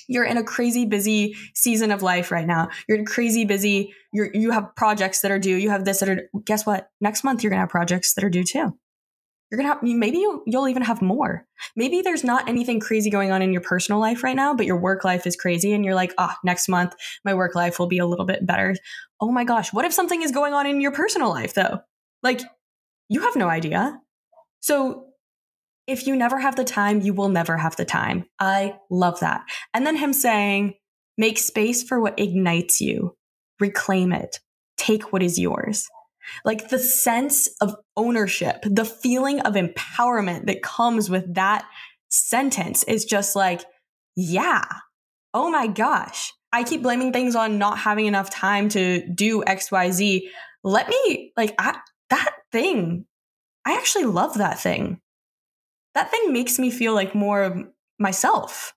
you're 0.09 0.25
in 0.25 0.37
a 0.37 0.45
crazy 0.45 0.85
busy 0.85 1.37
season 1.55 1.91
of 1.91 2.03
life 2.03 2.31
right 2.31 2.47
now. 2.47 2.69
You're 2.89 2.99
in 2.99 3.07
crazy 3.07 3.45
busy. 3.45 3.95
You're 4.13 4.31
you 4.35 4.51
have 4.51 4.75
projects 4.77 5.21
that 5.21 5.31
are 5.31 5.39
due. 5.39 5.57
You 5.57 5.71
have 5.71 5.85
this 5.85 6.01
that 6.01 6.09
are. 6.09 6.29
Guess 6.45 6.67
what? 6.67 6.91
Next 7.01 7.25
month 7.25 7.43
you're 7.43 7.51
gonna 7.51 7.61
have 7.61 7.69
projects 7.69 8.15
that 8.15 8.25
are 8.25 8.31
due 8.31 8.45
too. 8.45 8.77
You're 9.53 9.59
gonna 9.59 9.75
have 9.75 9.83
maybe 9.83 10.17
you'll, 10.17 10.43
you'll 10.47 10.69
even 10.69 10.83
have 10.83 11.03
more. 11.03 11.47
Maybe 11.77 12.01
there's 12.01 12.25
not 12.25 12.49
anything 12.49 12.81
crazy 12.81 13.11
going 13.11 13.33
on 13.33 13.43
in 13.43 13.53
your 13.53 13.61
personal 13.61 14.01
life 14.01 14.25
right 14.25 14.35
now, 14.35 14.55
but 14.55 14.65
your 14.65 14.81
work 14.81 15.05
life 15.05 15.27
is 15.27 15.37
crazy, 15.37 15.75
and 15.75 15.85
you're 15.85 15.95
like, 15.95 16.15
ah, 16.17 16.33
oh, 16.35 16.39
next 16.43 16.71
month 16.71 16.95
my 17.23 17.35
work 17.35 17.55
life 17.55 17.79
will 17.79 17.87
be 17.87 17.99
a 17.99 18.07
little 18.07 18.25
bit 18.25 18.47
better. 18.47 18.75
Oh 19.21 19.31
my 19.31 19.45
gosh, 19.45 19.71
what 19.71 19.85
if 19.85 19.93
something 19.93 20.23
is 20.23 20.33
going 20.33 20.55
on 20.55 20.67
in 20.67 20.81
your 20.81 20.91
personal 20.91 21.29
life 21.29 21.53
though? 21.53 21.81
Like 22.23 22.41
you 23.11 23.21
have 23.21 23.37
no 23.37 23.49
idea. 23.49 24.01
So 24.61 25.09
if 25.87 26.07
you 26.07 26.17
never 26.17 26.39
have 26.39 26.57
the 26.57 26.65
time, 26.65 27.03
you 27.03 27.13
will 27.13 27.29
never 27.29 27.59
have 27.59 27.77
the 27.77 27.85
time. 27.85 28.25
I 28.41 28.79
love 28.91 29.21
that. 29.21 29.43
And 29.75 29.87
then 29.87 29.97
him 29.97 30.15
saying, 30.15 30.75
make 31.19 31.37
space 31.37 31.83
for 31.83 32.01
what 32.01 32.19
ignites 32.19 32.81
you, 32.81 33.17
reclaim 33.61 34.13
it, 34.13 34.39
take 34.79 35.13
what 35.13 35.23
is 35.23 35.39
yours. 35.39 35.87
Like 36.45 36.69
the 36.69 36.79
sense 36.79 37.49
of 37.61 37.77
ownership, 37.97 38.63
the 38.63 38.85
feeling 38.85 39.41
of 39.41 39.55
empowerment 39.55 40.47
that 40.47 40.63
comes 40.63 41.11
with 41.11 41.35
that 41.35 41.65
sentence 42.09 42.83
is 42.85 43.05
just 43.05 43.37
like, 43.37 43.63
yeah, 44.17 44.65
oh 45.35 45.51
my 45.51 45.67
gosh. 45.67 46.33
I 46.53 46.65
keep 46.65 46.83
blaming 46.83 47.13
things 47.13 47.35
on 47.35 47.59
not 47.59 47.79
having 47.79 48.07
enough 48.07 48.29
time 48.29 48.69
to 48.71 49.07
do 49.07 49.43
XYZ. 49.43 50.23
Let 50.63 50.89
me, 50.89 51.33
like, 51.37 51.55
I, 51.59 51.79
that 52.11 52.35
thing, 52.53 53.07
I 53.65 53.73
actually 53.75 54.05
love 54.05 54.39
that 54.39 54.61
thing 54.61 55.01
that 55.95 56.11
thing 56.11 56.33
makes 56.33 56.59
me 56.59 56.71
feel 56.71 56.95
like 56.95 57.15
more 57.15 57.43
of 57.43 57.59
myself. 57.99 58.75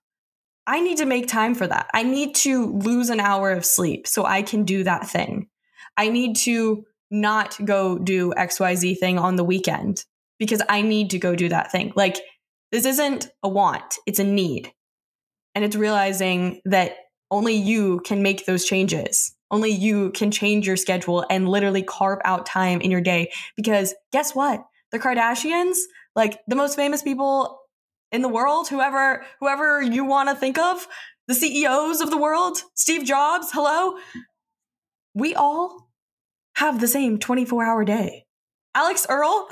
I 0.66 0.80
need 0.80 0.98
to 0.98 1.06
make 1.06 1.28
time 1.28 1.54
for 1.54 1.66
that. 1.66 1.88
I 1.94 2.02
need 2.02 2.34
to 2.36 2.72
lose 2.72 3.10
an 3.10 3.20
hour 3.20 3.52
of 3.52 3.64
sleep 3.64 4.06
so 4.06 4.24
I 4.24 4.42
can 4.42 4.64
do 4.64 4.84
that 4.84 5.08
thing. 5.08 5.48
I 5.96 6.08
need 6.08 6.36
to 6.38 6.84
not 7.10 7.56
go 7.64 7.98
do 7.98 8.32
XYZ 8.36 8.98
thing 8.98 9.18
on 9.18 9.36
the 9.36 9.44
weekend 9.44 10.04
because 10.38 10.62
I 10.68 10.82
need 10.82 11.10
to 11.10 11.18
go 11.18 11.34
do 11.34 11.48
that 11.48 11.72
thing. 11.72 11.92
Like, 11.96 12.16
this 12.72 12.84
isn't 12.84 13.28
a 13.42 13.48
want, 13.48 13.94
it's 14.06 14.18
a 14.18 14.24
need. 14.24 14.72
And 15.54 15.64
it's 15.64 15.76
realizing 15.76 16.60
that 16.66 16.96
only 17.30 17.54
you 17.54 18.00
can 18.00 18.22
make 18.22 18.44
those 18.44 18.64
changes. 18.64 19.34
Only 19.50 19.70
you 19.70 20.10
can 20.10 20.30
change 20.30 20.66
your 20.66 20.76
schedule 20.76 21.24
and 21.30 21.48
literally 21.48 21.82
carve 21.82 22.18
out 22.24 22.46
time 22.46 22.80
in 22.80 22.90
your 22.90 23.00
day. 23.00 23.30
Because 23.56 23.94
guess 24.12 24.34
what? 24.34 24.64
The 24.92 24.98
Kardashians, 24.98 25.76
like 26.14 26.40
the 26.46 26.56
most 26.56 26.76
famous 26.76 27.02
people 27.02 27.58
in 28.12 28.22
the 28.22 28.28
world, 28.28 28.68
whoever 28.68 29.24
whoever 29.40 29.82
you 29.82 30.04
want 30.04 30.28
to 30.28 30.34
think 30.34 30.58
of, 30.58 30.86
the 31.28 31.34
CEOs 31.34 32.00
of 32.00 32.10
the 32.10 32.16
world, 32.16 32.58
Steve 32.74 33.04
Jobs, 33.04 33.50
hello. 33.52 33.98
We 35.14 35.34
all 35.34 35.85
have 36.56 36.80
the 36.80 36.88
same 36.88 37.18
24-hour 37.18 37.84
day. 37.84 38.26
Alix 38.74 39.06
Earle, 39.08 39.48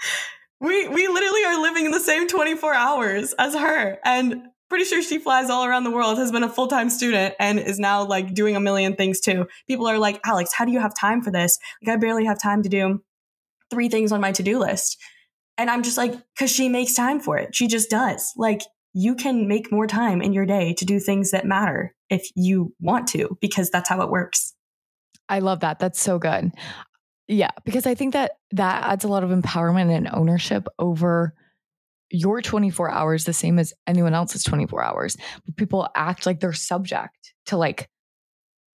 we 0.60 0.88
we 0.88 1.08
literally 1.08 1.44
are 1.44 1.60
living 1.60 1.86
in 1.86 1.90
the 1.90 2.00
same 2.00 2.28
24 2.28 2.74
hours 2.74 3.34
as 3.38 3.54
her 3.54 3.98
and 4.04 4.42
pretty 4.68 4.84
sure 4.84 5.02
she 5.02 5.18
flies 5.18 5.50
all 5.50 5.64
around 5.64 5.82
the 5.82 5.90
world 5.90 6.16
has 6.16 6.30
been 6.30 6.44
a 6.44 6.48
full-time 6.48 6.88
student 6.88 7.34
and 7.40 7.58
is 7.58 7.80
now 7.80 8.04
like 8.04 8.34
doing 8.34 8.54
a 8.54 8.60
million 8.60 8.94
things 8.94 9.18
too 9.18 9.48
people 9.66 9.88
are 9.88 9.98
like 9.98 10.20
Alex, 10.24 10.52
how 10.52 10.64
do 10.64 10.70
you 10.70 10.78
have 10.78 10.94
time 10.94 11.22
for 11.22 11.32
this 11.32 11.58
like 11.82 11.92
i 11.92 11.98
barely 11.98 12.24
have 12.24 12.40
time 12.40 12.62
to 12.62 12.68
do 12.68 13.02
three 13.70 13.88
things 13.88 14.12
on 14.12 14.20
my 14.20 14.30
to-do 14.30 14.60
list 14.60 14.96
and 15.60 15.68
I'm 15.68 15.82
just 15.82 15.98
like, 15.98 16.14
because 16.34 16.50
she 16.50 16.70
makes 16.70 16.94
time 16.94 17.20
for 17.20 17.36
it. 17.36 17.54
She 17.54 17.66
just 17.66 17.90
does. 17.90 18.32
Like, 18.34 18.62
you 18.94 19.14
can 19.14 19.46
make 19.46 19.70
more 19.70 19.86
time 19.86 20.22
in 20.22 20.32
your 20.32 20.46
day 20.46 20.72
to 20.78 20.86
do 20.86 20.98
things 20.98 21.32
that 21.32 21.44
matter 21.44 21.94
if 22.08 22.30
you 22.34 22.74
want 22.80 23.08
to, 23.08 23.36
because 23.42 23.68
that's 23.68 23.90
how 23.90 24.00
it 24.00 24.08
works. 24.08 24.54
I 25.30 25.38
love 25.38 25.60
that. 25.60 25.78
That's 25.78 26.00
so 26.00 26.18
good. 26.18 26.52
Yeah, 27.28 27.50
because 27.64 27.86
I 27.86 27.94
think 27.94 28.12
that 28.14 28.32
that 28.52 28.82
adds 28.84 29.04
a 29.04 29.08
lot 29.08 29.22
of 29.22 29.30
empowerment 29.30 29.96
and 29.96 30.08
ownership 30.12 30.66
over 30.78 31.34
your 32.10 32.42
24 32.42 32.90
hours, 32.90 33.24
the 33.24 33.32
same 33.32 33.58
as 33.60 33.72
anyone 33.86 34.14
else's 34.14 34.42
24 34.42 34.82
hours. 34.82 35.16
But 35.46 35.56
people 35.56 35.88
act 35.94 36.26
like 36.26 36.40
they're 36.40 36.52
subject 36.52 37.32
to 37.46 37.56
like, 37.56 37.88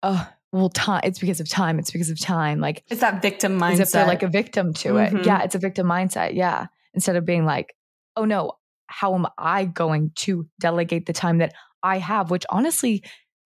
oh, 0.04 0.28
well, 0.54 0.70
time. 0.70 1.02
It's 1.04 1.20
because 1.20 1.42
of 1.42 1.50
time. 1.50 1.80
It's 1.80 1.92
because 1.92 2.10
of 2.10 2.18
time. 2.18 2.62
Like 2.62 2.84
it's 2.90 3.02
that 3.02 3.22
victim 3.22 3.60
mindset. 3.60 3.72
As 3.74 3.80
if 3.82 3.92
they're 3.92 4.08
like 4.08 4.24
a 4.24 4.30
victim 4.30 4.74
to 4.76 4.94
mm-hmm. 4.94 5.18
it. 5.18 5.26
Yeah, 5.26 5.44
it's 5.44 5.56
a 5.56 5.60
victim 5.60 5.86
mindset. 5.86 6.34
Yeah, 6.34 6.68
instead 6.94 7.18
of 7.18 7.26
being 7.26 7.46
like, 7.46 7.76
oh 8.16 8.24
no, 8.24 8.54
how 8.88 9.14
am 9.16 9.28
I 9.38 9.66
going 9.66 10.12
to 10.16 10.48
delegate 10.62 11.08
the 11.08 11.14
time 11.14 11.40
that 11.40 11.54
I 11.84 11.98
have? 11.98 12.32
Which 12.32 12.46
honestly, 12.50 13.04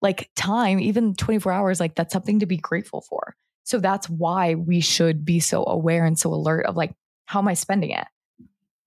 like 0.03 0.30
time, 0.34 0.80
even 0.80 1.14
24 1.14 1.53
hours, 1.53 1.80
like 1.80 1.94
that's 1.94 2.12
something 2.12 2.40
to 2.40 2.46
be 2.46 2.57
grateful 2.57 3.03
for. 3.03 3.34
So 3.64 3.78
that's 3.78 4.09
why 4.09 4.55
we 4.55 4.80
should 4.80 5.24
be 5.24 5.40
so 5.40 5.64
aware 5.66 6.05
and 6.05 6.18
so 6.18 6.32
alert 6.32 6.66
of 6.66 6.76
like, 6.76 6.94
how 7.26 7.38
am 7.40 7.48
I 7.48 7.55
spending 7.55 7.90
it? 7.90 8.07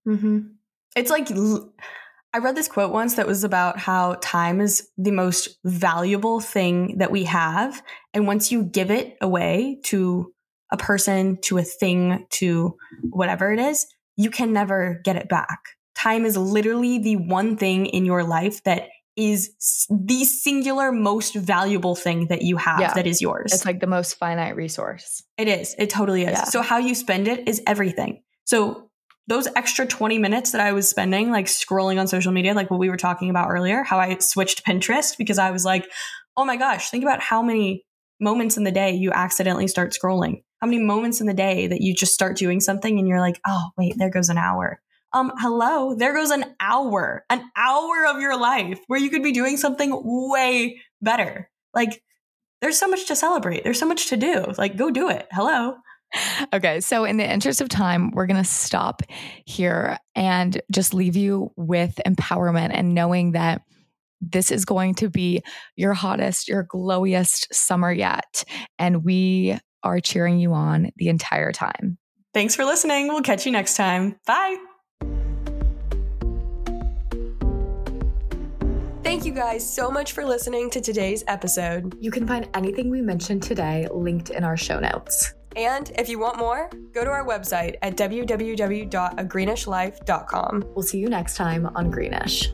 Mm-hmm. 0.07 0.39
It's 0.95 1.09
like 1.09 1.30
I 2.34 2.39
read 2.39 2.55
this 2.55 2.68
quote 2.68 2.91
once 2.91 3.16
that 3.16 3.28
was 3.28 3.43
about 3.43 3.78
how 3.80 4.18
time 4.22 4.59
is 4.59 4.89
the 4.97 5.11
most 5.11 5.59
valuable 5.64 6.39
thing 6.39 6.97
that 6.97 7.11
we 7.11 7.26
have. 7.26 7.82
And 8.14 8.28
once 8.28 8.51
you 8.51 8.64
give 8.64 8.91
it 8.91 9.18
away 9.22 9.80
to 9.86 10.34
a 10.72 10.78
person, 10.78 11.38
to 11.43 11.59
a 11.59 11.64
thing, 11.64 12.26
to 12.32 12.76
whatever 13.11 13.53
it 13.53 13.59
is, 13.59 13.86
you 14.18 14.32
can 14.32 14.51
never 14.51 14.99
get 15.03 15.16
it 15.16 15.30
back. 15.30 15.59
Time 15.95 16.26
is 16.26 16.36
literally 16.36 16.97
the 16.97 17.18
one 17.18 17.55
thing 17.55 17.86
in 17.86 18.03
your 18.03 18.24
life 18.24 18.64
that 18.64 18.89
is 19.16 19.51
the 19.89 20.24
singular 20.24 20.91
most 20.91 21.36
valuable 21.36 21.95
thing 21.95 22.28
that 22.28 22.41
you 22.41 22.57
have 22.57 22.80
yeah. 22.80 22.93
that 22.93 23.05
is 23.05 23.22
yours. 23.22 23.53
It's 23.53 23.66
like 23.66 23.80
the 23.80 23.88
most 23.88 24.16
finite 24.16 24.55
resource. 24.55 25.24
It 25.38 25.47
is. 25.47 25.76
It 25.78 25.89
totally 25.89 26.24
is. 26.24 26.32
Yeah. 26.32 26.43
So 26.45 26.61
how 26.61 26.78
you 26.78 26.95
spend 26.95 27.28
it 27.28 27.47
is 27.47 27.61
everything. 27.68 28.24
So 28.45 28.89
those 29.28 29.47
extra 29.55 29.86
20 29.86 30.18
minutes 30.18 30.51
that 30.51 30.61
I 30.61 30.74
was 30.74 30.89
spending 30.89 31.32
like 31.32 31.45
scrolling 31.45 31.99
on 31.99 32.07
social 32.07 32.32
media, 32.32 32.53
like 32.53 32.72
what 32.72 32.80
we 32.80 32.89
were 32.89 32.97
talking 32.97 33.30
about 33.30 33.49
earlier, 33.49 33.84
how 33.84 33.99
I 33.99 34.18
switched 34.18 34.66
Pinterest 34.66 35.18
because 35.18 35.38
I 35.38 35.51
was 35.51 35.64
like, 35.64 35.88
oh 36.36 36.45
my 36.45 36.57
gosh, 36.57 36.89
think 36.89 37.03
about 37.03 37.22
how 37.22 37.41
many 37.41 37.86
moments 38.20 38.57
in 38.57 38.64
the 38.64 38.72
day 38.72 38.91
you 38.91 39.11
accidentally 39.11 39.68
start 39.68 39.93
scrolling. 39.93 40.43
How 40.59 40.68
many 40.68 40.82
moments 40.82 41.22
in 41.22 41.28
the 41.28 41.34
day 41.34 41.68
that 41.68 41.82
you 41.82 41.93
just 41.93 42.14
start 42.14 42.38
doing 42.38 42.59
something 42.59 42.97
and 42.97 43.07
you're 43.07 43.20
like, 43.20 43.39
oh, 43.45 43.70
wait, 43.78 43.95
there 43.97 44.09
goes 44.09 44.30
an 44.30 44.38
hour. 44.38 44.82
Um, 45.14 45.32
hello, 45.38 45.95
there 45.95 46.14
goes 46.14 46.32
an 46.32 46.45
hour, 46.59 47.24
an 47.30 47.43
hour 47.55 48.05
of 48.07 48.20
your 48.20 48.39
life 48.39 48.80
where 48.88 48.99
you 48.99 49.09
could 49.09 49.24
be 49.24 49.32
doing 49.32 49.57
something 49.57 49.91
way 50.03 50.82
better. 51.01 51.49
Like, 51.74 52.01
there's 52.61 52.80
so 52.80 52.88
much 52.88 53.07
to 53.07 53.16
celebrate. 53.16 53.64
There's 53.64 53.80
so 53.80 53.86
much 53.86 54.09
to 54.09 54.18
do. 54.18 54.45
Like, 54.57 54.78
go 54.78 54.89
do 54.89 55.09
it. 55.09 55.28
Hello 55.32 55.76
okay. 56.53 56.80
So, 56.82 57.05
in 57.05 57.18
the 57.18 57.32
interest 57.32 57.61
of 57.61 57.70
time, 57.70 58.11
we're 58.11 58.26
going 58.26 58.41
to 58.41 58.49
stop 58.49 59.01
here 59.45 59.97
and 60.16 60.61
just 60.72 60.93
leave 60.93 61.16
you 61.16 61.51
with 61.55 61.99
empowerment 62.05 62.72
and 62.74 62.93
knowing 62.93 63.32
that 63.34 63.61
this 64.22 64.51
is 64.51 64.66
going 64.66 64.95
to 64.95 65.09
be 65.09 65.41
your 65.76 65.93
hottest, 65.93 66.47
your 66.47 66.64
glowiest 66.66 67.53
summer 67.53 67.91
yet. 67.91 68.45
And 68.80 69.03
we 69.03 69.57
are 69.84 69.99
cheering 69.99 70.39
you 70.39 70.53
on 70.53 70.91
the 70.95 71.09
entire 71.09 71.51
time. 71.51 71.97
Thanks 72.34 72.55
for 72.55 72.64
listening. 72.64 73.09
We'll 73.09 73.22
catch 73.22 73.45
you 73.45 73.51
next 73.51 73.76
time. 73.76 74.16
Bye. 74.26 74.73
Thank 79.14 79.26
you 79.26 79.32
guys 79.32 79.64
so 79.72 79.91
much 79.91 80.14
for 80.14 80.26
listening 80.26 80.72
to 80.72 80.82
today's 80.82 81.24
episode. 81.28 81.95
You 81.99 82.09
can 82.09 82.26
find 82.26 82.49
anything 82.55 82.89
we 82.89 82.99
mentioned 82.99 83.43
today 83.43 83.88
linked 83.91 84.32
in 84.32 84.43
our 84.43 84.57
show 84.57 84.80
notes. 84.80 85.36
And 85.55 85.91
if 85.99 86.09
you 86.09 86.18
want 86.18 86.39
more, 86.39 86.68
go 86.95 87.03
to 87.03 87.11
our 87.11 87.24
website 87.24 87.76
at 87.84 87.95
www.agreenishlife.com. 87.95 90.64
We'll 90.74 90.82
see 90.82 90.97
you 90.97 91.09
next 91.09 91.36
time 91.36 91.68
on 91.76 91.91
Greenish. 91.91 92.53